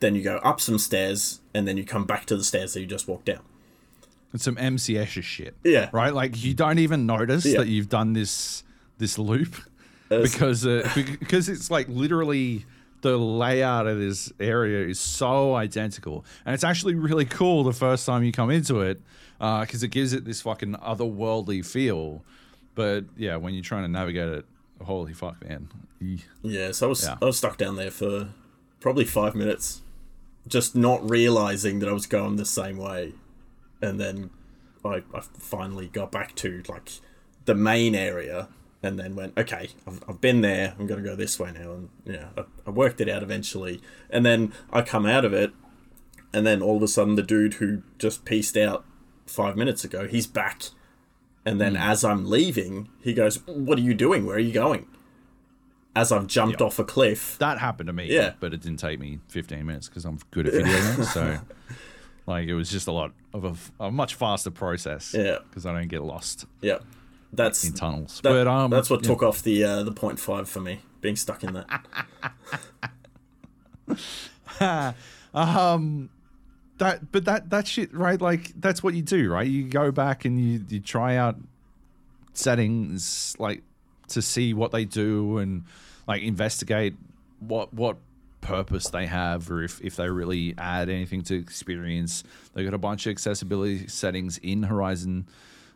[0.00, 2.80] then you go up some stairs, and then you come back to the stairs that
[2.80, 3.40] you just walked down.
[4.34, 4.94] It's some M.C.
[4.94, 5.54] Escher shit.
[5.64, 5.88] Yeah.
[5.92, 6.12] Right?
[6.12, 7.58] Like you don't even notice Yeah.
[7.58, 8.62] that you've done this
[8.98, 9.54] this loop
[10.08, 12.64] because uh, because it's like literally
[13.02, 18.04] the layout of this area is so identical, and it's actually really cool the first
[18.06, 19.00] time you come into it
[19.38, 22.22] because it gives it this fucking otherworldly feel.
[22.74, 24.44] But yeah, when you're trying to navigate it,
[24.82, 25.68] holy fuck, man!
[26.42, 27.16] Yeah, so I was Yeah.
[27.22, 28.28] I was stuck down there for
[28.80, 29.82] probably five minutes,
[30.46, 33.12] just not realizing that I was going the same way,
[33.80, 34.30] and then
[34.84, 36.90] I, I finally got back to like
[37.44, 38.48] the main area,
[38.82, 41.88] and then went okay, I've, I've been there, I'm gonna go this way now, and
[42.04, 45.52] yeah, I, I worked it out eventually, and then I come out of it,
[46.32, 48.84] and then all of a sudden the dude who just pieced out
[49.26, 50.64] five minutes ago, he's back.
[51.44, 51.82] And then hmm.
[51.82, 54.26] as I'm leaving, he goes, What are you doing?
[54.26, 54.86] Where are you going?
[55.96, 56.66] As I've jumped Yeah.
[56.66, 57.36] off a cliff.
[57.38, 58.12] That happened to me.
[58.12, 58.34] Yeah.
[58.38, 61.10] But it didn't take me 15 minutes because I'm good at video games.
[61.12, 61.38] So,
[62.26, 63.44] like, it was just a lot of
[63.80, 65.14] a, a much faster process.
[65.16, 65.38] Yeah.
[65.48, 66.78] Because I don't get lost Yeah.
[67.32, 68.20] That's in tunnels.
[68.22, 69.08] that- but um, that's what yeah.
[69.10, 72.14] took off the uh, the point five for me, being stuck in that.
[75.34, 76.08] um
[76.78, 80.24] that but that that shit right like that's what you do right you go back
[80.24, 81.36] and you you try out
[82.32, 83.62] settings like
[84.08, 85.64] to see what they do and
[86.06, 86.94] like investigate
[87.40, 87.96] what what
[88.40, 92.22] purpose they have or if, if they really add anything to experience.
[92.54, 95.26] They got a bunch of accessibility settings in horizon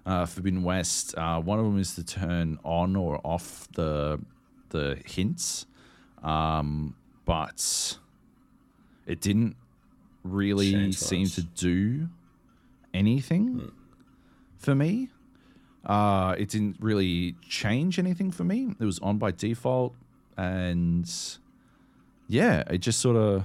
[0.06, 1.16] uh, forbidden west.
[1.16, 4.20] Uh, one of them is to turn on or off the
[4.70, 5.66] the hints.
[6.22, 6.94] Um,
[7.24, 7.98] but
[9.06, 9.56] it didn't
[10.22, 12.08] really Change seem to do
[12.92, 13.72] anything
[14.58, 15.08] for me.
[15.84, 18.74] Uh, it didn't really change anything for me.
[18.78, 19.94] It was on by default,
[20.40, 21.12] and
[22.28, 23.44] yeah, it just sort of.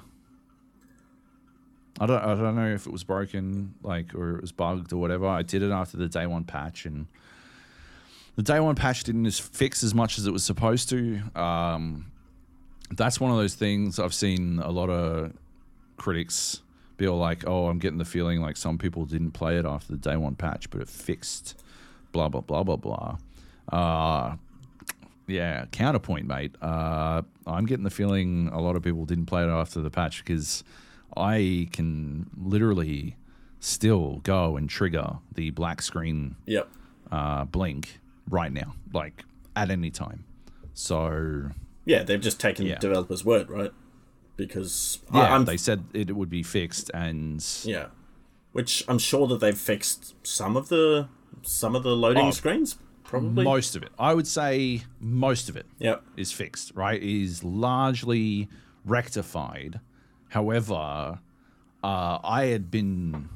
[2.00, 2.22] I don't.
[2.22, 5.28] I don't know if it was broken, like, or it was bugged or whatever.
[5.28, 7.08] I did it after the day one patch, and
[8.36, 11.22] the day one patch didn't fix as much as it was supposed to.
[11.36, 12.12] Um,
[12.92, 15.34] that's one of those things I've seen a lot of
[15.98, 16.62] critics
[16.98, 19.98] be like, "Oh, I'm getting the feeling like some people didn't play it after the
[19.98, 21.62] day one patch, but it fixed
[22.14, 23.18] blah blah blah blah blah."
[23.70, 24.36] Uh,
[25.28, 26.56] yeah, counterpoint, mate.
[26.62, 30.24] Uh, I'm getting the feeling a lot of people didn't play it after the patch
[30.24, 30.64] because
[31.18, 33.16] I can literally
[33.60, 36.68] still go and trigger the black screen Yep.
[37.12, 38.00] uh, blink
[38.30, 39.24] right now, like
[39.56, 40.26] at any time.
[40.74, 41.50] So
[41.86, 42.78] Yeah, they've just taken Yeah.
[42.80, 43.72] developers' word, right?
[44.38, 47.88] Because I, yeah, I'm they said it would be fixed, and yeah,
[48.52, 51.08] which I'm sure that they've fixed some of the
[51.44, 52.78] some of the loading Oh, screens,
[53.20, 53.44] probably.
[53.44, 56.04] most of it, I would say, most of it Yep.
[56.18, 56.72] is fixed.
[56.76, 58.48] Right, is largely
[58.86, 59.80] rectified.
[60.30, 61.20] However,
[61.84, 63.30] uh, I had been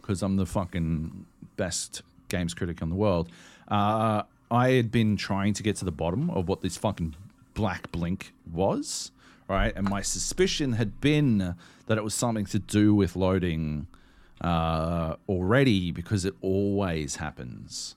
[0.00, 1.26] because I'm the fucking
[1.56, 3.28] best games critic in the world.
[3.68, 7.16] Uh, I had been trying to get to the bottom of what this fucking
[7.54, 9.10] black blink was,
[9.48, 9.72] right?
[9.74, 13.88] And my suspicion had been that it was something to do with loading
[14.40, 17.96] uh, already because it always happens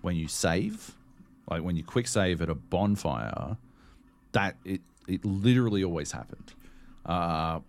[0.00, 0.92] when you save,
[1.50, 3.56] like when you quick save at a bonfire.
[4.32, 6.52] That it it literally always happened.
[7.06, 7.60] Uh,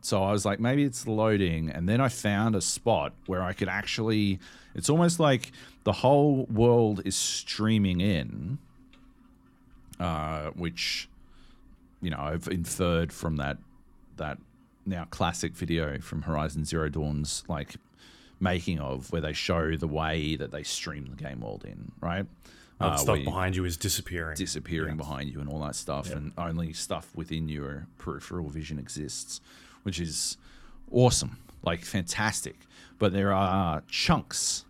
[0.00, 1.70] so I was like, maybe it's loading.
[1.70, 4.38] And then I found a spot where I could actually,
[4.74, 5.50] it's almost like
[5.84, 8.58] the whole world is streaming in
[10.00, 11.08] uh, which
[12.00, 13.58] you know I've inferred from that
[14.16, 14.38] that
[14.86, 17.76] now classic video from Horizon Zero Dawn's like
[18.44, 22.26] making of where they show the way that they stream the game world in, right?
[22.80, 24.36] Uh, Uh, stuff behind you is disappearing.
[24.36, 29.40] disappearing behind you and all that stuff, and only stuff within your peripheral vision exists,
[29.84, 30.36] which is
[30.92, 32.56] awesome, like fantastic.
[32.98, 34.64] But there are chunks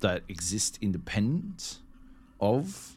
[0.00, 1.78] that exist independent
[2.40, 2.96] of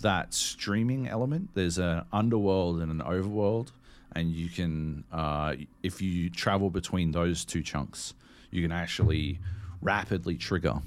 [0.00, 1.50] that streaming element.
[1.54, 3.68] There's an underworld and an overworld,
[4.14, 8.14] and you can, uh, if you travel between those two chunks,
[8.50, 9.38] you can actually
[9.80, 10.80] rapidly trigger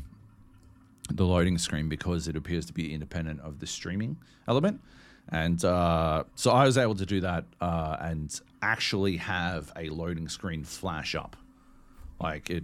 [1.09, 4.17] the loading screen because it appears to be independent of the streaming
[4.47, 4.81] element.
[5.29, 10.29] And uh, so I was able to do that uh, and actually have a loading
[10.29, 11.35] screen flash up.
[12.19, 12.63] Like it,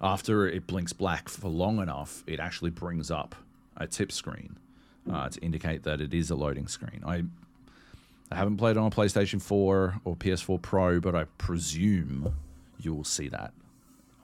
[0.00, 3.34] after it blinks black for long enough, it actually brings up
[3.76, 4.56] a tip screen
[5.10, 7.02] uh, to indicate that it is a loading screen.
[7.04, 7.24] I,
[8.30, 12.34] I haven't played on a PlayStation 4 or PS4 Pro, but I presume
[12.80, 13.52] you will see that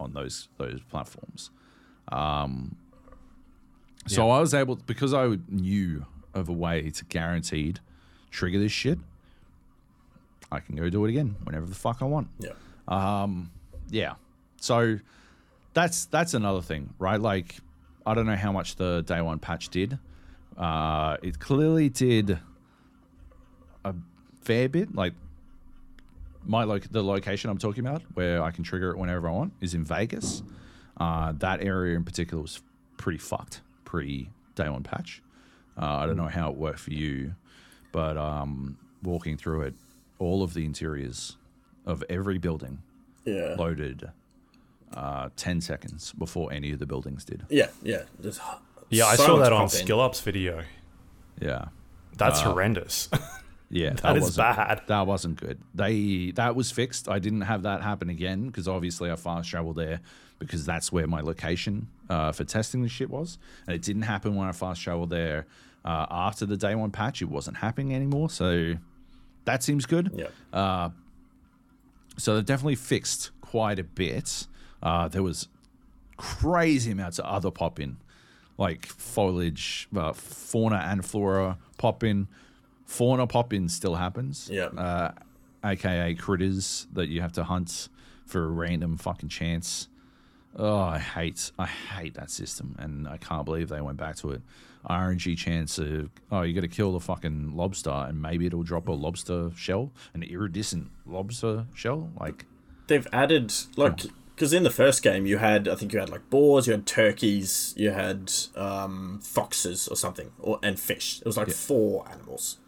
[0.02, 1.50] on those those platforms.
[4.08, 7.80] So I was able because I knew of a way to guaranteed
[8.30, 8.98] trigger this shit.
[10.50, 12.28] I can go do it again whenever the fuck I want.
[12.38, 12.52] Yeah.
[13.90, 14.14] Yeah.
[14.60, 14.98] So
[15.74, 17.20] that's that's another thing, right?
[17.20, 17.56] Like
[18.04, 19.98] I don't know how much the day one patch did.
[20.58, 22.38] Uh, it clearly did
[23.84, 23.94] a
[24.42, 24.94] fair bit.
[24.94, 25.14] Like
[26.44, 29.52] my loc the location I'm talking about, where I can trigger it whenever I want,
[29.60, 30.42] is in Vegas.
[30.98, 32.60] Uh, that area in particular was
[32.96, 35.22] pretty fucked pre day one patch.
[35.80, 37.34] Uh, I don't know how it worked for you,
[37.92, 39.74] but um, walking through it,
[40.18, 41.36] all of the interiors
[41.86, 42.82] of every building
[43.24, 43.54] Yeah.
[43.58, 44.10] loaded
[44.94, 47.44] uh, 10 seconds before any of the buildings did.
[47.48, 47.68] Yeah.
[47.82, 48.02] Yeah.
[48.20, 48.38] There's
[48.90, 49.84] Yeah, I saw that on content.
[49.84, 50.62] Skill Up's video.
[51.40, 51.66] Yeah.
[52.18, 53.08] That's horrendous.
[53.72, 54.82] Yeah, that is wasn't- bad.
[54.86, 55.58] That wasn't good.
[55.74, 57.08] They that was fixed.
[57.08, 60.00] I didn't have that happen again because obviously I fast traveled there
[60.38, 64.34] because that's where my location uh, for testing the shit was, and it didn't happen
[64.36, 65.46] when I fast traveled there
[65.84, 67.22] uh, after the day one patch.
[67.22, 68.74] It wasn't happening anymore, so
[69.46, 70.10] that seems good.
[70.52, 70.90] Yeah.
[72.18, 74.46] So they've definitely fixed quite a bit.
[74.82, 75.48] Uh, there was
[76.16, 77.96] crazy amounts of other pop in,
[78.58, 82.28] like foliage, uh, fauna and flora pop in.
[82.92, 84.50] Fauna pop in still happens.
[84.52, 84.66] Yeah.
[84.66, 85.12] Uh,
[85.64, 87.88] AKA critters that you have to hunt
[88.26, 89.88] for a random fucking chance.
[90.54, 94.32] Oh, I hate, I hate that system, and I can't believe they went back to
[94.32, 94.42] it.
[94.88, 98.88] RNG chance of oh, you got to kill the fucking lobster, and maybe it'll drop
[98.88, 102.10] a lobster shell, an iridescent lobster shell.
[102.20, 102.44] Like,
[102.88, 104.02] they've added like
[104.34, 106.84] because in the first game you had I think you had like boars, you had
[106.84, 111.20] turkeys, you had um, foxes or something, or and fish.
[111.20, 112.58] It was like four animals,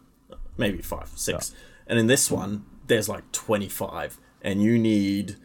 [0.57, 1.53] maybe five, six.
[1.87, 5.35] And in this one, there's like twenty five, and you need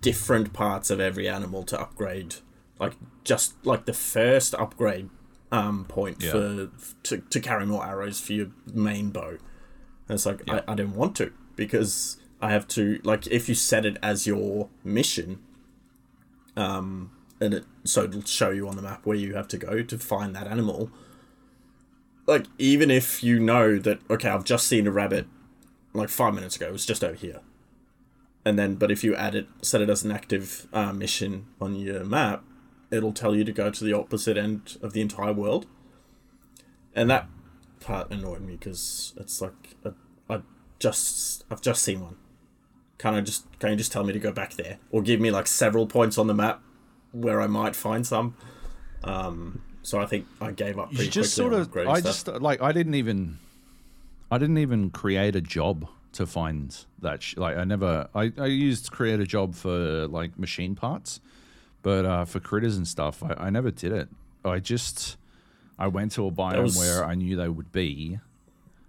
[0.00, 2.36] different parts of every animal to upgrade.
[2.78, 5.08] Like just like the first upgrade
[5.52, 6.30] um, point Yeah.
[6.32, 6.70] for
[7.04, 9.38] to, to carry more arrows for your main bow.
[10.08, 13.54] And it's like I, I don't want to because I have to like if you
[13.54, 15.38] set it as your mission,
[16.56, 17.10] um,
[17.40, 19.98] and it so it'll show you on the map where you have to go to
[19.98, 20.90] find that animal.
[22.26, 25.26] Like even if you know that okay, I've just seen a rabbit
[25.92, 27.40] like five minutes ago, it was just over here.
[28.44, 31.74] And then, but if you add it, set it as an active uh, mission on
[31.74, 32.44] your map,
[32.92, 35.66] it'll tell you to go to the opposite end of the entire world.
[36.94, 37.28] And that
[37.80, 39.94] part annoyed me because it's like a,
[40.30, 40.42] I
[40.78, 42.16] just I've just seen one.
[42.98, 45.30] Can I just can you just tell me to go back there or give me
[45.30, 46.62] like several points on the map
[47.12, 48.36] where I might find some?
[49.04, 52.02] Um, so I think I gave up pretty you just sort of, I stuff.
[52.02, 53.38] just like, I didn't even,
[54.32, 57.22] I didn't even create a job to find that.
[57.22, 61.20] Sh- like, I never, I, I used to create a job for like machine parts,
[61.82, 64.08] but uh, for critters and stuff, I, I never did it.
[64.44, 65.16] I just,
[65.78, 68.18] I went to a biome was- where I knew they would be,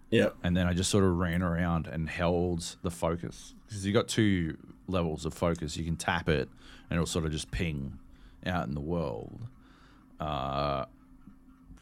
[0.10, 3.94] yeah, and then I just sort of ran around and held the focus because you
[3.94, 4.58] got two
[4.88, 5.78] levels of focus.
[5.78, 6.50] You can tap it,
[6.90, 8.00] and it'll sort of just ping
[8.46, 9.38] out in the world,
[10.20, 10.86] uh,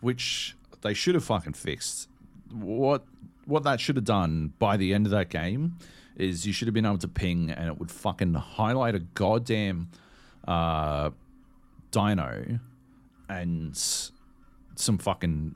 [0.01, 2.09] which they should have fucking fixed.
[2.51, 3.05] What
[3.45, 5.77] what that should have done by the end of that game
[6.15, 9.89] is you should have been able to ping, and it would fucking highlight a goddamn
[10.47, 11.09] uh,
[11.91, 12.59] dino
[13.29, 13.75] and
[14.75, 15.55] some fucking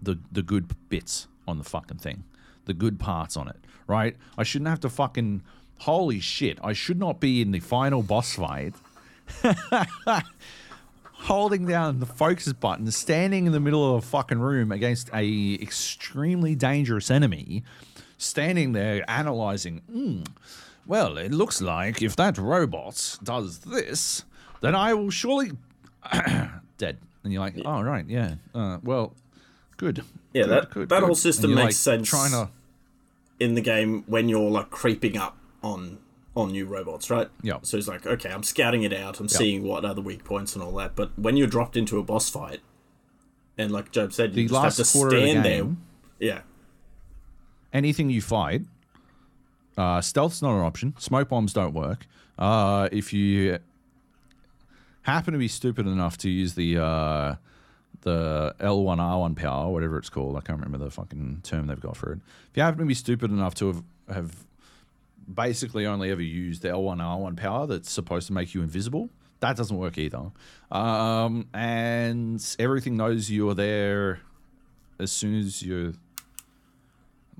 [0.00, 2.24] the the good bits on the fucking thing,
[2.66, 3.56] the good parts on it,
[3.86, 4.16] right?
[4.36, 5.42] I shouldn't have to fucking
[5.80, 6.58] holy shit.
[6.62, 8.74] I should not be in the final boss fight.
[11.22, 15.54] holding down the focus button, standing in the middle of a fucking room against a
[15.60, 17.64] extremely dangerous enemy,
[18.16, 19.82] standing there analyzing.
[19.90, 20.22] "Hmm,
[20.86, 24.24] well, it looks like if that robot does this,
[24.60, 25.52] then I will surely
[26.78, 26.98] dead.
[27.24, 28.36] And you're like, oh right, yeah.
[28.54, 29.14] Uh, well,
[29.76, 30.02] good.
[30.32, 32.08] Yeah, Good, that- good, that good." whole system makes like, sense.
[32.08, 32.48] Trying to
[33.40, 35.98] in the game when you're like creeping up on
[36.38, 37.28] on new robots, right?
[37.42, 37.58] Yeah.
[37.62, 40.54] So it's like, okay, I'm scouting it out, I'm seeing what are the weak points
[40.54, 40.94] and all that.
[40.94, 42.60] But when you're dropped into a boss fight,
[43.56, 45.78] and like Joab said, you the just have to of the stand game.
[46.20, 46.28] there.
[46.30, 46.40] Yeah.
[47.72, 48.62] anything you fight,
[49.76, 50.94] uh, stealth's not an option.
[50.98, 52.06] Smoke bombs don't work.
[52.38, 53.58] Uh, if you
[55.02, 57.34] happen to be stupid enough to use the uh,
[58.02, 62.12] the L1R1 power, whatever it's called, I can't remember the fucking term they've got for
[62.12, 62.20] it.
[62.50, 63.82] If you happen to be stupid enough to have,
[64.12, 64.46] have
[65.32, 69.10] basically only ever use the L1R1 power that's supposed to make you invisible,
[69.40, 70.30] that doesn't work either.
[70.72, 74.20] Um, and everything knows you are there
[74.98, 75.92] as soon as you're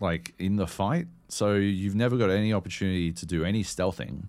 [0.01, 1.07] like in the fight.
[1.29, 4.29] So you've never got any opportunity to do any stealthing,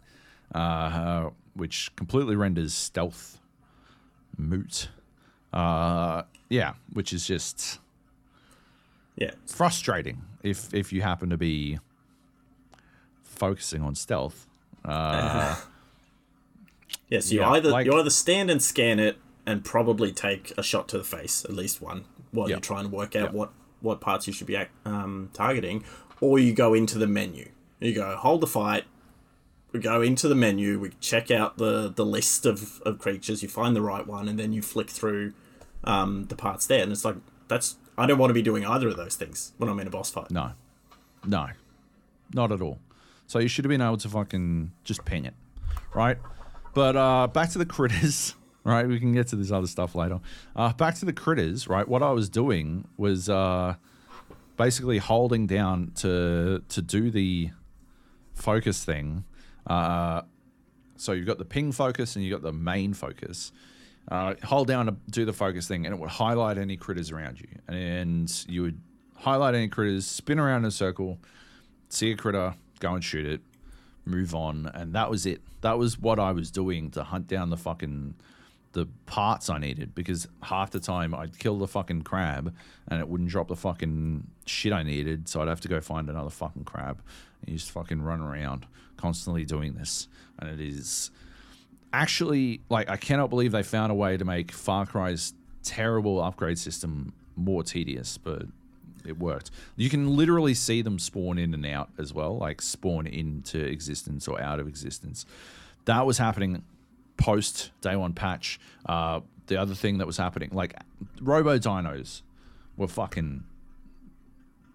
[0.53, 3.40] uh, which completely renders stealth
[4.38, 4.90] moot.
[5.53, 7.80] Uh, yeah, which is just
[9.15, 9.31] Yeah.
[9.45, 11.80] frustrating if if you happen to be
[13.40, 14.45] focusing on stealth.
[14.86, 15.56] Uh,
[17.10, 20.64] Yes, you Yeah, either like- you either stand and scan it and probably take a
[20.64, 22.56] shot to the face, at least one, while Yeah.
[22.56, 23.38] you're trying to work out Yeah.
[23.40, 23.52] what
[23.82, 25.84] what parts you should be um, targeting,
[26.20, 27.49] or you go into the menu.
[27.80, 28.84] You go hold the fight.
[29.72, 30.78] We go into the menu.
[30.80, 33.41] We check out the the list of, of creatures.
[33.41, 35.34] You find the right one, and then you flick through
[35.86, 36.84] um, the parts there.
[36.84, 37.16] And it's like
[37.48, 39.91] that's I don't want to be doing either of those things when I'm in a
[39.91, 40.30] boss fight.
[40.30, 40.52] no,
[41.26, 41.48] no,
[42.34, 42.80] not at all.
[43.30, 45.35] So you should have been able to fucking just ping it,
[45.93, 46.18] right?
[46.73, 48.35] But uh, back to the critters.
[48.65, 50.19] Right, we can get to this other stuff later.
[50.53, 51.68] Uh, back to the critters.
[51.69, 53.76] Right, what I was doing was uh,
[54.57, 57.51] basically holding down to to do the
[58.34, 59.23] focus thing.
[59.65, 60.23] Uh,
[60.97, 63.53] so you've got the ping focus and you've got the main focus.
[64.11, 67.39] Uh, hold down to do the focus thing, and it would highlight any critters around
[67.39, 67.47] you.
[67.69, 68.81] And you would
[69.15, 71.18] highlight any critters, spin around in a circle,
[71.88, 73.41] see a critter, go and shoot it,
[74.06, 75.41] move on, and that was it.
[75.61, 78.15] That was what I was doing to hunt down the fucking
[78.72, 79.95] the parts I needed.
[79.95, 82.53] Because half the time I'd kill the fucking crab
[82.88, 86.10] and it wouldn't drop the fucking shit I needed, so I'd have to go find
[86.10, 87.01] another fucking crab.
[87.45, 88.65] And just fucking run around
[88.97, 90.07] constantly doing this,
[90.38, 91.10] and it is
[91.91, 95.34] actually like I cannot believe they found a way to make Far Cry's
[95.64, 98.43] terrible upgrade system more tedious, but
[99.05, 99.51] it worked.
[99.76, 104.27] You can literally see them spawn in and out as well, like spawn into existence
[104.27, 105.26] or out of existence.
[105.85, 106.63] That was happening
[107.17, 108.59] post day one patch.
[108.85, 110.73] Uh, the other thing that was happening, like
[111.21, 112.21] Robo Dinos,
[112.77, 113.43] were fucking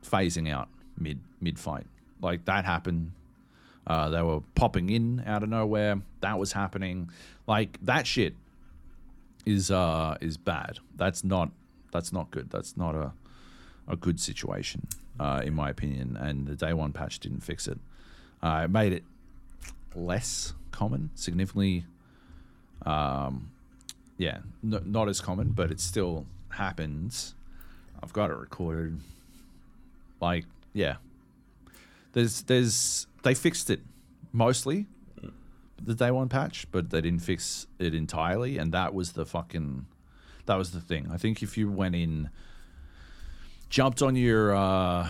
[0.02, 0.68] phasing out
[0.98, 1.86] mid mid fight.
[2.20, 3.12] Like that happened.
[3.86, 6.01] Uh, they were popping in out of nowhere.
[6.20, 7.10] That was happening.
[7.46, 8.34] Like that shit
[9.46, 10.78] is uh is bad.
[10.96, 11.51] That's not
[11.92, 12.51] that's not good.
[12.51, 13.12] That's not a
[13.89, 14.86] a good situation,
[15.19, 16.16] uh, in my opinion.
[16.16, 17.78] And the day one patch didn't fix it.
[18.43, 19.05] Uh, it made it
[19.94, 21.85] less common, significantly.
[22.85, 23.51] Um,
[24.19, 27.35] yeah, not as common, but it still happens.
[28.02, 29.01] I've got it recorded.
[30.20, 30.97] Like, yeah,
[32.12, 33.81] there's there's they fixed it
[34.32, 34.86] mostly
[35.82, 39.86] the day one patch, but they didn't fix it entirely, and that was the fucking
[40.47, 41.09] that was the thing.
[41.12, 42.31] I think if you went in,
[43.74, 45.09] jumped on your uh,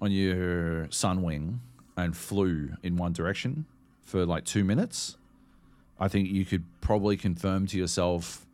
[0.00, 1.58] on your Sunwing
[1.94, 3.66] and flew in one direction
[4.00, 5.18] for like two minutes,
[6.00, 8.46] I think you could probably confirm to yourself,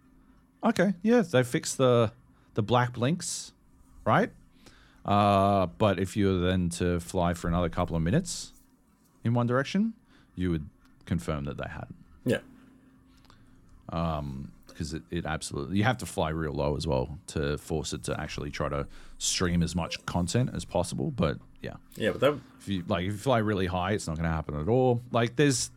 [0.64, 2.10] okay, yeah, they fixed the
[2.54, 3.52] the black blinks,
[4.04, 4.30] right?
[5.04, 8.52] Uh, but if you were then to fly for another couple of minutes
[9.22, 9.92] in one direction,
[10.34, 10.68] you would
[11.06, 11.94] confirm that they hadn't
[12.24, 12.40] Yeah.
[14.74, 18.02] Because it, it absolutely you have to fly real low as well to force it
[18.02, 18.86] to actually try to
[19.18, 21.76] stream as much content as possible but yeah.
[21.96, 24.34] Yeah, but that if you like if you fly really high it's not going to
[24.34, 25.02] happen at all.
[25.10, 25.70] Like there's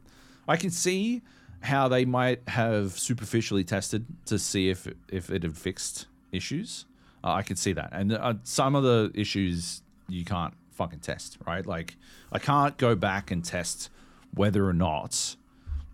[0.47, 1.21] i can see
[1.61, 6.85] how they might have superficially tested to see if it, if it had fixed issues.
[7.23, 7.89] Uh, i could see that.
[7.93, 11.65] And uh, some of the issues you can't fucking test right?
[11.65, 11.95] Like
[12.31, 13.89] i can't go back and test
[14.33, 15.35] whether or not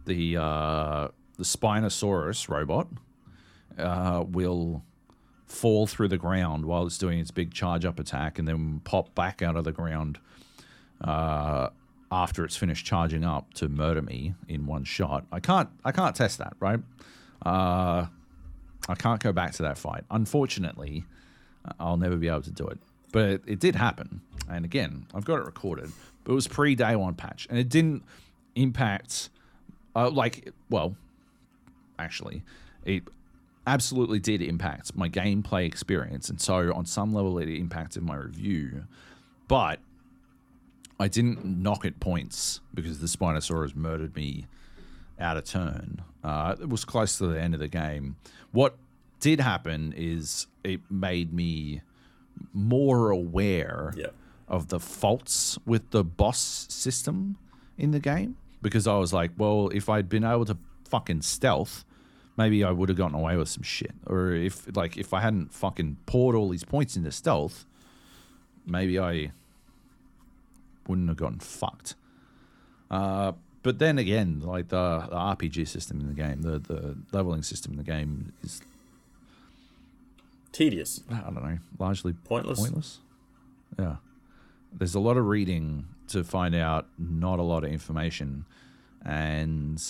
[0.05, 1.07] the uh
[1.37, 2.87] the spinosaurus robot
[3.77, 4.83] uh will
[5.53, 9.13] fall through the ground while it's doing its big charge up attack and then pop
[9.13, 10.19] back out of the ground
[11.01, 11.69] uh,
[12.11, 15.25] after it's finished charging up to murder me in one shot.
[15.31, 16.79] I can't I can't test that, right?
[17.45, 18.07] Uh,
[18.89, 20.03] I can't go back to that fight.
[20.11, 21.05] Unfortunately,
[21.79, 22.79] I'll never be able to do it.
[23.11, 25.91] But it, it did happen, and again, I've got it recorded.
[26.23, 28.03] But it was pre day one patch, and it didn't
[28.55, 29.29] impact.
[29.95, 30.95] Uh, like, well,
[32.03, 32.43] actually,
[32.85, 33.03] it
[33.65, 38.83] absolutely did impact my gameplay experience, and so on some level, it impacted my review.
[39.47, 39.79] But
[40.99, 44.45] I didn't knock it points because the Spinosaurus murdered me
[45.19, 46.01] out of turn.
[46.23, 48.15] Uh, it was close to the end of the game.
[48.51, 48.75] What
[49.19, 51.81] did happen is it made me
[52.53, 54.07] more aware Yeah.
[54.47, 57.37] of the faults with the boss system
[57.77, 61.85] in the game because I was like, well, if I'd been able to fucking stealth,
[62.37, 63.93] maybe I would have gotten away with some shit.
[64.05, 67.65] Or if like if I hadn't fucking poured all these points into stealth,
[68.65, 69.31] maybe I
[70.87, 71.95] wouldn't have gotten fucked.
[72.89, 73.33] Uh,
[73.63, 77.73] but then again, like the, the RPG system in the game, the the leveling system
[77.73, 78.61] in the game is
[80.51, 81.01] Tedious.
[81.09, 82.59] I don't know, largely Pointless.
[82.59, 82.99] Pointless.
[83.79, 83.95] Yeah.
[84.71, 88.45] There's a lot of reading to find out not a lot of information,
[89.03, 89.83] and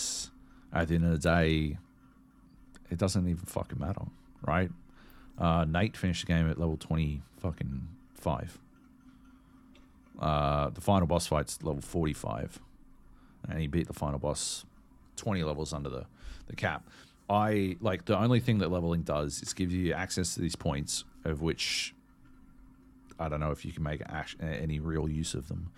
[0.72, 1.78] at the end of the day,
[2.94, 4.04] it doesn't even fucking matter,
[4.46, 4.70] right?
[5.38, 8.60] Uh, Nate finished the game at level twenty fucking five.
[10.20, 12.60] Uh, the final boss fight's level forty five,
[13.50, 14.66] and he beat the final boss
[15.16, 16.06] twenty levels under the
[16.48, 16.88] the cap.
[17.30, 21.04] I like the only thing that leveling does is give you access to these points,
[21.26, 21.96] of which
[23.20, 24.02] I don't know if you can make
[24.42, 25.72] any real use of them.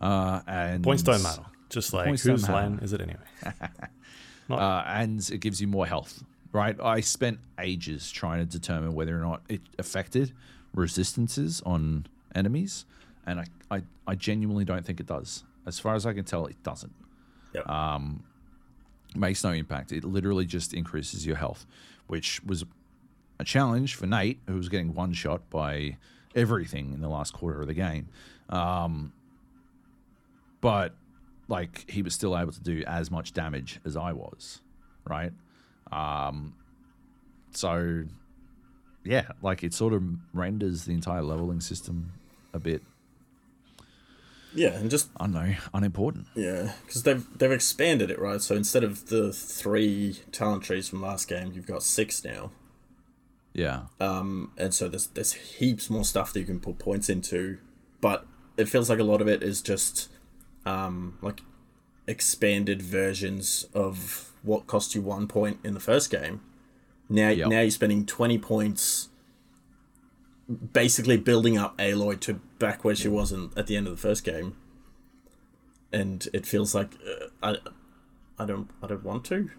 [0.00, 1.42] Uh, and Points don't matter.
[1.68, 3.20] Just like whose land is it anyway?
[4.50, 6.22] uh, and it gives you more health.
[6.52, 6.78] Right?
[6.80, 10.32] I spent ages trying to determine whether or not it affected
[10.74, 12.86] resistances on enemies,
[13.26, 15.44] and I, I, I genuinely don't think it does.
[15.66, 16.92] As far as I can tell, it doesn't.
[17.54, 17.68] Yep.
[19.14, 19.92] makes no impact.
[19.92, 21.66] It literally just increases your health,
[22.06, 22.64] which was
[23.38, 25.96] a challenge for Nate, who was getting one shot by
[26.34, 28.08] everything in the last quarter of the game.
[28.48, 29.12] Um,
[30.60, 30.94] but
[31.48, 34.60] like he was still able to do as much damage as I was,
[35.08, 35.32] right?
[35.92, 36.54] Um,
[37.52, 38.04] so
[39.04, 40.02] yeah, like it sort of
[40.32, 42.12] renders the entire leveling system
[42.52, 42.82] a bit,
[44.54, 46.26] yeah, and just I don't know, unimportant.
[46.34, 48.40] yeah, because they've they've expanded it right.
[48.40, 52.50] So instead of the three talent trees from last game, you've got six now.
[53.52, 57.58] Yeah, Um, and so there's there's heaps more stuff that you can put points into,
[58.00, 58.24] but
[58.56, 60.08] it feels like a lot of it is just
[60.64, 61.40] um, like
[62.06, 66.40] expanded versions of what cost you one point in the first game.
[67.08, 67.48] Now Yep.
[67.48, 69.08] now you're spending twenty points,
[70.72, 74.00] basically building up Aloy to back where she was in, at the end of the
[74.00, 74.56] first game,
[75.92, 77.56] and it feels like uh, I
[78.42, 79.50] I don't I don't want to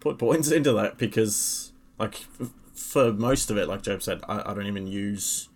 [0.00, 4.50] put points into that because like f- for most of it, like Joab said, I,
[4.50, 5.48] I don't even use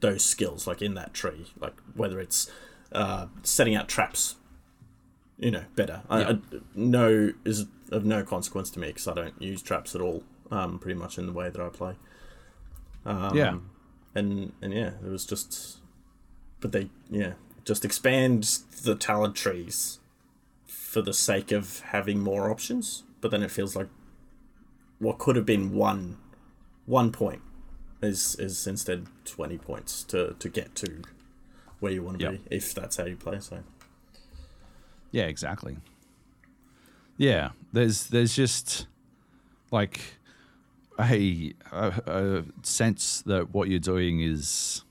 [0.00, 1.46] those skills like in that tree.
[1.58, 2.50] Like whether it's
[2.92, 4.36] uh, setting out traps,
[5.42, 6.02] you know, better.
[6.08, 6.38] I, I
[6.74, 10.22] no is of no consequence to me because I don't use traps at all.
[10.50, 11.94] Um, pretty much in the way that I play.
[13.04, 13.58] Um, yeah.
[14.14, 15.78] and and yeah, it was just,
[16.60, 17.32] but they yeah
[17.64, 18.42] just expand
[18.84, 19.98] the talent trees
[20.66, 23.04] for the sake of having more options.
[23.20, 23.88] But then it feels like
[24.98, 26.18] what could have been one
[26.86, 27.42] one point
[28.02, 31.02] is is instead twenty points to to get to
[31.80, 32.32] where you want to Yep.
[32.32, 33.40] be if that's how you play.
[33.40, 33.62] So
[35.12, 35.76] Yeah, exactly.
[37.16, 38.86] Yeah, there's there's just
[39.70, 40.00] like
[40.98, 44.84] a, a, a sense that what you're doing is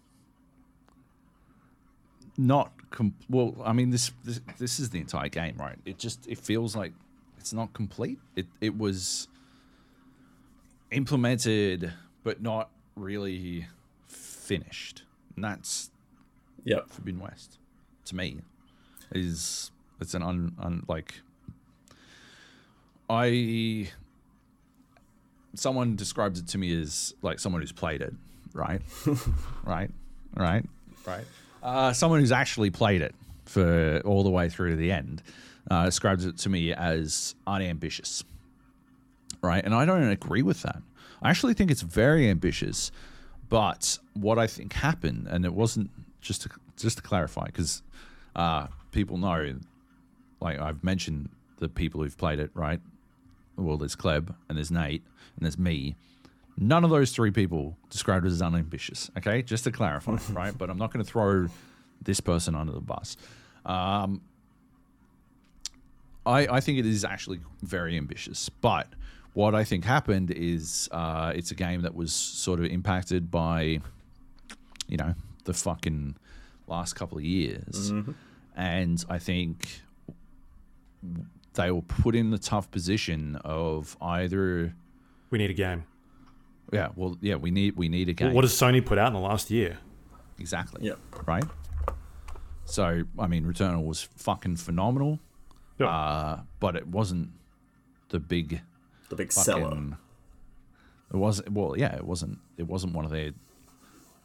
[2.38, 3.56] not com- well.
[3.64, 5.77] I mean, this, this this is the entire game, right?
[5.85, 6.93] It just it feels like
[7.38, 8.19] it's not complete.
[8.35, 9.27] It it was
[10.91, 11.91] implemented,
[12.23, 13.68] but not really
[14.07, 15.03] finished.
[15.35, 15.89] And that's
[16.64, 17.57] yep, Forbidden West
[18.06, 18.41] to me
[19.14, 19.72] is
[20.02, 21.14] it's an un, un like
[23.10, 23.90] I
[25.53, 28.14] someone describes it to me as like someone who's played it,
[28.53, 28.82] right?
[29.65, 29.91] right?
[30.36, 30.65] Right?
[31.06, 31.26] Right.
[31.61, 33.14] Uh, someone who's actually played it
[33.45, 35.22] for all the way through to the end
[35.69, 38.23] uh, describes it to me as unambitious.
[39.41, 39.64] Right?
[39.64, 40.82] And I don't agree with that.
[41.22, 42.91] I actually think it's very ambitious,
[43.49, 45.90] but what I think happened, and it wasn't
[46.22, 47.84] just to just to clarify, because
[48.36, 49.60] uh, people know,
[50.42, 52.82] like I've mentioned the people who've played it, right?
[53.56, 55.04] Well, there's Kleb and there's Nate
[55.36, 55.96] and there's me.
[56.58, 59.10] None of those three people described it as unambitious.
[59.18, 60.58] Okay, just to clarify, right?
[60.58, 61.48] But I'm not going to throw
[62.02, 63.16] this person under the bus.
[63.66, 64.22] Um,
[66.26, 68.88] I, I think it is actually very ambitious, but
[69.34, 73.80] what I think happened is uh, it's a game that was sort of impacted by,
[74.88, 75.14] you know,
[75.46, 76.16] the fucking
[76.68, 77.92] last couple of years,
[78.56, 79.82] and I think
[81.53, 84.73] they were put in the tough position of either,
[85.30, 85.84] We need a game.
[86.72, 88.34] yeah, well, yeah, we need we need a game.
[88.34, 89.78] What has Sony put out in the last year?
[90.40, 90.86] exactly?
[90.88, 90.99] Yep.
[91.28, 91.44] Right.
[92.65, 95.19] So I mean, Returnal was fucking phenomenal,
[95.80, 95.88] Yeah.
[95.88, 97.30] uh, but it wasn't
[98.10, 98.61] the big
[99.10, 99.98] The big seller.
[101.14, 101.95] It was well, yeah.
[101.95, 102.40] It wasn't.
[102.57, 103.32] It wasn't one of their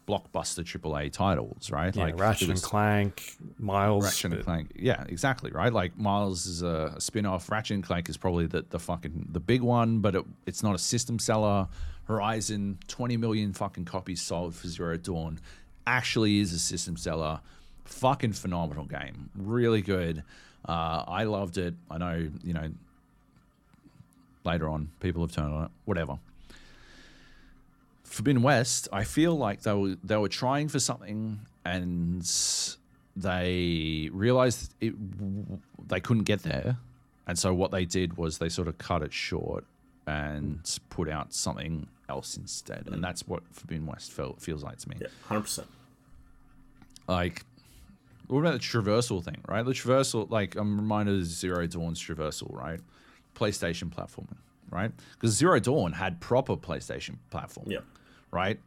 [0.06, 1.94] blockbuster AAA titles, right?
[1.94, 4.04] Yeah, like Ratchet and Clank, Miles.
[4.04, 4.72] Ratchet and Clank.
[4.76, 5.72] Yeah, exactly, right?
[5.72, 7.50] Like Miles is a, a spin-off.
[7.50, 10.74] Ratchet and Clank is probably the, the fucking the big one, but it, it's not
[10.74, 11.68] a system seller.
[12.04, 15.40] Horizon, 20 million fucking copies sold for Zero Dawn,
[15.86, 17.40] actually is a system seller.
[17.84, 20.22] Fucking phenomenal game, really good.
[20.68, 21.74] Uh, I loved it.
[21.90, 22.70] I know, you know,
[24.44, 25.70] later on people have turned on it.
[25.84, 26.18] Whatever.
[28.06, 32.22] Forbidden West, I feel like they were they were trying for something and
[33.16, 34.94] they realized it
[35.88, 36.78] they couldn't get there,
[37.26, 39.64] and so what they did was they sort of cut it short
[40.06, 44.88] and put out something else instead, and that's what Forbidden West felt feels like to
[44.88, 44.96] me.
[45.00, 45.68] Yeah, hundred percent.
[47.08, 47.44] Like,
[48.28, 49.64] what about the traversal thing, right?
[49.64, 52.80] The traversal, like, I'm reminded of Zero Dawn's traversal, right?
[53.34, 54.38] PlayStation platforming,
[54.70, 54.90] right?
[55.12, 57.80] Because Zero Dawn had proper PlayStation platform Yeah.
[58.30, 58.58] Right?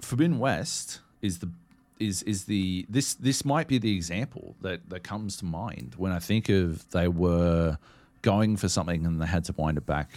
[0.00, 1.50] Forbidden West is the
[1.98, 6.12] is is the this this might be the example that that comes to mind when
[6.12, 7.78] I think of they were
[8.22, 10.10] going for something and they had to wind it back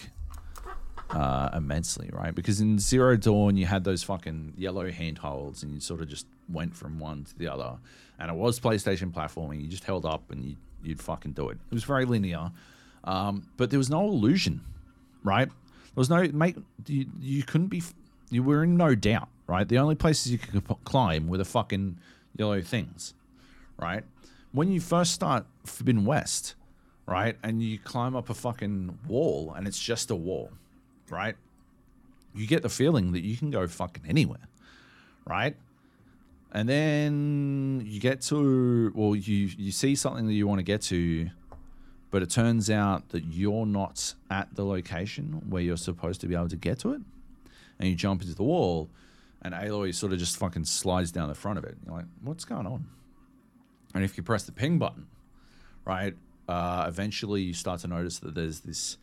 [1.11, 2.33] uh, immensely, right?
[2.33, 6.25] Because in Zero Dawn you had those fucking yellow handholds and you sort of just
[6.49, 7.77] went from one to the other,
[8.17, 9.61] and it was PlayStation platforming.
[9.61, 11.57] You just held up and you you'd fucking do it.
[11.69, 12.51] It was very linear,
[13.03, 14.61] um, but there was no illusion,
[15.23, 15.49] right?
[15.95, 16.55] There was no make.
[16.87, 17.83] You, you couldn't be.
[18.29, 19.67] You were in no doubt, right?
[19.67, 21.97] The only places you could climb were the fucking
[22.35, 23.13] yellow things,
[23.77, 24.03] right?
[24.51, 26.55] When you first start Forbidden West,
[27.05, 30.51] right, and you climb up a fucking wall and it's just a wall,
[31.09, 31.35] right?
[32.33, 34.47] You get the feeling that you can go fucking anywhere,
[35.25, 35.55] right?
[36.51, 40.81] And then you get to, well, you you see something that you want to get
[40.83, 41.29] to,
[42.13, 46.35] but it turns out that you're not at the location where you're supposed to be
[46.35, 47.01] able to get to it,
[47.79, 48.87] and you jump into the wall,
[49.41, 51.75] and Aloy sort of just fucking slides down the front of it.
[51.83, 52.85] You're like, what's going on?
[53.95, 55.07] And if you press the ping button,
[55.85, 56.13] right,
[56.47, 58.97] uh, eventually you start to notice that there's this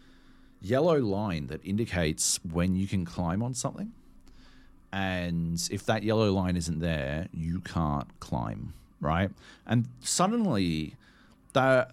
[0.62, 3.90] yellow line that indicates when you can climb on something.
[4.92, 9.32] And if that yellow line isn't there, you can't climb, right?
[9.66, 10.94] And suddenly,
[11.54, 11.90] that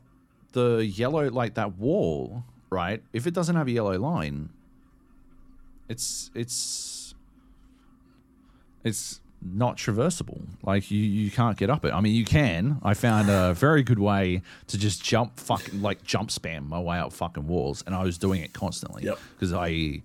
[0.54, 3.02] the yellow, like that wall, right?
[3.14, 4.50] If it doesn't have a yellow line,
[5.90, 7.14] it's it's
[8.84, 10.42] it's not traversable.
[10.64, 11.94] Like you, you can't get up it.
[11.94, 12.80] I mean, you can.
[12.84, 16.98] I found a very good way to just jump, fucking like jump spam my way
[17.00, 19.20] up fucking walls, and I was doing it constantly Yep.
[19.36, 20.02] because I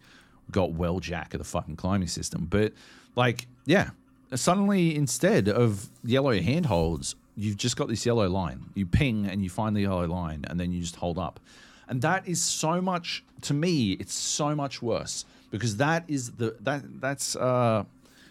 [0.50, 2.46] got well jack of the fucking climbing system.
[2.50, 2.72] But
[3.16, 3.90] like, yeah,
[4.34, 8.66] suddenly instead of yellow handholds, you've just got this yellow line.
[8.74, 11.40] You ping and you find the yellow line, and then you just hold up.
[11.88, 13.92] And that is so much to me.
[13.92, 17.84] It's so much worse because that is the that that's uh,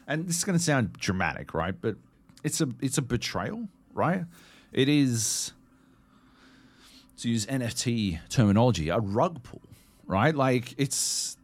[0.08, 1.76] and this is going to sound dramatic, right?
[1.80, 1.96] But
[2.44, 4.26] it's a it's a betrayal, right?
[4.74, 5.54] It is
[7.20, 9.62] to use NFT terminology, a rug pull,
[10.08, 10.34] right?
[10.34, 11.38] Like it's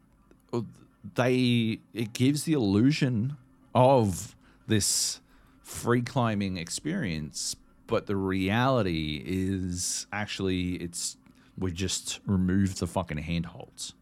[1.15, 3.37] they it gives the illusion
[3.75, 4.35] of
[4.67, 5.21] this
[5.67, 7.57] free climbing experience,
[7.87, 11.17] but the reality is actually it's
[11.57, 13.93] we just remove the fucking handholds.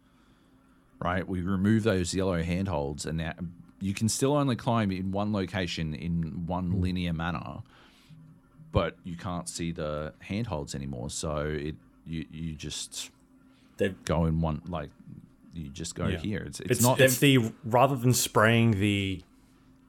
[1.04, 1.28] Right?
[1.28, 3.34] We remove those yellow handholds and now
[3.82, 6.82] you can still only climb in one location in one hmm.
[6.82, 7.64] linear manner,
[8.72, 11.10] but you can't see the handholds anymore.
[11.10, 11.76] So it
[12.06, 13.10] you you just
[13.78, 14.92] They've go in one like
[15.54, 16.20] you just go Yeah.
[16.20, 16.44] here.
[16.46, 19.24] It's, it's, It's, not it's the rather than spraying the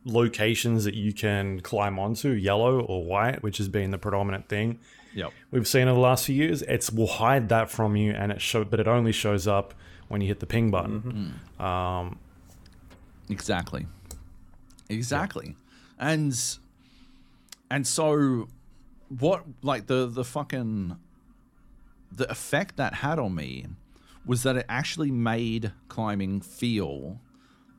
[0.06, 4.78] locations that you can climb onto, yellow or white, which has been the predominant thing
[5.14, 5.32] Yep.
[5.50, 6.62] we've seen in the last few years.
[6.62, 9.74] It's will hide that from you, and it show, but it only shows up
[10.08, 11.34] when you hit the ping button.
[11.58, 12.18] Um,
[13.28, 13.86] Exactly.
[14.88, 15.56] Exactly.
[15.98, 16.38] And
[17.70, 18.46] and so
[19.08, 20.96] what like the the fucking
[22.12, 23.66] the effect that had on me
[24.24, 27.18] was that it actually made climbing feel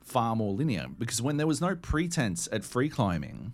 [0.08, 3.52] far more linear because when there was no pretense at free climbing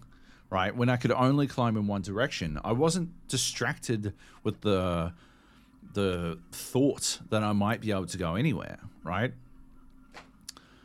[0.51, 4.13] right when i could only climb in one direction i wasn't distracted
[4.43, 5.13] with the
[5.95, 9.33] the thought that I might be able to go anywhere, right?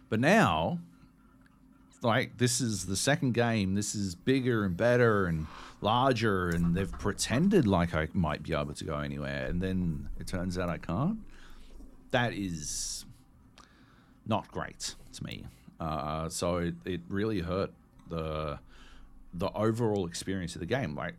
[0.08, 0.80] But now,
[2.02, 3.76] like this is the second game.
[3.76, 5.48] This is bigger and better and
[5.82, 10.28] larger, and they've pretended like I might be able to go anywhere, and then it
[10.28, 11.20] turns out I can't.
[12.12, 13.06] That is
[14.26, 15.46] not great to me.
[15.80, 17.72] Uh, so it, it really hurt
[18.10, 18.60] the
[19.34, 20.96] the overall experience of the game.
[20.96, 21.16] Like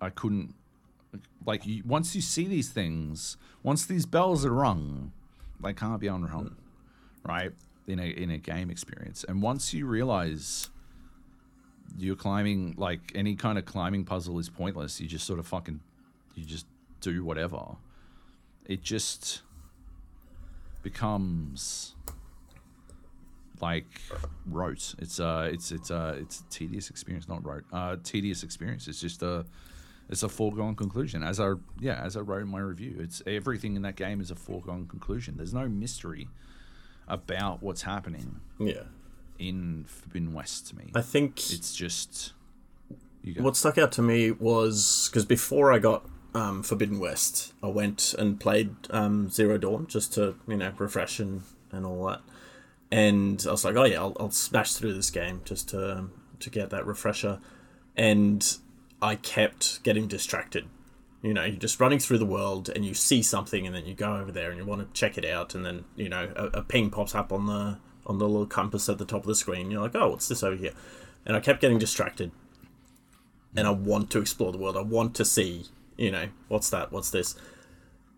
[0.00, 0.54] I couldn't
[1.46, 5.12] like you, once you see these things, once these bells are rung,
[5.62, 6.56] they can't be unrung,
[7.24, 7.52] right?
[7.86, 10.70] In a in a game experience, and once you realize
[11.98, 15.00] you're climbing, like any kind of climbing puzzle is pointless.
[15.00, 15.80] You just sort of fucking,
[16.34, 16.66] you just
[17.00, 17.76] do whatever.
[18.64, 19.42] It just
[20.82, 21.94] becomes
[23.62, 23.86] like
[24.46, 24.94] rote.
[24.98, 27.64] It's uh, it's it's uh, it's a tedious experience, not rote.
[27.72, 28.88] Uh, tedious experience.
[28.88, 29.46] It's just a,
[30.10, 31.22] it's a foregone conclusion.
[31.22, 34.30] As I yeah, as I wrote in my review, it's everything in that game is
[34.30, 35.36] a foregone conclusion.
[35.36, 36.28] There's no mystery
[37.08, 38.84] about what's happening Yeah.
[39.38, 40.90] in Forbidden West to me.
[40.94, 42.32] I think It's just
[43.22, 47.66] you what stuck out to me was because before I got um, Forbidden West, I
[47.68, 52.20] went and played um, Zero Dawn just to you know refresh and, and all that.
[52.92, 56.12] And I was like, oh yeah, I'll, I'll smash through this game just to um,
[56.40, 57.40] to get that refresher.
[57.96, 58.56] And
[59.00, 60.68] I kept getting distracted.
[61.22, 63.94] You know, you're just running through the world and you see something, and then you
[63.94, 66.58] go over there and you want to check it out, and then you know a,
[66.58, 69.34] a ping pops up on the on the little compass at the top of the
[69.34, 69.70] screen.
[69.70, 70.72] You're like, oh, what's this over here?
[71.24, 72.30] And I kept getting distracted
[73.56, 74.76] and I want to explore the world.
[74.76, 75.66] I want to see,
[75.96, 76.90] you know, what's that?
[76.92, 77.34] What's this?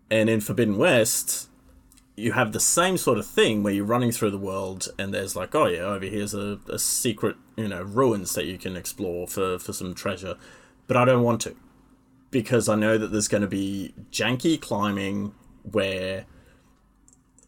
[0.09, 1.49] And in Forbidden West,
[2.15, 5.35] you have the same sort of thing where you're running through the world and there's
[5.35, 9.27] like, oh yeah, over here's a, a secret, you know, ruins that you can explore
[9.27, 10.35] for, for some treasure.
[10.87, 11.55] But I don't want to.
[12.31, 15.33] Because I know that there's going to be janky climbing
[15.63, 16.25] where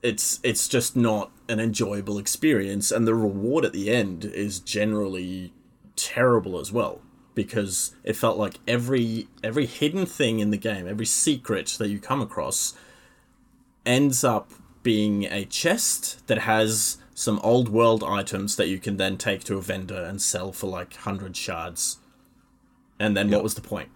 [0.04, 5.54] it's it's just not an enjoyable experience and the reward at the end is generally
[5.96, 7.02] terrible as well
[7.34, 12.00] because it felt like every every hidden thing in the game every secret that you
[12.00, 12.74] come across
[13.88, 14.52] ends up
[14.84, 19.58] being a chest that has some old world items that you can then take to
[19.58, 21.98] a vendor and sell for like 100 shards
[23.00, 23.90] and then what was the point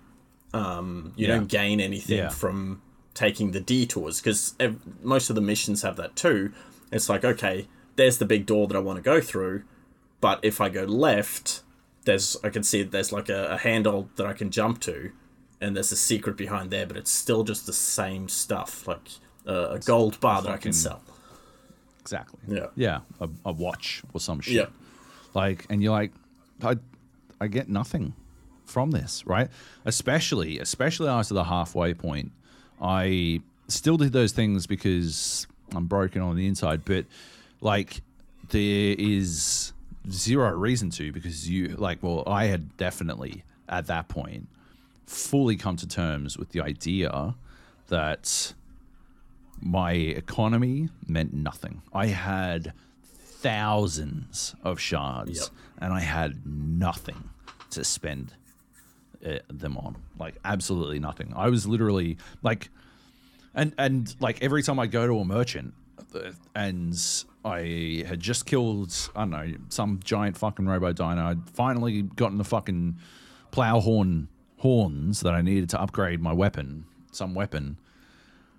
[0.54, 1.36] um, you Yeah.
[1.36, 2.30] don't gain anything Yeah.
[2.30, 2.82] from
[3.14, 6.52] taking the detours because ev- most of the missions have that too.
[6.92, 9.64] It's like, okay, there's the big door that I want to go through,
[10.20, 11.62] but if I go left,
[12.06, 15.12] there's I can see there's like a, a handle that I can jump to,
[15.62, 19.08] and there's a secret behind there, but it's still just the same stuff, like
[19.46, 21.02] a gold bar that I can sell.
[22.00, 22.40] exactly.
[22.48, 22.68] Yeah.
[22.76, 24.54] Yeah, a, a watch or some shit.
[24.56, 24.66] Yeah.
[25.34, 26.12] Like, and you're like,
[26.64, 26.78] I,
[27.40, 28.14] I get nothing
[28.66, 29.50] from this, right?
[29.86, 32.32] Especially, especially after the halfway point,
[32.82, 37.06] I still did those things because I'm broken on the inside, but
[37.62, 38.02] like,
[38.50, 39.72] there is
[40.10, 44.48] zero reason to because you like, well, I had definitely at that point
[45.06, 47.36] fully come to terms with the idea
[47.88, 48.54] that
[49.62, 51.82] my economy meant nothing.
[51.94, 52.74] I had
[53.06, 55.50] thousands of shards Yep.
[55.80, 57.30] and I had nothing
[57.72, 58.34] to spend
[59.26, 59.98] uh, them on.
[60.20, 61.34] Like absolutely nothing.
[61.36, 62.70] I was literally like
[63.54, 65.74] and and like every time I go to a merchant
[66.16, 66.98] uh, and
[67.44, 71.24] I had just killed I don't know some giant fucking robo dino.
[71.26, 72.98] I'd finally gotten the fucking
[73.52, 74.28] Plowhorn
[74.58, 77.78] horns that I needed to upgrade my weapon, some weapon.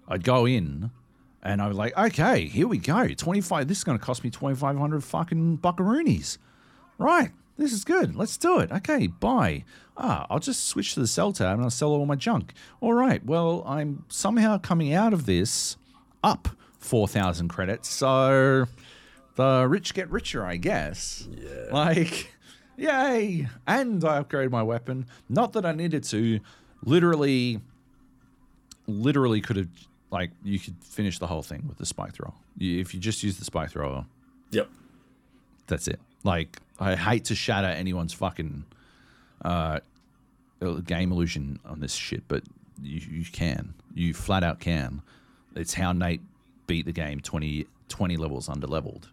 [0.09, 0.91] I'd go in
[1.43, 3.09] and I was like, okay, here we go.
[3.09, 6.39] 25, this is going to cost me 2,500 fucking buckaroonies.
[6.99, 8.15] Right, this is good.
[8.15, 8.71] Let's do it.
[8.71, 9.65] Okay, buy.
[9.97, 12.53] Ah, I'll just switch to the sell tab and I'll sell all my junk.
[12.81, 15.77] All right, well, I'm somehow coming out of this
[16.23, 16.49] up
[16.79, 17.89] 4,000 credits.
[17.89, 18.67] So
[19.37, 21.29] the rich get richer, I guess.
[21.31, 21.73] Yeah.
[21.73, 22.35] Like,
[22.77, 23.49] yay.
[23.67, 25.07] And I upgraded my weapon.
[25.29, 26.41] Not that I needed to.
[26.85, 27.61] Literally,
[28.87, 29.69] literally could have
[30.13, 32.35] like you could finish the whole thing with the spike thrower.
[32.61, 34.05] If you just use the spike thrower,
[34.53, 34.69] Yep.
[35.67, 35.99] that's it.
[36.23, 38.65] Like I hate to shatter anyone's fucking
[39.45, 39.81] uh,
[40.85, 42.45] game illusion on this shit, but
[42.81, 43.75] you, you can.
[43.95, 45.03] You flat out can.
[45.57, 46.21] It's how Nate
[46.67, 49.09] beat the game 20, 20 levels under leveled.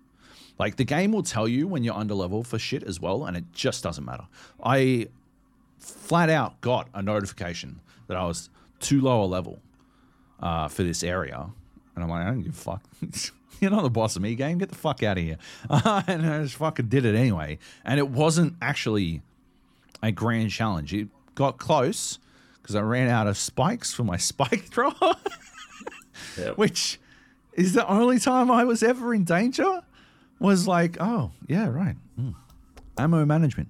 [0.59, 3.38] Like the game will tell you when you're under level for shit as well, and
[3.38, 4.27] it just doesn't matter.
[4.61, 5.07] I
[5.80, 8.49] flat out got a notification that I was
[8.81, 9.59] too low a level
[10.41, 11.49] uh, for this area.
[11.95, 12.84] And I'm like, I don't give a fuck.
[13.60, 14.57] You're not the boss of me, game.
[14.57, 15.38] Get the fuck out of here.
[15.70, 17.60] and I just fucking did it anyway.
[17.84, 19.22] And it wasn't actually
[20.02, 20.94] a grand challenge.
[20.94, 22.20] It got close
[22.61, 24.94] because I ran out of spikes for my spike thrower.
[26.38, 26.57] Yep.
[26.57, 26.99] which
[27.53, 29.82] is the only time I was ever in danger.
[30.40, 32.34] Was like, oh yeah, right, mm.
[32.98, 33.68] ammo management.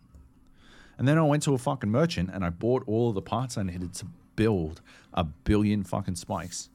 [0.99, 3.57] And then I went to a fucking merchant and I bought all of the parts
[3.57, 4.05] I needed to
[4.43, 4.81] build
[5.13, 6.69] a billion fucking spikes.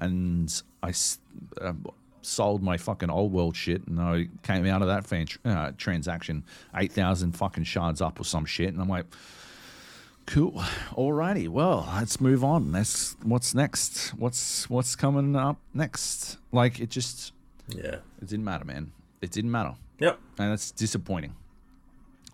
[0.00, 0.50] And
[0.82, 0.92] I
[1.60, 1.72] uh,
[2.22, 6.42] sold my fucking old world shit and I came out of that fan- uh, transaction
[6.74, 8.70] 8,000 fucking shards up or some shit.
[8.72, 9.06] And I'm like,
[10.26, 10.52] cool.
[10.92, 11.48] Alrighty.
[11.48, 12.72] Well, let's move on.
[12.72, 14.08] That's what's next.
[14.14, 16.38] What's what's coming up next?
[16.52, 17.32] Like it just
[17.68, 17.96] Yeah.
[18.20, 18.90] it didn't matter, man.
[19.22, 20.18] It didn't matter Yep.
[20.38, 21.34] and it's disappointing.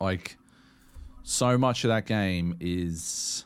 [0.00, 0.36] Like,
[1.22, 3.44] so much of that game is,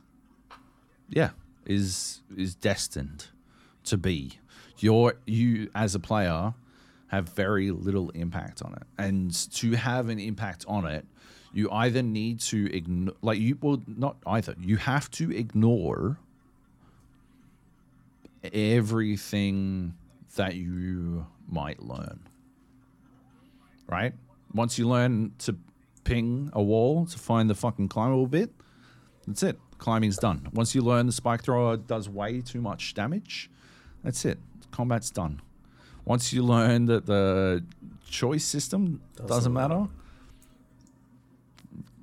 [1.08, 1.30] yeah,
[1.66, 3.26] is is destined
[3.84, 4.38] to be.
[4.78, 6.54] You're you as a player
[7.08, 11.06] have very little impact on it, and to have an impact on it,
[11.52, 14.54] you either need to ignore, like you well, not either.
[14.60, 16.18] You have to ignore
[18.52, 19.94] everything
[20.36, 22.20] that you might learn
[23.88, 24.12] right?
[24.54, 25.56] Once you learn to
[26.04, 28.50] ping a wall to find the fucking climbable bit,
[29.26, 29.58] that's it.
[29.78, 30.48] Climbing's done.
[30.52, 33.50] Once you learn the spike thrower does way too much damage,
[34.02, 34.38] that's it.
[34.70, 35.40] Combat's done.
[36.04, 37.62] Once you learn that the
[38.08, 39.86] choice system doesn't, matter,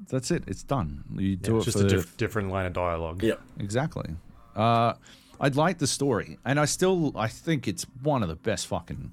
[0.07, 0.43] that's it.
[0.47, 1.03] It's done.
[1.15, 3.23] You do Yeah, it it's just for a diff- different line of dialogue.
[3.23, 3.41] Yep.
[3.59, 4.15] Exactly.
[4.55, 4.93] Uh,
[5.39, 9.11] I'd like the story, and I still I think it's one of the best fucking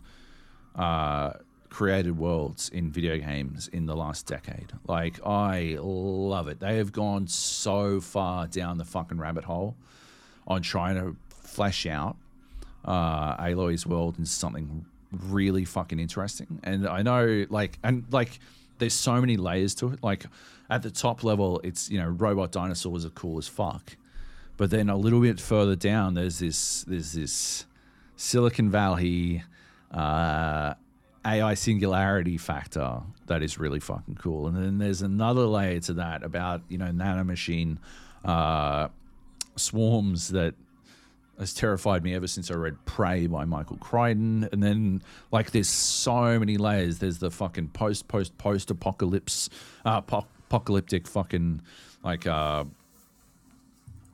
[0.76, 1.32] uh,
[1.72, 4.72] created worlds in video games in the last decade.
[4.86, 6.60] Like I love it.
[6.60, 9.74] They have gone so far down the fucking rabbit hole
[10.46, 12.16] on trying to flesh out
[12.84, 16.60] uh, Aloy's world into something really fucking interesting.
[16.62, 18.38] And I know, like, and like,
[18.78, 20.02] there's so many layers to it.
[20.02, 20.26] Like,
[20.68, 23.96] at the top level, it's you know, robot dinosaurs are cool as fuck.
[24.56, 27.66] But then a little bit further down, there's this, there's this
[28.16, 29.44] Silicon Valley
[29.90, 30.74] uh,
[31.24, 34.48] AI singularity factor that is really fucking cool.
[34.48, 37.78] And then there's another layer to that about you know nanomachine
[38.24, 38.88] uh,
[39.56, 40.54] swarms that
[41.38, 44.48] has terrified me ever since I read Prey by Michael Crichton.
[44.52, 46.98] And then, like, there's so many layers.
[46.98, 49.48] There's the fucking post, post, post apocalypse,
[49.84, 51.62] uh, po- apocalyptic fucking,
[52.04, 52.64] like, uh,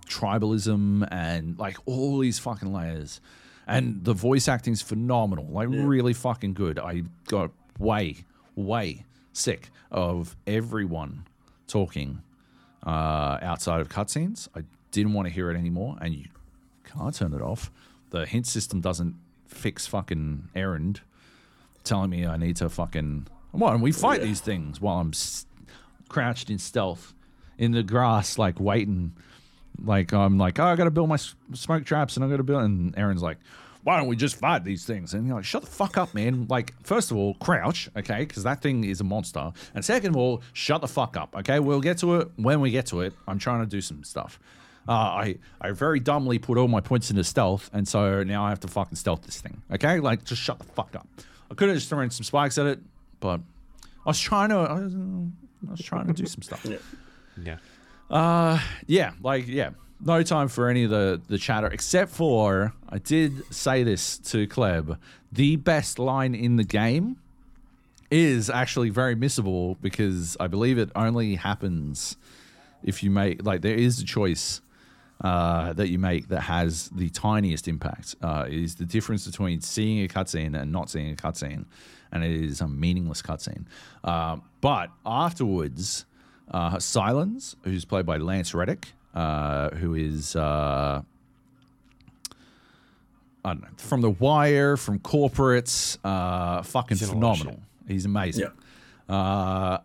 [0.06, 3.20] tribalism and, like, all these fucking layers.
[3.68, 6.78] And the voice acting's phenomenal, like, really fucking good.
[6.78, 8.16] I got way,
[8.56, 9.04] way
[9.34, 11.26] sick of everyone
[11.66, 12.22] talking
[12.86, 14.48] uh, outside of cutscenes.
[14.56, 16.24] I didn't want to hear it anymore, and you
[16.84, 17.70] can't turn it off.
[18.10, 19.14] The hint system doesn't
[19.46, 21.00] fix fucking Erend,
[21.84, 23.26] telling me I need to fucking.
[23.52, 24.26] Well, and we fight Yeah.
[24.28, 25.44] these things while I'm s-
[26.08, 27.12] crouched in stealth
[27.58, 29.12] in the grass, like waiting.
[29.84, 31.18] Like I'm like, oh, I got to build my
[31.54, 32.62] smoke traps, and I got to build.
[32.62, 33.38] And Erend's like,
[33.84, 35.14] why don't we just fight these things?
[35.14, 36.46] And you're like, shut the fuck up, man.
[36.48, 39.52] Like, first of all, crouch, okay, because that thing is a monster.
[39.74, 41.60] And second of all, shut the fuck up, okay.
[41.60, 43.14] We'll get to it when we get to it.
[43.26, 44.38] I'm trying to do some stuff.
[44.88, 48.48] Uh, I I very dumbly put all my points into stealth, and so now I
[48.48, 49.62] have to fucking stealth this thing.
[49.70, 51.06] Okay, like just shut the fuck up.
[51.50, 52.80] I could have just thrown some spikes at it,
[53.20, 53.40] but
[54.04, 54.56] I was trying to.
[54.56, 56.64] I was, I was trying to do some stuff.
[56.64, 56.78] Yeah.
[57.42, 57.56] Yeah.
[58.10, 59.70] Uh, yeah, like yeah,
[60.00, 64.46] no time for any of the the chatter except for I did say this to
[64.46, 64.98] Kleb.
[65.32, 67.18] The best line in the game
[68.10, 72.16] is actually very missable because I believe it only happens
[72.82, 74.62] if you make like there is a choice
[75.20, 78.14] uh, that you make that has the tiniest impact.
[78.22, 81.64] Uh, is the difference between seeing a cutscene and not seeing a cutscene,
[82.12, 83.64] and it is a meaningless cutscene.
[84.04, 86.06] Uh, but afterwards,
[86.50, 91.02] uh, Silence, who's played by Lance Reddick, uh, who is uh,
[93.44, 97.38] I don't know, from The Wire, from Corporates, uh, fucking He's in a lot of
[97.38, 97.62] phenomenal.
[97.86, 98.46] He's amazing.
[99.08, 99.14] Yeah.
[99.14, 99.78] Uh,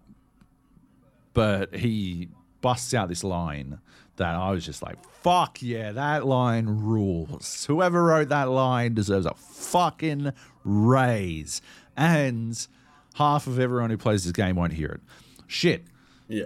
[1.33, 2.29] but he
[2.61, 3.79] busts out this line
[4.17, 7.65] that I was just like, fuck yeah, that line rules.
[7.65, 10.33] Whoever wrote that line deserves a fucking
[10.63, 11.61] raise.
[11.95, 12.67] And
[13.15, 15.01] half of everyone who plays this game won't hear it.
[15.47, 15.85] Shit.
[16.27, 16.45] Yeah.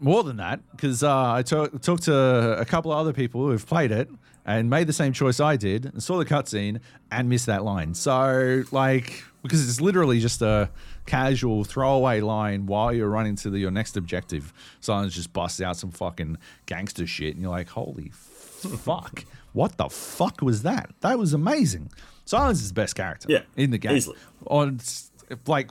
[0.00, 2.14] More than that, because uh, I talk, talked to
[2.60, 4.08] a couple of other people who've played it
[4.46, 6.80] and made the same choice I did and saw the cutscene
[7.10, 7.94] and missed that line.
[7.94, 10.70] So, like, because it's literally just a
[11.06, 14.52] casual throwaway line while you're running to the, your next objective.
[14.80, 19.24] Someone just busts out some fucking gangster shit and you're like, holy fuck.
[19.52, 20.90] What the fuck was that?
[21.00, 21.90] That was amazing.
[22.24, 23.96] Silence is the best character Yeah, in the game.
[23.96, 24.16] easily.
[24.46, 24.78] On,
[25.46, 25.70] like,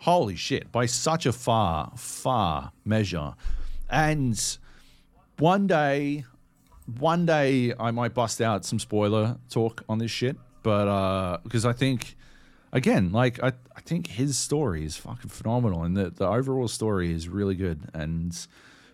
[0.00, 3.34] holy shit by such a far far measure
[3.88, 4.58] and
[5.38, 6.24] one day
[6.98, 11.64] one day I might bust out some spoiler talk on this shit, but uh, because
[11.64, 12.16] I think,
[12.72, 17.12] again, like I, I think his story is fucking phenomenal, and the the overall story
[17.12, 18.36] is really good, and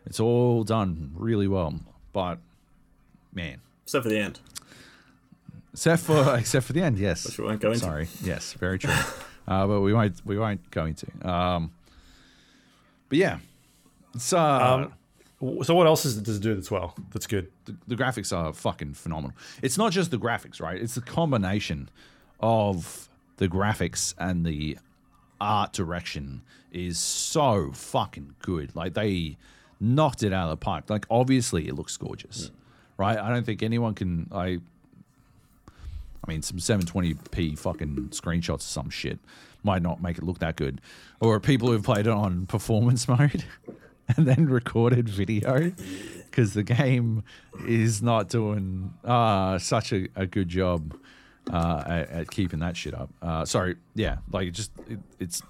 [0.05, 1.81] it's all done really well.
[2.13, 2.39] But
[3.33, 4.41] man, Except for the end.
[5.73, 7.25] except for except for the end, yes.
[7.27, 7.81] Which we won't go into.
[7.81, 8.93] Sorry, yes, very true.
[9.49, 11.07] uh, but we won't we won't go into.
[11.29, 11.71] Um,
[13.09, 13.39] but yeah,
[14.15, 14.91] it's uh,
[15.41, 16.95] Um, so what else is, does it do that's well?
[17.13, 17.51] That's good.
[17.67, 19.37] the, the graphics are fucking phenomenal.
[19.63, 20.81] It's not just the graphics, right?
[20.81, 21.91] It's the combination
[22.41, 24.79] of the graphics and the
[25.41, 26.41] art direction
[26.73, 28.75] is so fucking good.
[28.75, 29.37] Like they
[29.79, 30.89] knocked it out of the park.
[30.89, 32.51] Like obviously it looks gorgeous,
[32.97, 33.19] right?
[33.19, 34.29] I don't think anyone can.
[34.33, 34.59] I,
[36.25, 39.19] I mean, some 720p fucking screenshots or some shit
[39.63, 40.81] might not make it look that good,
[41.21, 43.45] or people who've played it on performance mode
[44.17, 45.73] and then recorded video
[46.31, 47.25] because the game
[47.67, 50.97] is not doing uh, such a, a good job
[51.51, 53.11] uh, at, at keeping that shit up.
[53.23, 55.43] Uh, sorry, yeah, like it just it, it's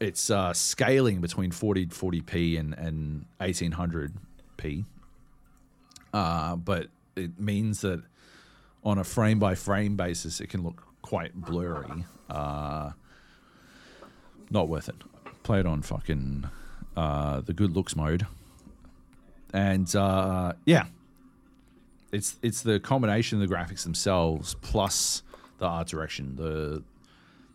[0.00, 4.84] it's uh, scaling between 40 40p and and 1800p,
[6.12, 8.02] uh, but it means that
[8.84, 12.04] on a frame by frame basis, it can look quite blurry.
[12.28, 12.92] Uh,
[14.50, 14.96] not worth it.
[15.42, 16.48] Play it on fucking
[16.96, 18.26] uh, the good looks mode,
[19.52, 20.86] and uh, yeah,
[22.12, 25.22] it's it's the combination of the graphics themselves plus
[25.58, 26.82] the art direction, the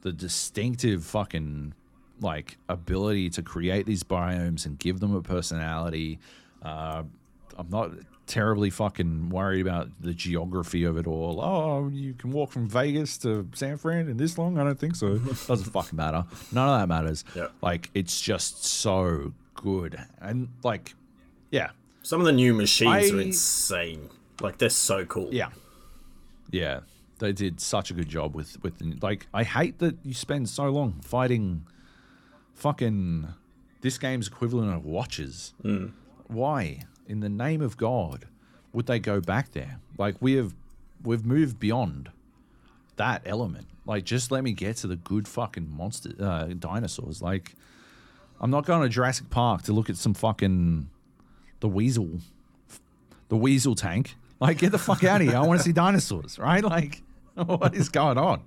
[0.01, 1.73] the distinctive fucking
[2.21, 6.19] like ability to create these biomes and give them a personality.
[6.61, 7.03] Uh,
[7.57, 7.91] I'm not
[8.33, 11.39] terribly fucking worried about the geography of it all.
[11.39, 14.57] Oh, you can walk from Vegas to San Fran in this long?
[14.57, 15.17] I don't think so.
[15.47, 16.25] Doesn't fucking matter.
[16.51, 17.23] None of that matters.
[17.35, 17.49] Yeah.
[17.61, 20.95] Like it's just so good and like,
[21.51, 21.69] yeah,
[22.01, 24.09] Some of the new machines are insane.
[24.41, 25.29] Like they're so cool.
[25.31, 25.49] Yeah.
[26.49, 26.79] Yeah.
[27.19, 30.49] They did such a good job with with the, like I hate that you spend
[30.49, 31.67] so long fighting
[32.55, 33.27] fucking
[33.81, 35.53] this game's equivalent of Watchers.
[35.61, 35.89] Hmm.
[36.25, 38.25] Why in the name of God
[38.71, 39.79] would they go back there?
[39.97, 40.53] Like we have
[41.03, 42.09] we've moved beyond
[42.95, 43.67] that element.
[43.85, 47.21] Like just let me get to the good fucking monster uh, dinosaurs.
[47.21, 47.53] Like
[48.41, 50.89] I'm not going to Jurassic Park to look at some fucking
[51.59, 52.19] the weasel
[53.29, 54.15] the weasel tank.
[54.39, 55.37] Like, get the fuck out of here.
[55.37, 56.63] I want to see dinosaurs, right?
[56.63, 57.01] Like,
[57.35, 58.41] what is going on?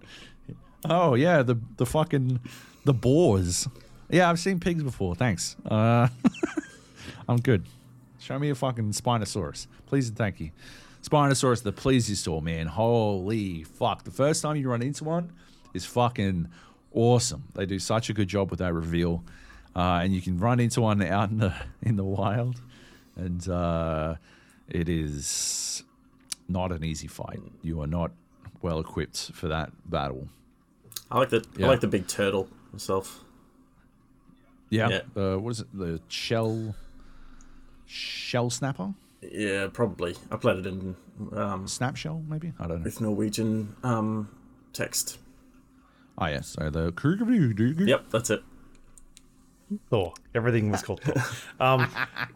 [0.84, 2.38] Oh, yeah, the the fucking
[2.84, 3.66] the boars.
[4.08, 5.14] Yeah, I've seen pigs before.
[5.14, 5.56] Thanks.
[5.64, 6.08] Uh,
[7.28, 7.64] I'm good.
[8.26, 9.68] Show me a fucking Spinosaurus.
[9.86, 10.50] Please and thank you.
[11.00, 12.66] Spinosaurus, the plesiosaur, man.
[12.66, 14.02] Holy fuck.
[14.02, 15.30] The first time you run into one
[15.74, 16.48] is fucking
[16.92, 17.44] awesome.
[17.54, 19.22] They do such a good job with that reveal.
[19.76, 22.60] Uh, and you can run into one out in the in the wild.
[23.14, 24.16] And uh,
[24.68, 25.84] it is
[26.48, 27.38] not an easy fight.
[27.62, 28.10] You are not
[28.60, 30.26] well equipped for that battle.
[31.12, 31.66] I like the Yeah.
[31.66, 33.22] I like the big turtle myself.
[34.68, 34.88] Yeah.
[34.88, 35.00] Yeah.
[35.16, 35.68] Uh, what is it?
[35.72, 36.74] The shell
[37.86, 38.94] shell snapper?
[39.22, 40.14] Yeah, probably.
[40.30, 40.96] I played it in
[41.32, 42.52] um, Snap shell, maybe?
[42.58, 42.84] I don't know.
[42.84, 44.28] with Norwegian um,
[44.72, 45.18] text.
[46.18, 47.88] Oh yeah, so the Yep.
[47.88, 48.42] Yep, that's it.
[49.90, 50.14] Thor.
[50.34, 51.22] Everything was called Thor.
[51.58, 51.90] Um,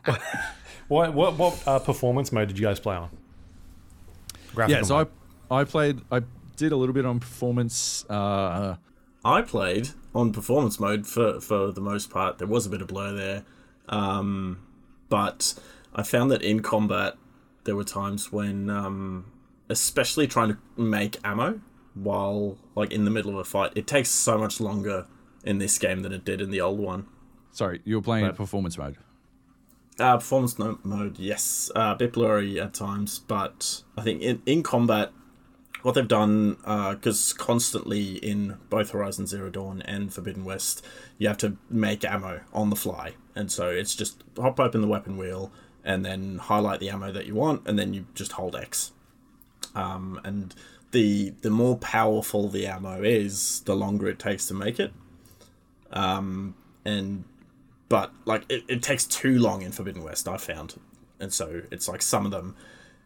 [0.88, 3.10] what what what uh, performance mode did you guys play on?
[4.68, 5.08] Yeah, so mode.
[5.50, 6.22] I I played I
[6.56, 8.76] did a little bit on performance uh
[9.24, 12.38] I played on performance mode for for the most part.
[12.38, 13.44] There was a bit of blur there,
[13.88, 14.58] um,
[15.10, 15.54] but
[15.94, 17.16] I found that in combat
[17.64, 19.26] there were times when, um,
[19.68, 21.60] especially trying to make ammo
[21.94, 25.06] while like in the middle of a fight, it takes so much longer
[25.44, 27.06] in this game than it did in the old one.
[27.52, 28.34] sorry, you were playing Right.
[28.34, 28.96] performance mode.
[29.98, 34.40] Uh, performance no- mode, yes, uh, a bit blurry at times, but I think in,
[34.46, 35.12] in combat,
[35.82, 36.56] what they've done,
[36.92, 40.84] because constantly in both Horizon Zero Dawn and Forbidden West,
[41.18, 44.88] you have to make ammo on the fly, and so it's just hop open the
[44.88, 45.52] weapon wheel
[45.84, 48.92] and then highlight the ammo that you want, and then you just hold X.
[49.74, 50.54] Um, and
[50.90, 54.92] the the more powerful the ammo is, the longer it takes to make it.
[55.92, 56.54] Um,
[56.84, 57.24] and
[57.88, 60.78] but like it, it takes too long in Forbidden West, I found,
[61.18, 62.56] and so it's like some of them,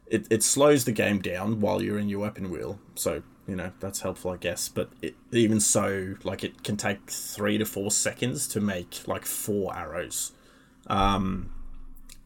[0.06, 2.78] it, it slows the game down while you're in your weapon wheel.
[2.94, 4.68] So you know that's helpful, I guess.
[4.68, 9.24] But it, even so, like it can take three to four seconds to make like
[9.24, 10.32] four arrows,
[10.86, 11.52] um,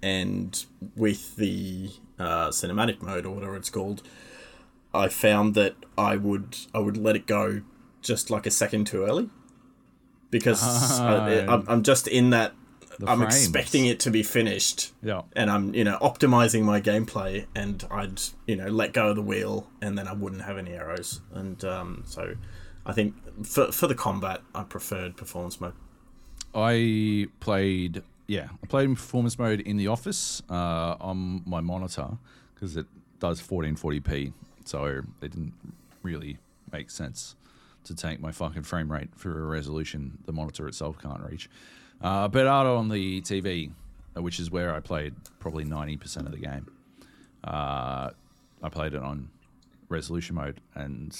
[0.02, 0.64] and
[0.96, 4.02] with the uh, cinematic mode or whatever it's called,
[4.94, 7.62] I found that I would I would let it go
[8.02, 9.30] just like a second too early.
[10.30, 12.52] Because I, I'm, I'm just in that
[12.98, 13.36] The I'm frames.
[13.36, 14.92] expecting it to be finished.
[15.02, 15.22] Yeah.
[15.36, 19.22] And I'm, you know, optimizing my gameplay, and I'd, you know, let go of the
[19.22, 21.20] wheel, and then I wouldn't have any arrows.
[21.32, 22.34] And um, so,
[22.84, 23.14] I think
[23.46, 25.74] for for the combat, I preferred performance mode.
[26.54, 32.18] I played, yeah, I played in performance mode in the office uh, on my monitor
[32.54, 32.86] because it
[33.20, 34.32] does 1440p,
[34.64, 35.54] so it didn't
[36.02, 36.38] really
[36.72, 37.36] make sense
[37.84, 41.48] to take my fucking frame rate for a resolution the monitor itself can't reach.
[42.00, 43.72] Uh, but out on the TV,
[44.16, 46.68] uh, which is where I played probably 90% of the game,
[47.44, 48.10] uh,
[48.62, 49.28] I played it on
[49.88, 51.18] resolution mode, and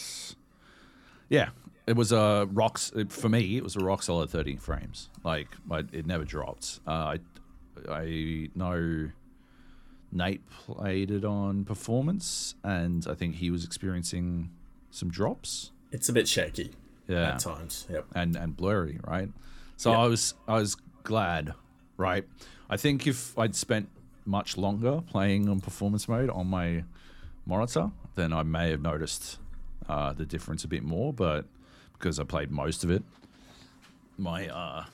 [1.29, 1.51] yeah,
[1.87, 3.57] it was a rocks for me.
[3.57, 5.09] It was a rock solid 30 frames.
[5.25, 6.81] Like I, it never dropped.
[6.87, 7.19] Uh, I
[7.89, 9.11] I know
[10.11, 14.51] Nate played it on performance, and I think he was experiencing
[14.91, 15.71] some drops.
[15.93, 16.73] It's a bit shaky
[17.07, 17.87] Yeah, at times.
[17.91, 18.07] Yep.
[18.15, 19.31] and and blurry, right?
[19.79, 20.01] So Yeah.
[20.01, 21.55] I was I was glad,
[21.97, 22.27] right?
[22.69, 23.89] I think if I'd spent
[24.27, 26.85] much longer playing on performance mode on my
[27.47, 29.39] monitor, then I may have noticed
[29.89, 31.13] uh, the difference a bit more.
[31.13, 31.47] But
[31.93, 33.05] because I played most of it,
[34.19, 34.85] my uh,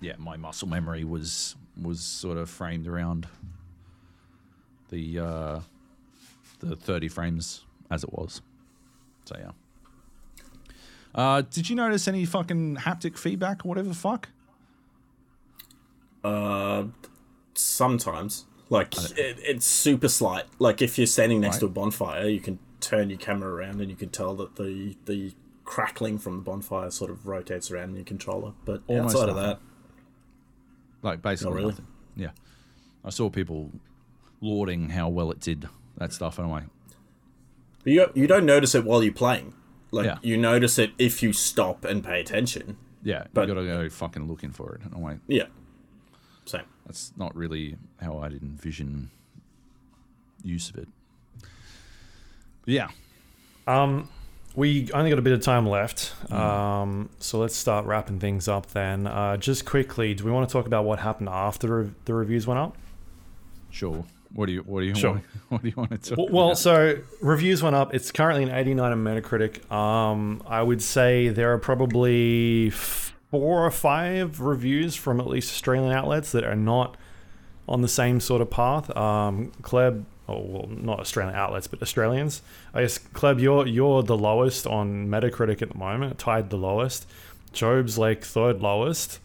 [0.00, 3.26] yeah, my muscle memory was was sort of framed around
[4.90, 5.60] the uh,
[6.60, 8.40] the thirty frames as it was.
[9.24, 9.50] So yeah.
[11.14, 14.28] Uh, did you notice any fucking haptic feedback or whatever the fuck?
[16.24, 16.84] Uh,
[17.54, 20.44] sometimes, like it, it's super slight.
[20.58, 21.60] Like if you're standing next Right.
[21.60, 24.96] to a bonfire, you can turn your camera around and you can tell that the
[25.06, 25.34] the
[25.64, 28.52] crackling from the bonfire sort of rotates around your controller.
[28.64, 29.58] But Almost outside of that,
[31.02, 31.68] Like basically really?
[31.70, 31.86] nothing.
[32.16, 32.30] Yeah.
[33.04, 33.70] I saw people
[34.40, 35.68] lauding how well it did
[35.98, 36.62] that stuff, Anyway,
[37.84, 39.54] But you you don't notice it while you're playing.
[39.92, 40.18] Like Yeah.
[40.22, 42.76] you notice it if you stop and pay attention.
[43.04, 44.82] yeah, But- you gotta go fucking looking for it.
[44.84, 45.46] And I'm like, Yeah.
[46.44, 46.62] Same.
[46.86, 49.10] that's not really how I'd envision
[50.42, 50.88] use of it.
[52.64, 52.88] But yeah.
[53.66, 54.08] Um,
[54.56, 58.66] we only got a bit of time left, um, so let's start wrapping things up
[58.68, 59.06] then.
[59.06, 62.58] Uh, just quickly, do we want to talk about what happened after the reviews went
[62.60, 62.76] up?
[63.70, 64.04] Sure.
[64.34, 65.10] What do you what do you Sure.
[65.12, 66.58] want, what do you want to talk Well, well, about?
[66.58, 67.94] so reviews went up.
[67.94, 69.70] It's currently an 89 on Metacritic.
[69.70, 75.92] Um, I would say there are probably four or five reviews from at least Australian
[75.92, 76.96] outlets that are not
[77.68, 78.94] on the same sort of path.
[78.96, 82.42] Um, Kleb, oh well, not Australian outlets, but Australians.
[82.74, 87.06] I guess Kleb, you're you're the lowest on Metacritic at the moment, tied the lowest.
[87.52, 89.18] Joab's like third lowest.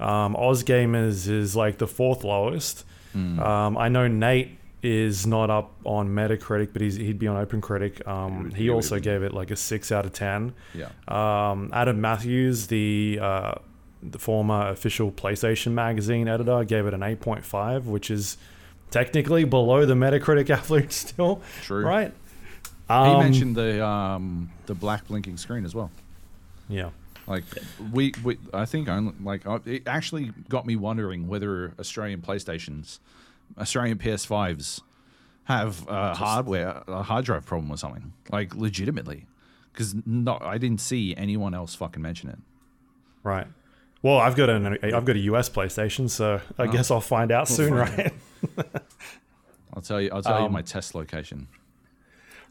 [0.00, 2.84] Um, Oz Gamers is like the fourth lowest.
[3.14, 8.06] Um, I know Nate is not up on Metacritic, but he's, he'd be on OpenCritic.
[8.08, 10.54] Um, he he also gave it like a six out of ten.
[10.74, 10.88] Yeah.
[11.08, 13.52] Um, Adam Matthews, the uh,
[14.02, 18.38] the former official PlayStation magazine editor, gave it an eight point five, which is
[18.90, 21.42] technically below the Metacritic average still.
[21.62, 21.84] True.
[21.84, 22.12] Right.
[22.88, 25.90] He Um, mentioned the um the black blinking screen as well.
[26.68, 26.90] Yeah.
[27.30, 27.44] Like
[27.92, 32.98] we, we I think only like it actually got me wondering whether Australian PlayStations,
[33.56, 34.80] Australian PS5s,
[35.44, 38.12] have a hardware a hard drive problem or something.
[38.32, 39.26] Like legitimately,
[39.72, 42.38] because not I didn't see anyone else fucking mention it.
[43.22, 43.46] Right.
[44.02, 47.46] Well, I've got an I've got a US PlayStation, so I guess I'll find out
[47.46, 48.12] soon, right?
[49.72, 50.10] I'll tell you.
[50.12, 51.46] I'll tell you Um, my test location.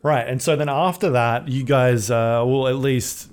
[0.02, 3.30] Right, and so then after that, you guys, uh, well, at least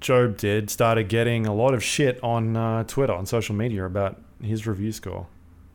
[0.00, 4.20] Joab did, started getting a lot of shit on uh, Twitter, on social media about
[4.42, 5.26] his review score,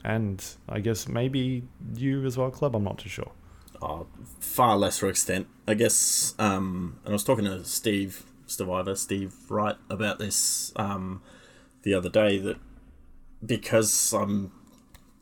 [0.04, 1.64] and I guess maybe
[1.96, 2.76] you as well, Kleb.
[2.76, 3.32] I'm not too sure.
[3.82, 4.04] uh,
[4.40, 6.36] far lesser extent, I guess.
[6.38, 11.22] Um, and I was talking to Steve Stevivor, Steve Wright, about this um,
[11.84, 12.38] the other day.
[12.40, 12.58] That
[13.46, 14.52] because I'm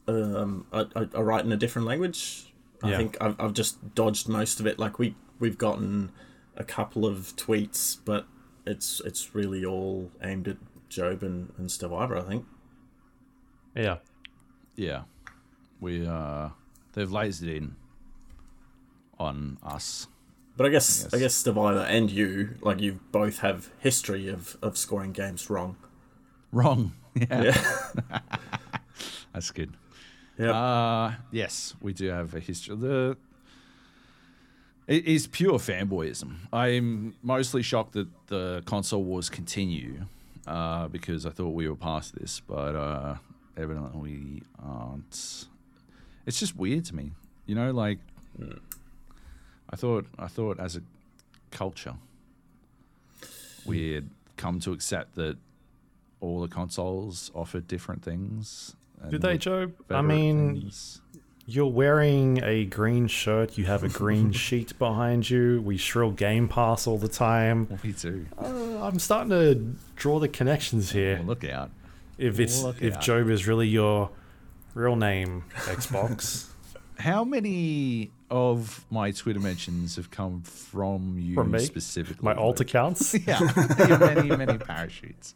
[0.08, 2.98] um, I, I, I write in a different language, I Yeah.
[2.98, 4.80] think I've, I've just dodged most of it.
[4.80, 6.12] Like we we've gotten
[6.56, 8.26] a couple of tweets, but
[8.68, 10.58] it's it's really all aimed at
[10.90, 12.18] Joab and, and Stevivor.
[12.18, 12.46] I think.
[13.76, 13.98] Yeah,
[14.76, 15.04] Yeah,
[15.80, 16.50] we uh,
[16.94, 17.76] they've lased it in
[19.20, 20.08] on us.
[20.56, 21.14] But I guess Yes.
[21.14, 25.76] I guess Stevivor and you, like you both have history of, of scoring games wrong.
[26.52, 26.94] Wrong.
[27.30, 28.20] Yeah, Yeah.
[29.34, 29.76] that's good.
[30.38, 30.52] yeah.
[30.52, 32.76] Uh yes, we do have a history.
[32.76, 33.18] The
[34.88, 36.36] it is pure fanboyism.
[36.54, 40.06] I'm mostly shocked that the console wars continue,
[40.46, 43.16] uh, because I thought we were past this, but uh,
[43.58, 45.46] evidently we aren't.
[46.26, 47.12] It's just weird to me,
[47.46, 47.72] you know.
[47.72, 48.00] Like,
[49.70, 50.82] I thought, I thought as a
[51.52, 51.96] culture,
[53.66, 55.38] we had come to accept that
[56.22, 58.76] all the consoles offered different things
[59.10, 59.76] Did they, Joab?
[59.90, 61.02] I mean, things.
[61.50, 63.58] You're wearing a green shirt.
[63.58, 65.62] You have a green sheet behind you.
[65.62, 67.80] We shrill Game Pass all the time.
[67.82, 68.26] me too.
[68.38, 71.16] Uh, I'm starting to draw the connections here.
[71.20, 71.72] Well, look out.
[72.18, 73.02] If it's look if out.
[73.02, 74.10] Joab is really your
[74.74, 76.48] real name, Xbox.
[77.00, 81.60] How many of my Twitter mentions have come from you From me?
[81.60, 82.26] specifically?
[82.26, 83.14] My alt accounts.
[83.26, 83.40] yeah,
[84.00, 85.34] many, many parachutes.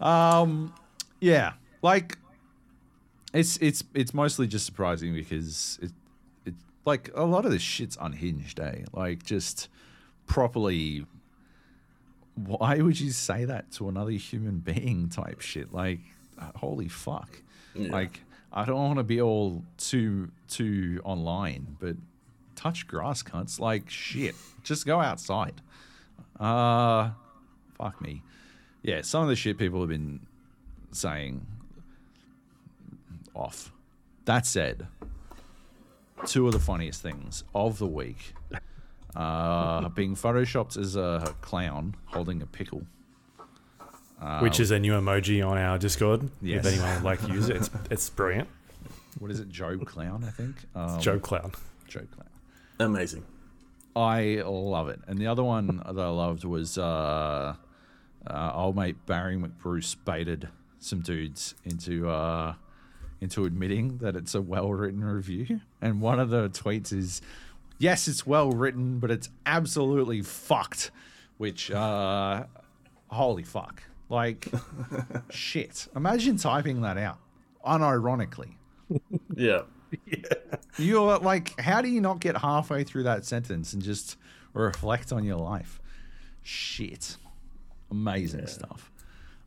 [0.00, 0.72] um,
[1.20, 1.52] yeah,
[1.82, 2.16] like
[3.32, 5.92] it's it's it's mostly just surprising because it
[6.44, 6.54] it
[6.84, 8.84] like a lot of this shit's unhinged, eh?
[8.92, 9.68] Like just
[10.26, 11.06] properly.
[12.34, 15.08] Why would you say that to another human being?
[15.08, 15.72] Type shit.
[15.74, 16.00] Like,
[16.40, 17.42] uh, holy fuck.
[17.74, 17.92] Yeah.
[17.92, 18.20] Like,
[18.52, 21.96] I don't want to be all too too online, but
[22.56, 23.60] touch grass, cunts.
[23.60, 24.34] Like shit.
[24.62, 25.60] Just go outside.
[26.38, 27.10] Uh
[27.76, 28.22] fuck me.
[28.82, 30.20] Yeah, some of the shit people have been
[30.92, 31.46] saying
[33.40, 33.72] off.
[34.26, 34.86] That said,
[36.26, 38.34] two of the funniest things of the week
[39.16, 42.82] uh being photoshopped as a clown holding a pickle.
[44.40, 46.30] which is a new emoji on our Discord.
[46.42, 46.64] Yes.
[46.66, 48.48] If anyone would like to use it, it's, it's brilliant.
[49.18, 49.48] What is it?
[49.48, 50.56] Joab Clown, I think.
[50.74, 51.52] Um, Joe Clown.
[51.88, 52.28] Joab Clown.
[52.78, 53.24] Amazing.
[53.96, 55.00] I love it.
[55.08, 57.56] And the other one that I loved was uh,
[58.26, 60.48] uh, old mate Barry McBruce baited
[60.78, 62.54] some dudes into uh,
[63.20, 65.60] into admitting that it's a well written review.
[65.80, 67.20] And one of the tweets is,
[67.78, 70.90] "Yes, it's well written, but it's absolutely fucked."
[71.38, 72.44] Which, uh,
[73.08, 74.48] holy fuck, like
[75.30, 75.88] shit.
[75.96, 77.18] Imagine typing that out,
[77.64, 78.54] unironically.
[79.36, 79.62] Yeah.
[80.78, 84.16] You're like, how do you not get halfway through that sentence and just
[84.52, 85.80] reflect on your life?
[86.42, 87.16] Shit.
[87.90, 88.90] Amazing stuff.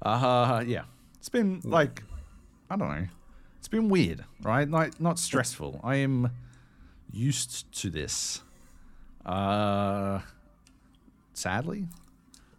[0.01, 0.83] Uh, yeah.
[1.17, 2.03] It's been like,
[2.69, 3.07] I don't know.
[3.73, 4.69] Been weird, right?
[4.69, 5.81] Like, not stressful.
[5.83, 6.29] I am
[7.11, 8.43] used to this.
[9.25, 10.19] Uh,
[11.33, 11.87] sadly,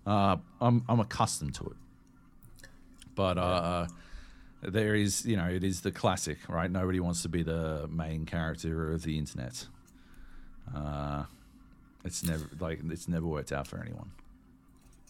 [0.05, 2.69] uh, I'm, I'm accustomed to it.
[3.15, 3.87] But, uh,
[4.61, 6.69] there is, you know, it is the classic, right?
[6.69, 9.69] Nobody wants to be the main character of the internet.
[10.75, 11.27] Uh,
[12.05, 14.11] it's never like it's never worked out for anyone.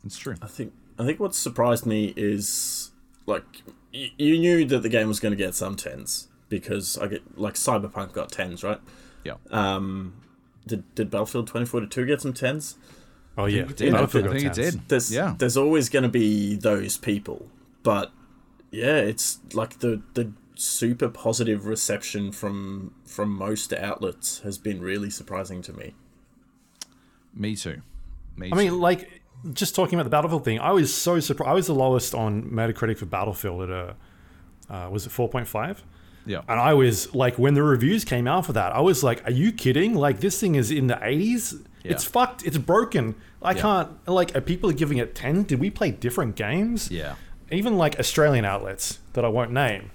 [0.05, 0.35] It's true.
[0.43, 2.91] I think I think what surprised me is
[3.27, 3.45] like
[3.93, 7.39] y- you knew that the game was going to get some tens because I get
[7.39, 8.81] like Cyberpunk got tens, right?
[9.25, 9.35] Yeah.
[9.51, 10.15] Um,
[10.67, 12.77] did did Battlefield 2042 get some tens?
[13.37, 13.93] Oh yeah, it did.
[13.93, 14.89] Battlefield I got think it did.
[14.89, 15.35] There's Yeah.
[15.39, 17.49] there's always going to be those people,
[17.83, 18.13] but
[18.71, 25.11] yeah, it's like the the super positive reception from from most outlets has been really
[25.11, 25.95] surprising to me.
[27.35, 27.83] Me too.
[28.37, 28.57] Me I too.
[28.57, 29.23] mean, like,
[29.53, 31.51] just talking about the Battlefield thing, I was so surprised.
[31.51, 33.95] I was the lowest on Metacritic for Battlefield at a,
[34.71, 35.79] uh, was it 4.5?
[36.27, 36.41] yeah.
[36.49, 39.33] And I was like, when the reviews came out for that, I was like, are
[39.33, 39.95] you kidding?
[39.95, 41.63] Like, this thing is in the 80s.
[41.85, 42.47] It's fucked.
[42.47, 43.15] It's broken.
[43.43, 43.61] I Yeah.
[43.61, 45.43] can't, like, are people giving it 10?
[45.43, 46.91] Did we play different games?
[46.91, 47.17] Yeah.
[47.51, 49.91] Even like Australian outlets that I won't name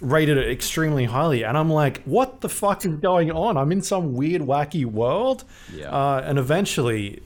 [0.00, 1.42] rated it extremely highly.
[1.44, 3.56] And I'm like, what the fuck is going on?
[3.58, 5.44] I'm in some weird, wacky world.
[5.74, 5.90] Yeah.
[5.90, 7.20] Uh, and eventually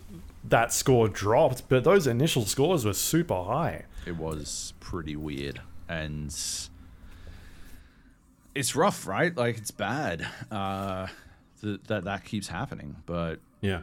[0.51, 3.85] that score dropped, but those initial scores were super high.
[4.07, 6.35] It was pretty weird and
[8.55, 9.37] it's rough, right?
[9.37, 10.27] Like it's bad.
[10.51, 11.07] Uh,
[11.61, 13.83] th- that that keeps happening, but Yeah.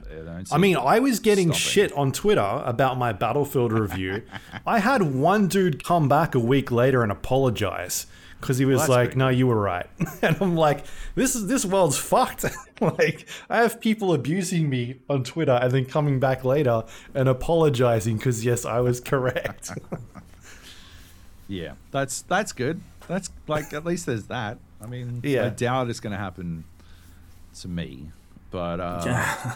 [0.51, 1.59] I mean, I was getting stop it.
[1.59, 4.23] shit on Twitter about my Battlefield review.
[4.65, 8.07] I had one dude come back a week later and apologize
[8.39, 9.87] because he was that's like, pretty "No, you were right,"
[10.21, 10.85] and I'm like,
[11.15, 12.45] "This is this world's fucked."
[12.81, 16.83] like, I have people abusing me on Twitter and then coming back later
[17.13, 19.71] and apologizing because yes, I was correct.
[21.47, 22.81] Yeah, that's that's good.
[23.07, 24.57] That's like at least there's that.
[24.81, 25.45] I mean, Yeah.
[25.45, 26.63] I doubt it's going to happen
[27.59, 28.09] to me,
[28.51, 29.55] but uh,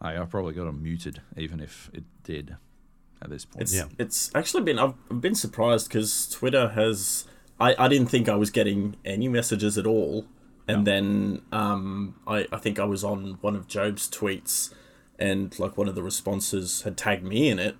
[0.00, 2.56] I, I probably got them muted, even if it did
[3.20, 3.62] at this point.
[3.62, 3.86] It's Yeah.
[3.98, 7.26] it's actually been I've I've been surprised because Twitter has
[7.60, 10.26] I, I didn't think I was getting any messages at all,
[10.66, 14.72] and then um I I think I was on one of Joab's tweets,
[15.18, 17.76] and like one of the responses had tagged me in it,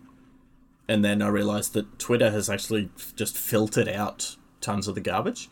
[0.88, 5.48] and then I realized that Twitter has actually just filtered out tons of the garbage.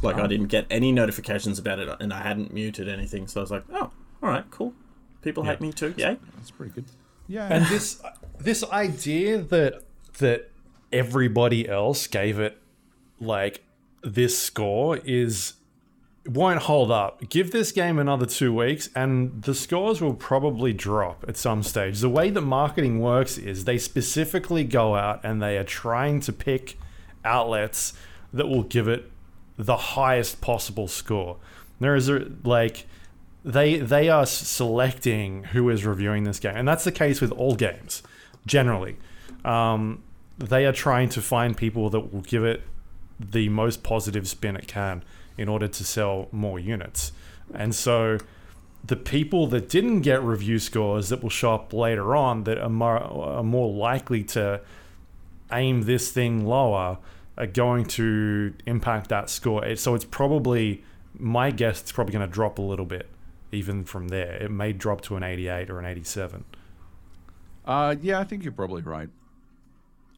[0.00, 3.42] Like I didn't get any notifications about it, and I hadn't muted anything, so I
[3.42, 3.90] was like, oh,
[4.22, 4.72] all right, cool.
[5.22, 6.84] People hate me too, Yeah, That's pretty good.
[7.26, 8.00] Yeah, and this
[8.38, 9.82] this idea that
[10.18, 10.50] that
[10.92, 12.58] everybody else gave it
[13.20, 13.64] like
[14.02, 15.54] this score is
[16.28, 17.26] won't hold up.
[17.30, 22.00] Give this game another two weeks, and the scores will probably drop at some stage.
[22.00, 26.32] The way that marketing works is they specifically go out and they are trying to
[26.32, 26.78] pick
[27.24, 27.94] outlets
[28.32, 29.10] that will give it
[29.56, 31.38] the highest possible score.
[31.80, 32.86] There is a, like
[33.44, 37.54] they they are selecting who is reviewing this game, and that's the case with all
[37.56, 38.02] games
[38.46, 38.98] generally.
[39.44, 40.02] Um,
[40.36, 42.62] they are trying to find people that will give it
[43.18, 45.02] the most positive spin it can
[45.36, 47.12] in order to sell more units,
[47.54, 48.18] and so
[48.84, 52.68] the people that didn't get review scores that will show up later on that are
[52.68, 54.60] more, are more likely to
[55.52, 56.98] aim this thing lower
[57.36, 59.76] are going to impact that score.
[59.76, 60.84] So it's probably
[61.16, 61.80] my guess.
[61.80, 63.08] It's probably going to drop a little bit,
[63.52, 64.34] even from there.
[64.34, 66.44] It may drop to an 88 or an 87.
[67.64, 69.08] Uh, yeah, I think you're probably right.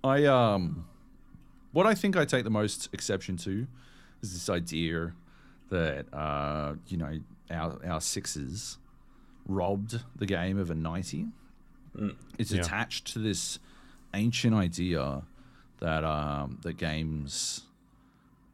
[0.02, 0.86] I um,
[1.72, 3.66] what I think I take the most exception to
[4.22, 5.12] is this idea
[5.70, 7.18] that uh, you know,
[7.50, 8.78] our our sixes
[9.46, 11.26] robbed the game of a 90.
[12.38, 12.60] It's Yeah.
[12.60, 13.58] attached to this
[14.14, 15.22] ancient idea
[15.78, 17.62] that um, the games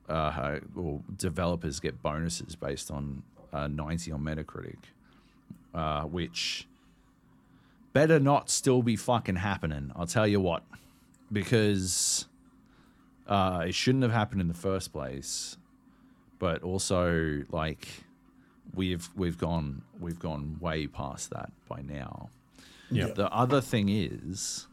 [0.08, 3.22] uh, or developers get bonuses based on
[3.52, 4.76] uh, 90 on Metacritic,
[5.74, 6.66] uh, which
[7.92, 9.90] better not still be fucking happening.
[9.96, 10.62] I'll tell you what,
[11.32, 12.26] because
[13.28, 15.56] uh, it shouldn't have happened in the first place.
[16.38, 17.88] But also, like,
[18.74, 22.28] we've we've gone we've gone way past that by now.
[22.90, 23.06] Yeah.
[23.06, 24.66] The other thing is,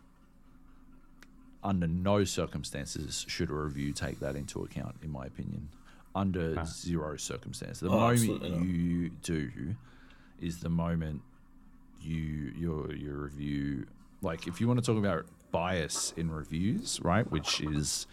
[1.63, 5.69] under no circumstances should a review take that into account, in my opinion.
[6.15, 6.65] Under Ah.
[6.65, 7.80] zero circumstances.
[7.80, 9.75] The Oh, moment you do
[10.39, 11.21] is the moment
[12.01, 13.88] you your your review
[14.21, 18.05] like if you want to talk about bias in reviews, right, which is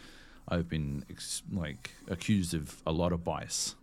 [0.50, 3.76] I've been ex- like accused of a lot of bias.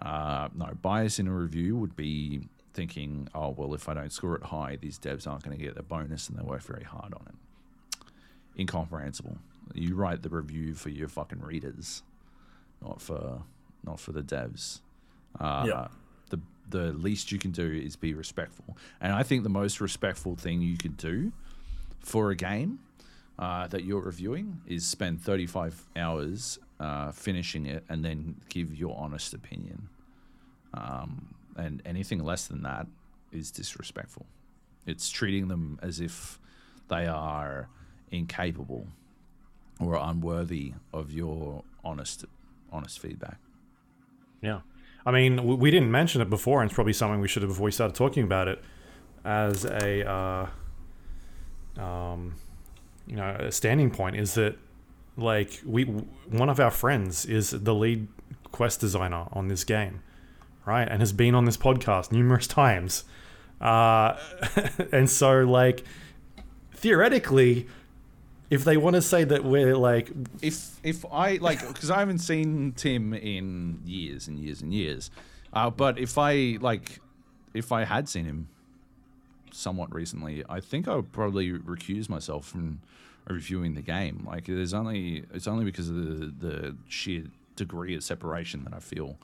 [0.00, 4.36] Uh, no, bias in a review would be thinking, oh well, if I don't score
[4.36, 7.12] it high, these devs aren't going to get the bonus, and they work very hard
[7.14, 7.34] on it.
[8.58, 9.38] Incomprehensible.
[9.74, 12.02] You write the review for your fucking readers,
[12.82, 13.42] not for
[13.84, 14.80] not for the devs.
[15.38, 15.88] Uh, Yeah.
[16.30, 20.36] The the least you can do is be respectful, and I think the most respectful
[20.36, 21.32] thing you could do
[22.00, 22.80] for a game
[23.42, 28.96] uh, that you're reviewing is spend 35 hours uh, finishing it and then give your
[28.96, 29.88] honest opinion.
[30.74, 32.86] Um, and anything less than that
[33.32, 34.26] is disrespectful.
[34.86, 36.38] It's treating them as if
[36.86, 37.68] they are
[38.12, 38.86] incapable
[39.80, 42.24] or unworthy of your honest
[42.70, 43.38] honest feedback.
[44.40, 44.60] Yeah.
[45.04, 47.64] I mean, we didn't mention it before, and it's probably something we should have before
[47.64, 48.62] we started talking about it
[49.24, 50.46] as a, uh,
[51.82, 52.36] um,
[53.12, 54.56] you know, a standing point is that,
[55.18, 58.08] like, we one of our friends is the lead
[58.52, 60.02] quest designer on this game,
[60.64, 63.04] right, and has been on this podcast numerous times,
[63.60, 64.16] uh,
[64.92, 65.84] and so like,
[66.74, 67.68] theoretically.
[68.48, 70.10] If they want to say that we're like
[70.42, 75.10] if if I like because I haven't seen Tim in years and years and years,
[75.54, 77.00] uh, but if I like
[77.54, 78.48] if I had seen him
[79.52, 82.80] somewhat recently, I think I would probably recuse myself from
[83.28, 84.26] reviewing the game.
[84.26, 87.24] Like there's only it's only because of the the sheer
[87.56, 89.18] degree of separation that I feel.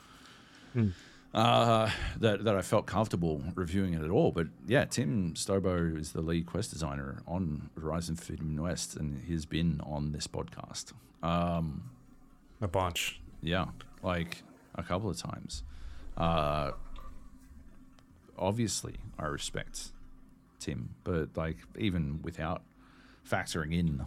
[1.34, 4.32] Uh, that, that I felt comfortable reviewing it at all.
[4.32, 9.44] But yeah, Tim Stobo is the lead quest designer on Horizon Forbidden West, and he's
[9.44, 10.92] been on this podcast.
[11.22, 11.90] Um,
[12.60, 13.20] a bunch.
[13.42, 13.66] yeah,
[14.02, 14.42] like
[14.74, 15.62] a couple of times.
[16.16, 16.72] Uh,
[18.38, 19.90] obviously, I respect
[20.58, 22.62] Tim, but like even without
[23.28, 24.06] factoring in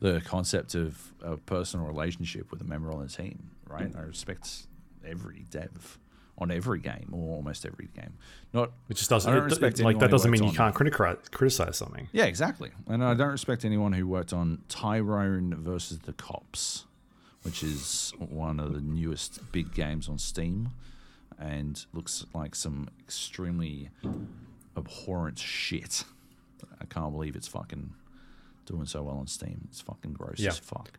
[0.00, 3.92] the concept of a personal relationship with a member on the team, right?
[3.92, 3.98] Mm.
[3.98, 4.66] I respect
[5.06, 5.98] every dev
[6.38, 8.14] on every game or almost every game.
[8.54, 10.74] Not It just doesn't I don't it- respect it- like that doesn't mean you can't
[10.74, 12.08] criticize criticize something.
[12.12, 12.70] yeah, exactly.
[12.86, 16.86] And I don't respect anyone who worked on Tyrone versus the Cops,
[17.42, 20.70] which is one of the newest big games on Steam
[21.38, 23.90] and looks like some extremely
[24.76, 26.04] abhorrent shit.
[26.80, 27.92] I can't believe it's fucking
[28.66, 29.62] doing so well on Steam.
[29.70, 30.50] It's fucking gross Yeah.
[30.50, 30.90] as fuck.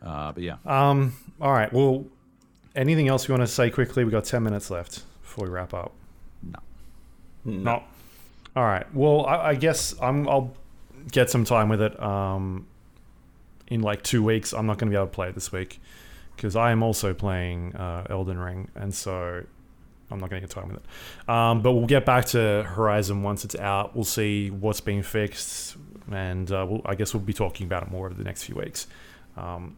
[0.00, 1.14] Uh, but yeah, Um.
[1.40, 1.72] All right.
[1.72, 2.04] Well,
[2.74, 4.04] anything else you want to say quickly?
[4.04, 5.92] We got ten minutes left before we wrap up.
[6.42, 6.58] no.
[7.44, 7.82] No.
[8.56, 8.92] All right.
[8.94, 10.28] Well, I, I guess I'm.
[10.28, 10.52] I'll
[11.10, 12.00] get some time with it.
[12.02, 12.66] Um,
[13.68, 15.80] in like two weeks, I'm not going to be able to play it this week
[16.36, 19.44] because I am also playing uh, Elden Ring, and so
[20.12, 21.28] I'm not going to get time with it.
[21.28, 23.94] Um, but we'll get back to Horizon once it's out.
[23.94, 25.76] We'll see what's being fixed,
[26.10, 28.54] and uh, we'll, I guess we'll be talking about it more over the next few
[28.56, 28.86] weeks.
[29.36, 29.76] Um,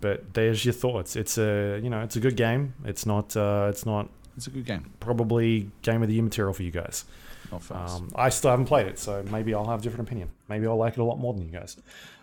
[0.00, 1.14] but there's your thoughts.
[1.14, 2.74] It's a you know it's a good game.
[2.84, 4.90] It's not uh, it's not It's a good game.
[5.00, 7.04] probably game of the year material for you guys.
[7.70, 10.30] Um, I still haven't played it, so maybe I'll have a different opinion.
[10.48, 11.76] Maybe I'll like it a lot more than you guys.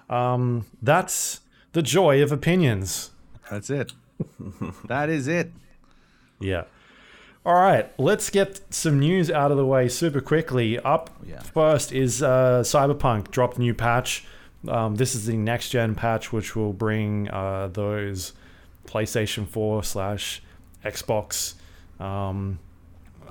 [0.10, 1.42] Um, that's
[1.74, 3.12] the joy of opinions.
[3.50, 3.94] That's it.
[4.88, 5.52] that is it.
[6.40, 6.64] Yeah.
[7.44, 10.78] All right, let's get some news out of the way super quickly.
[10.80, 11.40] Up Yeah.
[11.40, 14.26] first is uh, Cyberpunk dropped new patch.
[14.68, 18.34] Um, this is the next gen patch, which will bring uh, those
[18.86, 20.44] PlayStation 4 slash
[20.86, 21.56] Xbox
[22.00, 22.60] um,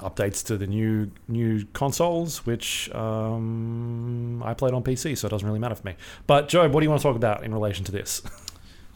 [0.01, 5.47] updates to the new new consoles, which um, I played on PC, so it doesn't
[5.47, 5.95] really matter for me.
[6.27, 8.23] But Joab, what do you want to talk about in relation to this?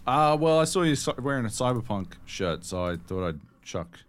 [0.07, 4.01] Uh, well, I saw you wearing a cyberpunk shirt, so I thought I'd chuck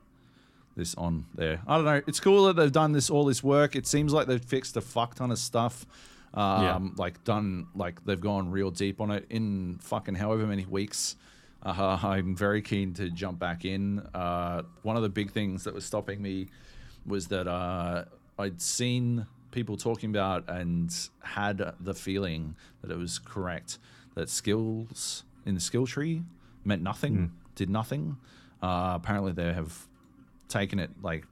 [0.75, 1.61] this on there.
[1.67, 2.01] I don't know.
[2.07, 3.75] It's cool that they've done this all this work.
[3.75, 5.85] It seems like they've fixed a fuck ton of stuff.
[6.33, 6.79] Um, Yeah.
[6.97, 11.15] like done like they've gone real deep on it in fucking however many weeks.
[11.63, 13.99] Uh, I'm very keen to jump back in.
[14.13, 16.47] Uh, one of the big things that was stopping me
[17.05, 18.03] was that uh,
[18.37, 23.77] I'd seen people talking about and had the feeling that it was correct
[24.15, 26.23] that skills in the skill tree
[26.65, 28.17] meant nothing, did nothing.
[28.61, 29.87] Uh, apparently, they have
[30.47, 31.25] taken it like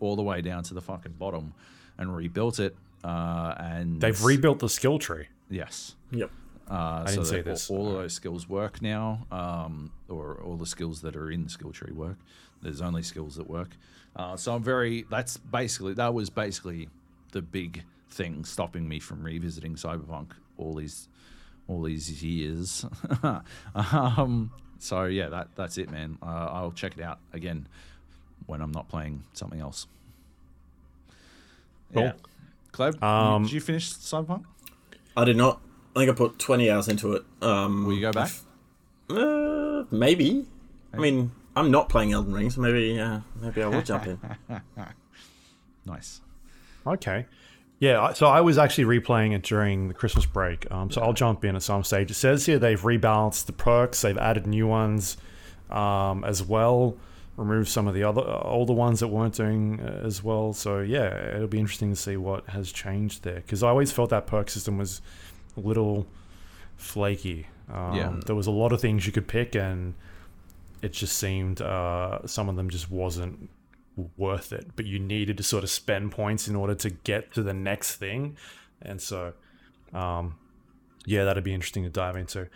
[0.00, 1.54] all the way down to the fucking bottom
[1.98, 2.76] and rebuilt it.
[3.04, 5.28] Uh, and They've rebuilt the skill tree.
[5.48, 5.94] yes.
[6.10, 6.30] Yep.
[6.68, 7.70] Uh, didn't so see this.
[7.70, 11.44] All, all of those skills work now, um, or all the skills that are in
[11.44, 12.16] the skill tree work.
[12.62, 13.70] There's only skills that work.
[14.14, 15.04] Uh, so I'm very.
[15.10, 16.88] That's basically that was basically
[17.32, 21.08] the big thing stopping me from revisiting Cyberpunk all these
[21.66, 22.86] all these years.
[23.74, 26.18] um, so yeah, that that's it, man.
[26.22, 27.66] Uh, I'll check it out again
[28.46, 29.86] when I'm not playing something else.
[31.92, 32.02] Cool.
[32.04, 32.12] Yeah.
[32.72, 34.44] Kleb, Um, did you finish Cyberpunk?
[35.16, 35.60] I did not.
[35.94, 37.22] I think I put 20 hours into it.
[37.42, 38.30] Um, Will you go back?
[39.10, 40.46] Uh, maybe.
[40.94, 44.18] I mean, I'm not playing Elden Ring, so maybe, uh, maybe I will jump in.
[45.84, 46.20] Nice.
[46.86, 47.26] Okay.
[47.80, 50.70] Yeah, so I was actually replaying it during the Christmas break.
[50.70, 52.08] Um, so I'll jump in at some stage.
[52.12, 55.16] It says here they've rebalanced the perks, they've added new ones
[55.70, 56.96] um, as well,
[57.36, 60.52] removed some of the other uh, older ones that weren't doing uh, as well.
[60.52, 64.10] So yeah, it'll be interesting to see what has changed there because I always felt
[64.10, 65.00] that perk system was
[65.56, 66.06] a little
[66.76, 67.46] flaky.
[67.72, 68.20] Um, Yeah.
[68.26, 69.94] There was a lot of things you could pick, and
[70.82, 73.48] it just seemed uh, some of them just wasn't
[74.16, 77.42] worth it, but you needed to sort of spend points in order to get to
[77.42, 78.36] the next thing.
[78.80, 79.32] And so,
[79.92, 80.34] um,
[81.06, 82.48] yeah, that'd be interesting to dive into.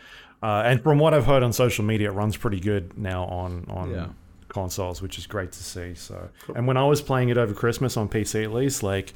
[0.42, 3.64] Uh, and from what I've heard on social media, it runs pretty good now on
[3.68, 4.08] on Yeah.
[4.56, 5.94] Consoles, which is great to see.
[5.94, 9.12] So, and when I was playing it over Christmas on PC, at least, like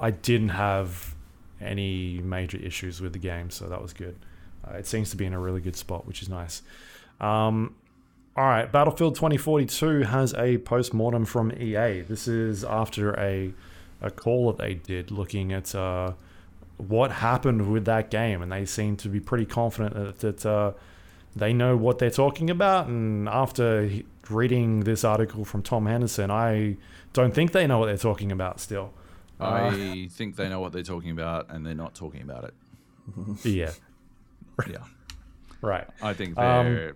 [0.00, 1.14] I didn't have
[1.60, 4.16] any major issues with the game, so that was good.
[4.66, 6.62] Uh, it seems to be in a really good spot, which is nice.
[7.20, 7.74] Um,
[8.36, 12.00] all right, Battlefield 2042 has a post-mortem from EA.
[12.00, 13.52] This is after a
[14.02, 16.12] a call that they did looking at uh,
[16.78, 20.72] what happened with that game, and they seem to be pretty confident that, that uh,
[21.36, 22.86] they know what they're talking about.
[22.86, 23.90] And after
[24.28, 26.76] reading this article from Tom Henderson, I
[27.12, 28.92] don't think they know what they're talking about still.
[29.40, 32.54] Uh, I think they know what they're talking about, and they're not talking about it.
[33.44, 33.72] yeah,
[34.68, 34.84] Yeah,
[35.62, 35.86] right.
[36.02, 36.92] I think Um, they're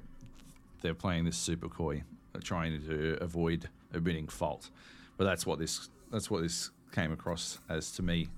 [0.82, 2.02] they're playing this super coy,
[2.32, 4.70] they're trying to avoid admitting fault.
[5.16, 8.28] But that's what this that's what this came across as to me.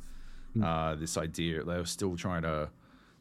[0.62, 2.70] Uh, this idea they were still trying to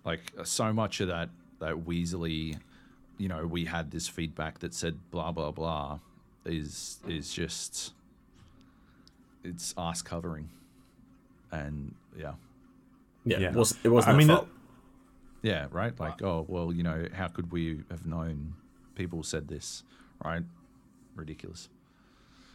[0.05, 1.29] like so much of that
[1.59, 2.57] that Weasley,
[3.17, 5.99] you know, we had this feedback that said blah blah blah,
[6.45, 7.93] is is just
[9.43, 10.49] it's ass covering,
[11.51, 12.33] and yeah.
[13.25, 13.49] Yeah, Yeah.
[13.49, 14.47] it was it wasn't I I mean, fault.
[15.41, 15.97] Yeah, right.
[15.99, 18.53] Like, oh well, you know, how could we have known?
[18.95, 19.83] People said this,
[20.23, 20.43] right?
[21.15, 21.69] Ridiculous.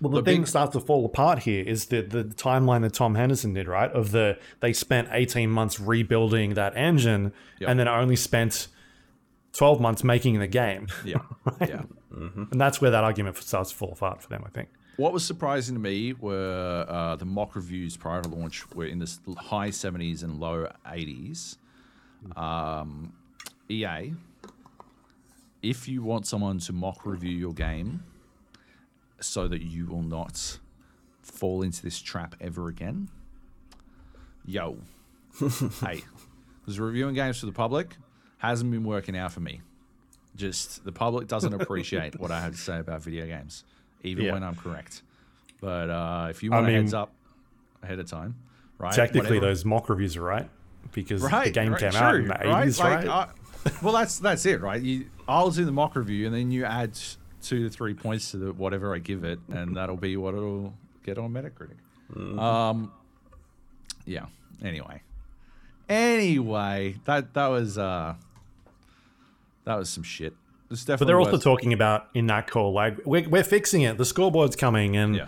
[0.00, 2.94] Well, the The thing big- starts to fall apart here is the the timeline that
[2.94, 3.90] Tom Henderson did, right?
[3.92, 7.68] Of the they spent eighteen months rebuilding that engine, Yep.
[7.70, 8.68] and then only spent
[9.52, 11.18] twelve months making the game, Yeah,
[11.60, 11.82] yeah.
[12.10, 14.42] and that's where that argument starts to fall apart for them.
[14.46, 14.68] I think.
[14.96, 18.98] What was surprising to me were uh, the mock reviews prior to launch were in
[18.98, 21.56] the high 70s and low 80s.
[22.36, 23.14] Um,
[23.70, 24.12] EA,
[25.62, 28.02] if you want someone to mock review your game
[29.20, 30.58] so that you will not
[31.22, 33.08] fall into this trap ever again,
[34.44, 34.78] yo,
[35.80, 36.02] hey,
[36.60, 37.96] because reviewing games for the public
[38.40, 39.60] hasn't been working out for me.
[40.36, 43.64] Just the public doesn't appreciate what I have to say about video games,
[44.02, 44.32] even Yeah.
[44.32, 45.02] when I'm correct.
[45.60, 47.12] But uh, if you want a mean- heads up
[47.82, 48.34] ahead of time,
[48.78, 48.92] right?
[48.92, 50.48] Technically, whatever- those mock reviews are right
[50.92, 53.06] because right, the game right, came out in true, the eighties, right?
[53.06, 54.80] Like, uh, well, that's that's it, right?
[54.80, 56.98] You, I'll do the mock review, and then you add
[57.42, 60.72] two to three points to the, whatever I give it, and that'll be what it'll
[61.04, 61.76] get on Metacritic.
[62.38, 62.92] Um,
[64.06, 64.26] yeah.
[64.64, 65.02] Anyway,
[65.88, 68.14] anyway, that that was uh,
[69.64, 70.34] that was some shit.
[70.86, 73.98] But they're also talking about in that call, like we're, we're fixing it.
[73.98, 75.26] The scoreboard's coming, and Yeah.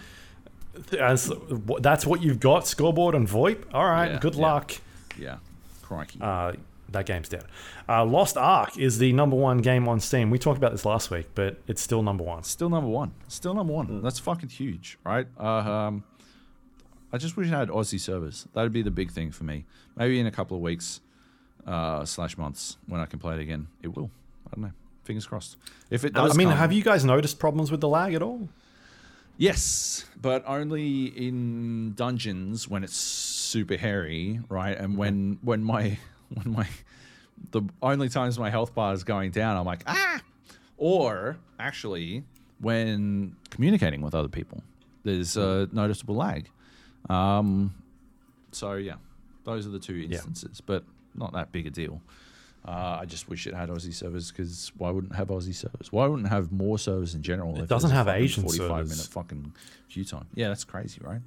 [1.01, 1.33] as,
[1.81, 2.67] that's what you've got.
[2.67, 3.65] Scoreboard and VoIP.
[3.75, 4.41] All right, Yeah, good yeah.
[4.43, 4.73] luck.
[5.19, 5.37] Yeah.
[5.83, 6.21] Crikey.
[6.21, 6.53] Uh,
[6.91, 7.45] that game's dead.
[7.89, 10.31] Uh, Lost Ark is the number one game on Steam.
[10.31, 12.45] We talked about this last week, but it's still number one.
[12.45, 13.13] Still number one.
[13.29, 14.01] Still number one.
[14.03, 15.27] That's fucking huge, right?
[15.41, 16.05] Uh, um,
[17.13, 18.47] I just wish I had Aussie servers.
[18.55, 19.65] That'd be the big thing for me.
[19.97, 21.01] Maybe in a couple of weeks
[21.67, 24.11] uh, slash months when I can play it again, it will.
[24.53, 24.73] I don't know.
[25.05, 25.57] Fingers crossed.
[25.91, 28.23] If it does, I mean, come- have you guys noticed problems with the lag at
[28.23, 28.49] all?
[29.39, 34.77] Yes, but only in dungeons when it's super hairy, right?
[34.77, 35.99] And when when my
[36.35, 36.69] when my
[37.51, 40.21] the only times my health bar is going down, I'm like ah.
[40.77, 42.25] Or actually,
[42.61, 44.63] when communicating with other people,
[45.05, 46.49] there's a noticeable lag.
[47.09, 47.73] Um,
[48.53, 48.97] so yeah,
[49.45, 50.85] those are the two instances, but
[51.15, 52.01] not that big a deal.
[52.65, 55.91] Uh, I just wish it had Aussie servers because why wouldn't it have Aussie servers?
[55.91, 57.61] Why wouldn't it have more servers in general?
[57.61, 58.89] if doesn't have fucking Asian 45 servers.
[58.91, 59.53] minute fucking
[59.89, 60.27] queue time.
[60.35, 61.21] Yeah, that's crazy, right?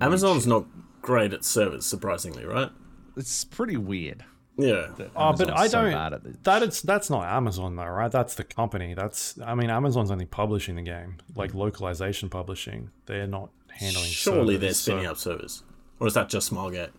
[0.00, 0.66] Amazon's not
[1.00, 2.70] great at servers, surprisingly, right?
[3.16, 4.24] It's pretty weird.
[4.58, 4.88] Yeah.
[5.16, 5.92] Oh, but I so don't.
[5.92, 8.10] bad at that is that's not Amazon though, right?
[8.12, 8.92] That's the company.
[8.94, 12.90] That's I mean, Amazon's only publishing the game, like localization publishing.
[13.06, 14.10] They're not handling.
[14.10, 15.62] Surely they're spinning so- up servers.
[16.00, 16.90] Or is that just Smilegate?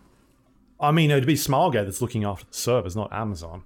[0.80, 3.62] I mean, it'd be Smilegate that's looking after the servers, not Amazon.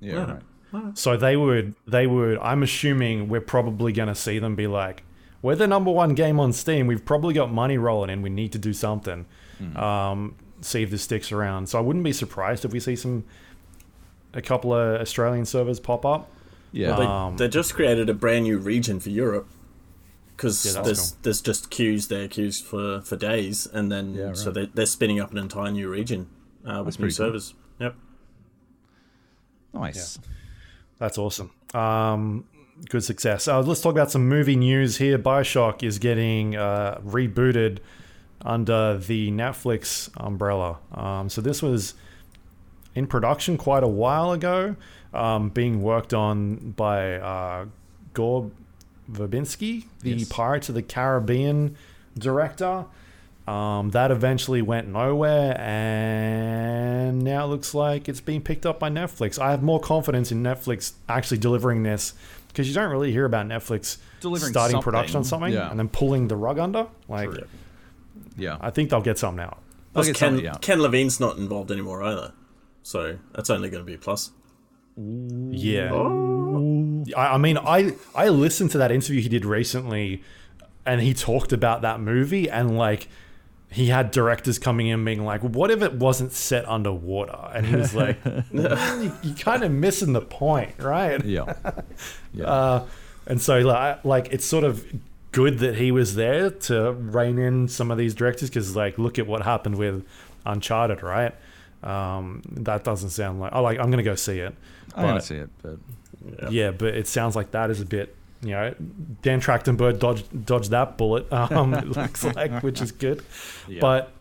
[0.00, 0.38] Yeah,
[0.72, 0.98] right.
[0.98, 2.38] So they would, they would.
[2.38, 5.02] I'm assuming we're probably going to see them be like,
[5.40, 6.86] "We're the number one game on Steam.
[6.86, 8.20] We've probably got money rolling in.
[8.22, 9.24] We need to do something.
[9.76, 13.24] Um, see if this sticks around." So I wouldn't be surprised if we see some,
[14.34, 16.30] a couple of Australian servers pop up.
[16.72, 16.96] Yeah.
[16.96, 19.48] They, Um, they just created a brand new region for Europe
[20.36, 21.18] because Yeah, there's cool.
[21.22, 24.54] there's just queues there, queues for, for days, and then Yeah, so right.
[24.54, 26.26] they they're spinning up an entire new region
[26.68, 27.26] uh, with new pretty cool.
[27.26, 27.54] servers.
[27.80, 27.94] Yep.
[29.74, 30.18] nice.
[30.98, 31.50] That's awesome.
[31.74, 32.44] Um,
[32.88, 33.46] good success.
[33.48, 35.18] Uh, let's talk about some movie news here.
[35.18, 37.78] Bioshock is getting uh, rebooted
[38.42, 40.78] under the Netflix umbrella.
[40.92, 41.94] Um, so this was
[42.94, 44.76] in production quite a while ago,
[45.14, 47.66] um, being worked on by uh,
[48.14, 48.50] Gore
[49.10, 50.28] Verbinski, the Yes.
[50.28, 51.76] Pirates of the Caribbean
[52.18, 52.86] director.
[53.48, 58.90] Um, that eventually went nowhere, and now it looks like it's being picked up by
[58.90, 59.38] Netflix.
[59.38, 62.12] I have more confidence in Netflix actually delivering this
[62.48, 65.70] because you don't really hear about Netflix Delivering starting production on something, something yeah.
[65.70, 66.88] and then pulling the rug under.
[67.08, 67.44] Like, True.
[68.36, 68.58] Yeah.
[68.60, 69.62] I think they'll get something out.
[69.94, 70.60] Plus, get Ken, something out.
[70.60, 72.34] Ken Levine's not involved anymore either,
[72.82, 74.30] so that's only going to be a plus.
[74.98, 75.94] Yeah.
[77.16, 80.22] I, I mean, I I listened to that interview he did recently,
[80.84, 83.08] and he talked about that movie, and like,
[83.70, 87.76] he had directors coming in being like, "What if it wasn't set underwater?" And he
[87.76, 88.18] was like,
[88.52, 91.52] "You, you kind of missing the point, right?" Yeah.
[92.34, 92.44] Yeah.
[92.46, 92.86] Uh,
[93.26, 94.84] and so like, like it's sort of
[95.32, 99.18] good that he was there to rein in some of these directors because like look
[99.18, 100.06] at what happened with
[100.46, 101.34] Uncharted, right?
[101.82, 104.54] Um, that doesn't sound like oh like I'm gonna go see it.
[104.94, 105.78] I don't but- see it, but
[106.42, 106.48] Yeah.
[106.50, 108.74] yeah, but it sounds like that is a bit, you know,
[109.22, 111.26] Dan Trachtenberg dodged dodged that bullet.
[111.32, 113.24] Um, it looks like, which is good.
[113.66, 113.80] Yeah.
[113.80, 114.12] But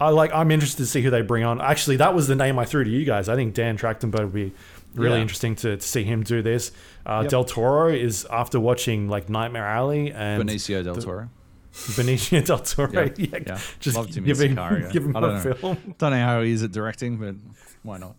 [0.00, 0.32] I like.
[0.34, 1.60] I'm interested to see who they bring on.
[1.60, 3.28] Actually, that was the name I threw to you guys.
[3.28, 4.52] I think Dan Trachtenberg would be
[4.94, 5.22] really Yeah.
[5.22, 6.72] interesting to, to see him do this.
[7.04, 7.30] Uh, Yep.
[7.30, 11.28] Del Toro is after watching like Nightmare Alley and Benicio del Toro.
[11.72, 12.90] Benicio del Toro.
[12.92, 13.58] Yeah, Yeah, yeah.
[13.80, 14.90] just Love give him, Sicario.
[14.92, 15.54] give him I a don't know.
[15.54, 15.94] film.
[15.98, 17.34] Don't know how he is at directing, but
[17.82, 18.16] why not?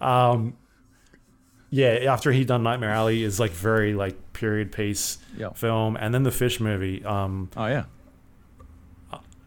[0.00, 0.56] Um,
[1.70, 5.50] yeah, after he done Nightmare Alley is like very like period piece Yeah.
[5.50, 7.84] film, and then the fish movie, um, Oh yeah.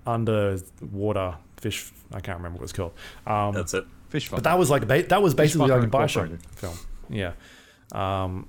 [0.05, 1.91] underwater fish.
[2.11, 2.93] I can't remember what it's called.
[3.25, 3.85] Um, That's it.
[4.09, 5.89] Fish but that was like ba- that was basically like a Fishfucker
[6.29, 6.77] Bioshock film.
[7.09, 7.31] Yeah.
[7.93, 8.47] Um,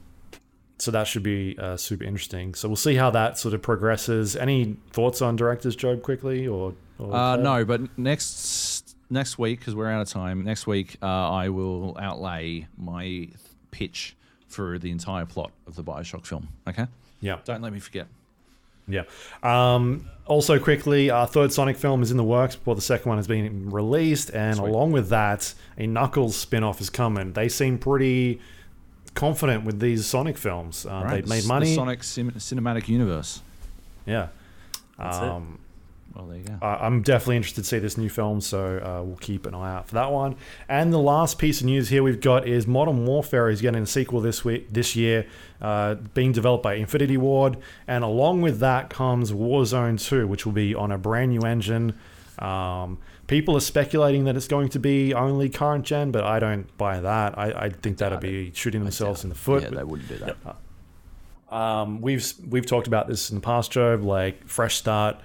[0.79, 2.55] so that should be uh, super interesting.
[2.55, 4.37] So we'll see how that sort of progresses.
[4.37, 6.75] Any thoughts on directors, Joab, quickly or?
[6.99, 10.45] or Uh, no, but next next week because we're out of time.
[10.45, 13.29] Next week, uh, I will outlay my
[13.75, 14.15] pitch
[14.47, 16.49] for the entire plot of the Bioshock film.
[16.69, 16.87] Okay,
[17.21, 17.39] Yeah.
[17.45, 18.07] don't let me forget.
[18.87, 19.03] Yeah.
[19.43, 23.19] Um, also, quickly, our third Sonic film is in the works before the second one
[23.19, 24.69] has been released, and Sweet.
[24.69, 27.33] along with that, a Knuckles spin-off is coming.
[27.33, 28.41] They seem pretty
[29.15, 30.85] confident with these Sonic films.
[30.87, 31.67] Uh, Right, They've made s- money.
[31.71, 33.41] The Sonic cin- cinematic universe.
[34.07, 34.29] yeah.
[34.99, 35.33] That's it.
[36.15, 36.59] Well, there you go.
[36.63, 39.75] I- I'm definitely interested to see this new film, so uh, we'll keep an eye
[39.75, 40.37] out for that one.
[40.69, 43.87] And the last piece of news here we've got is Modern Warfare is getting a
[43.87, 45.27] sequel this week, this year,
[45.61, 47.57] uh, being developed by Infinity Ward,
[47.89, 51.99] and along with that comes Warzone 2, which will be on a brand new engine.
[52.39, 56.77] Um, people are speculating that it's going to be only current gen, but I don't
[56.79, 57.37] buy that.
[57.39, 59.63] I, I think that'd be shooting themselves in the foot.
[59.65, 60.37] yeah, they wouldn't do that.
[61.51, 63.95] Um, we've we've talked about this in the past, Joe.
[64.03, 65.17] Like fresh start,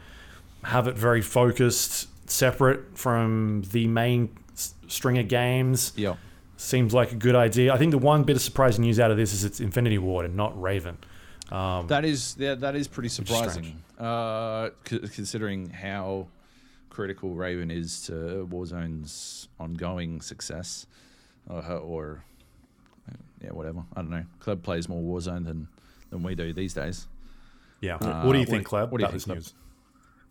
[0.63, 5.93] have it very focused, separate from the main s- string of games.
[5.95, 6.15] Yeah.
[6.57, 7.73] Seems like a good idea.
[7.73, 10.25] I think the one bit of surprising news out of this is it's Infinity Ward
[10.25, 10.97] and not Raven.
[11.49, 16.27] That is yeah, that is pretty is surprising, uh, c- considering how
[16.89, 20.85] critical Raven is to Warzone's ongoing success,
[21.47, 22.23] or, or
[23.41, 23.83] yeah, whatever.
[23.95, 24.25] I don't know.
[24.41, 25.67] Kleb plays more Warzone than
[26.11, 27.07] than we do these days.
[27.81, 27.95] Yeah.
[27.95, 28.91] Uh, what do you think, Kleb?
[28.91, 29.53] what do you about think, this news?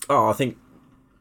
[0.08, 0.56] Oh, I think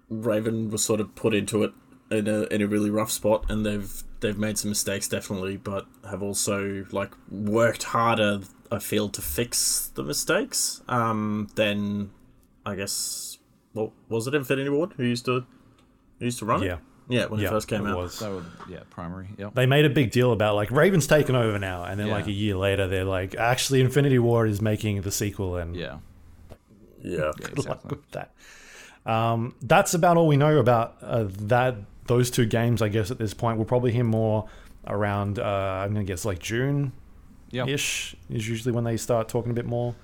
[0.09, 1.71] Raven was sort of put into it
[2.09, 5.85] in a in a really rough spot, and they've they've made some mistakes definitely, but
[6.09, 8.41] have also like worked harder.
[8.71, 10.81] I feel to fix the mistakes.
[10.89, 12.11] Um, then
[12.65, 13.37] I guess
[13.73, 15.45] well, was it Infinity Ward who used to
[16.19, 16.73] who used to run Yeah.
[16.75, 16.79] it?
[17.09, 17.97] Yeah, when Yeah, it first came it out.
[17.97, 18.13] was.
[18.13, 19.29] So yeah, primary.
[19.37, 19.49] Yeah.
[19.53, 22.13] They made a big deal about like Raven's taken over now, and then Yeah.
[22.13, 25.99] like a year later, they're like, actually, Infinity Ward is making the sequel, and Yeah.
[27.01, 27.11] Yeah.
[27.17, 27.31] Yeah.
[27.37, 27.89] good luck Exactly.
[27.91, 28.33] with that.
[29.07, 31.75] Um, that's about all we know about uh, that
[32.07, 32.81] those two games.
[32.81, 34.47] I guess at this point, we'll probably hear more
[34.85, 35.39] around.
[35.39, 36.91] Uh, I'm gonna guess like June
[37.67, 39.95] ish is usually when they start talking a bit more.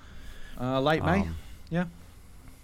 [0.60, 1.20] Uh, late May.
[1.20, 1.36] Um,
[1.70, 1.84] yeah.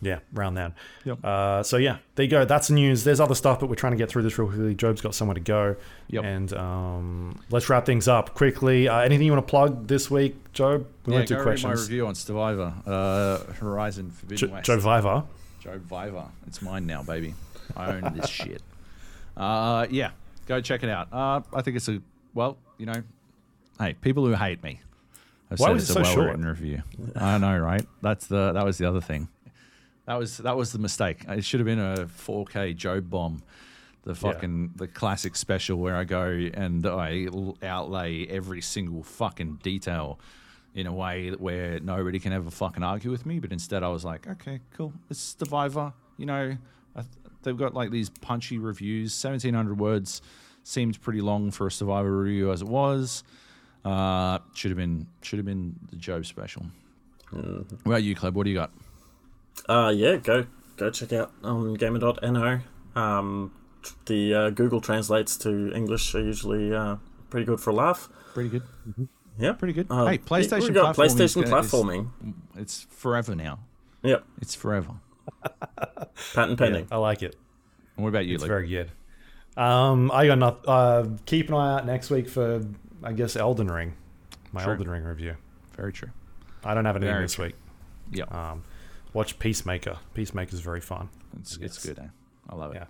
[0.02, 0.72] Yeah, around then.
[1.04, 1.22] Yep.
[1.22, 2.46] Uh, so yeah, there you go.
[2.46, 3.04] That's the news.
[3.04, 4.74] There's other stuff, but we're trying to get through this real quickly.
[4.74, 5.76] Joab's got somewhere to go.
[6.08, 6.24] Yep.
[6.24, 8.88] And um, let's wrap things up quickly.
[8.88, 10.86] Uh, anything you want to plug this week, Joab?
[11.04, 14.64] We yeah, went go through read my review on Stevivor, uh, Horizon Forbidden Jo- West.
[15.60, 16.26] Joe Viver.
[16.46, 17.34] It's mine now, baby.
[17.76, 18.62] I own this shit.
[19.36, 20.10] Uh, yeah,
[20.46, 21.12] go check it out.
[21.12, 22.00] Uh, I think it's a
[22.34, 23.02] well, you know,
[23.78, 24.80] hey, people who hate me.
[25.50, 26.18] have Why said was it's it a so short?
[26.26, 26.82] well-written review.
[27.16, 27.84] I know, right?
[28.02, 29.28] That's the that was the other thing.
[30.06, 31.24] That was that was the mistake.
[31.28, 33.42] It should have been a 4K Joe bomb.
[34.02, 37.28] The fucking the classic special where I go and I
[37.62, 40.18] outlay every single fucking detail
[40.74, 43.38] in a way that where nobody can ever fucking argue with me.
[43.40, 44.92] But instead, I was like, okay, cool.
[45.10, 45.92] It's Stevivor.
[46.16, 46.56] You know,
[46.94, 49.12] I th- they've got like these punchy reviews.
[49.12, 50.22] Seventeen hundred words
[50.62, 53.24] seemed pretty long for a Stevivor review as it was.
[53.84, 56.66] Uh, should have been should have been the Joe special.
[57.30, 58.34] What about you, Kleb?
[58.34, 58.72] What do you got?
[59.68, 62.60] Uh, yeah, go go check out on gamer.no.
[62.94, 63.52] Um,
[64.06, 66.96] the uh, Google translates to English are usually uh,
[67.30, 68.08] pretty good for a laugh.
[68.34, 68.62] Pretty good.
[69.40, 69.86] Yeah, Pretty good.
[69.90, 72.34] Uh, hey, PlayStation we got platforming, PlayStation gonna, platforming.
[72.56, 73.60] It's forever now.
[74.02, 74.92] Yep, It's forever.
[76.34, 76.88] patent pending.
[76.90, 77.36] I like it.
[77.96, 78.48] And what about you, It's Luke?
[78.48, 78.90] very good.
[79.56, 80.60] Um, I got nothing.
[80.66, 82.62] Uh, keep an eye out next week for,
[83.02, 83.94] I guess, Elden Ring.
[84.52, 84.72] My True.
[84.72, 85.36] Elden Ring review.
[85.76, 86.10] Very true.
[86.64, 87.46] I don't have anything Very this true.
[87.46, 87.54] week.
[88.12, 88.64] Yeah, Um,
[89.12, 89.98] watch Peacemaker.
[90.14, 91.08] Peacemaker is very fun.
[91.38, 91.98] it's it's good.
[91.98, 92.06] Eh?
[92.48, 92.76] I love it.
[92.76, 92.84] Yeah.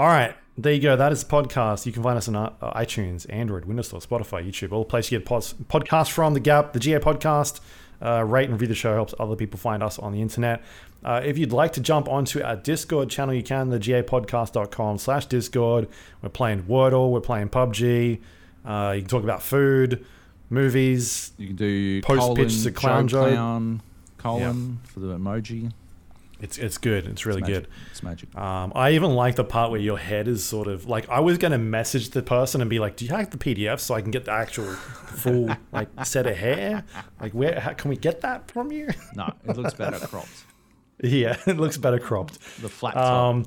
[0.00, 0.96] All right, there you go.
[0.96, 1.84] That is the podcast.
[1.84, 5.12] You can find us on uh, iTunes, Android, Windows Store, Spotify, YouTube, all the places
[5.12, 6.32] you get pods, podcasts from.
[6.32, 7.60] The Gap, the GA podcast.
[8.00, 10.62] Uh, rate and review the show helps other people find us on the internet.
[11.04, 13.68] Uh, if you'd like to jump onto our Discord channel, you can.
[13.68, 15.86] The gapodcast.com slash Discord.
[16.22, 17.10] We're playing Wordle.
[17.10, 18.20] We're playing PUBG.
[18.64, 20.06] Uh, you can talk about food,
[20.48, 21.32] movies.
[21.36, 23.34] You can do Post pitch to Clown Joe Joe.
[23.34, 23.82] Clown,
[24.16, 25.72] colon for the emoji.
[26.42, 27.06] It's it's good.
[27.06, 27.68] It's really It's good.
[27.90, 28.34] It's magic.
[28.36, 31.38] Um, I even like the part where your head is sort of like I was
[31.38, 34.10] gonna message the person and be like, "Do you have the PDF so I can
[34.10, 36.84] get the actual full like set of hair?
[37.20, 40.44] Like, where how, can we get that from you?" No, it looks better cropped.
[41.02, 42.34] yeah, it looks better cropped.
[42.60, 43.46] The flat top, Um,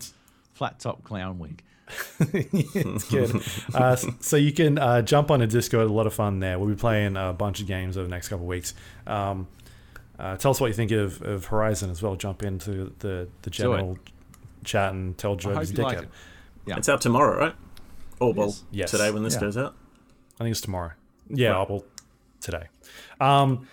[0.53, 1.63] flat top clown wig.
[2.19, 3.41] it's good.
[3.73, 5.87] Uh, so you can uh, jump on a Discord.
[5.87, 6.57] A lot of fun there.
[6.57, 8.73] We'll be playing a bunch of games over the next couple of weeks.
[9.05, 9.47] Um,
[10.23, 12.15] uh, tell us what you think of, of Horizon as well.
[12.15, 13.97] Jump into the the general
[14.63, 16.09] chat and tell Joe I he's hope a you like it.
[16.65, 16.77] Yeah.
[16.77, 17.55] It's out tomorrow, right?
[18.19, 18.63] Or well, Yes.
[18.71, 18.91] Yes.
[18.91, 19.39] today when this Yeah.
[19.41, 19.75] goes out.
[20.39, 20.91] I think it's tomorrow.
[21.29, 21.83] Yeah, well,
[22.41, 22.67] today.
[23.19, 23.67] Um,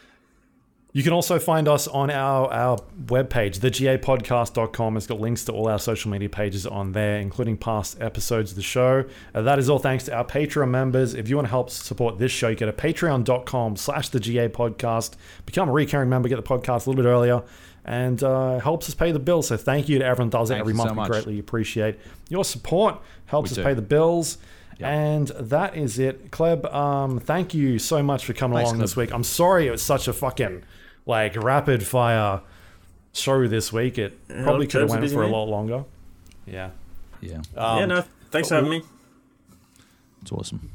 [0.92, 4.96] you can also find us on our, our webpage, thegapodcast.com.
[4.96, 8.56] It's got links to all our social media pages on there, including past episodes of
[8.56, 9.04] the show.
[9.34, 11.14] Uh, that is all thanks to our Patreon members.
[11.14, 14.48] If you want to help support this show, you go to patreon.com slash the GA
[14.48, 15.14] podcast.
[15.46, 17.42] Become a recurring member, get the podcast a little bit earlier,
[17.84, 19.48] and uh, helps us pay the bills.
[19.48, 21.08] So thank you to everyone that does it every you so month.
[21.08, 23.00] we greatly appreciate your support.
[23.26, 23.62] Helps We us do.
[23.62, 24.38] pay the bills.
[24.78, 24.88] Yeah.
[24.90, 26.30] And that is it.
[26.30, 29.12] Kleb, um, thank you so much for coming Thanks, along this week.
[29.12, 30.62] I'm sorry it was such a fucking
[31.10, 32.40] like rapid fire
[33.12, 33.98] show this week.
[33.98, 35.84] It probably could have went busy for a lot longer.
[36.46, 36.70] Yeah.
[37.20, 38.82] Yeah, Um, yeah, no, thanks for having me.
[40.22, 40.70] it's awesome.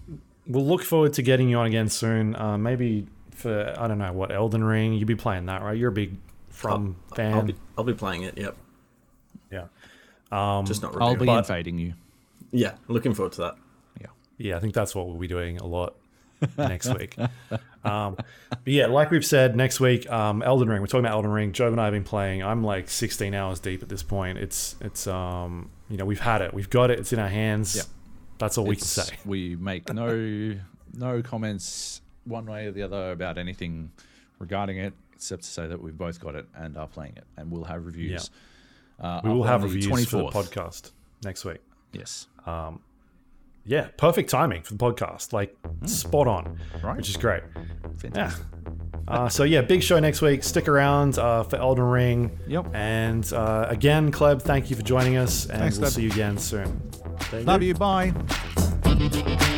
[0.46, 2.36] We'll look forward to getting you on again soon.
[2.36, 4.94] Uh, maybe for I don't know what Elden Ring.
[4.94, 5.76] You'd be playing that, right?
[5.76, 6.18] You're a big
[6.50, 7.34] From fan.
[7.34, 8.38] I'll be, I'll be playing it.
[8.38, 8.56] Yep.
[9.52, 9.66] Yeah.
[10.66, 11.94] Just not I'll be But- invading you.
[12.52, 13.56] Yeah, looking forward to that.
[14.00, 14.08] Yeah.
[14.38, 15.96] Yeah, I think that's what we'll be doing a lot
[16.58, 17.16] next week.
[17.84, 20.82] Um, but yeah, like we've said, next week, um, Elden Ring.
[20.82, 21.52] We're talking about Elden Ring.
[21.52, 22.44] Joe and I have been playing.
[22.44, 24.38] I'm like 16 hours deep at this point.
[24.40, 27.00] It's it's um you know we've had it, we've got it.
[27.00, 27.76] It's in our hands.
[27.76, 27.86] Yep.
[28.40, 29.16] That's all we can say.
[29.24, 30.56] We make no
[30.94, 33.92] no comments one way or the other about anything
[34.40, 37.52] regarding it, except to say that we've both got it and are playing it, and
[37.52, 38.30] we'll have reviews.
[39.00, 40.32] Uh, we will have reviews for the 24th.
[40.32, 40.92] podcast
[41.24, 41.60] next week.
[41.94, 42.28] Yes,
[43.66, 45.34] Yeah, perfect timing for the podcast.
[45.34, 46.98] Like spot on, right.
[46.98, 47.44] which is great.
[48.14, 48.32] Yeah.
[49.08, 50.44] Uh, so yeah, big show next week.
[50.44, 52.40] Stick around uh, for Elden Ring.
[52.48, 52.68] Yep.
[52.74, 55.94] And uh, again, Kleb, thank you for joining us, and Thanks, we'll Kleb.
[55.94, 56.92] see you again soon.
[57.32, 57.52] There you go.
[57.52, 57.74] Love you.
[57.74, 59.52] Bye.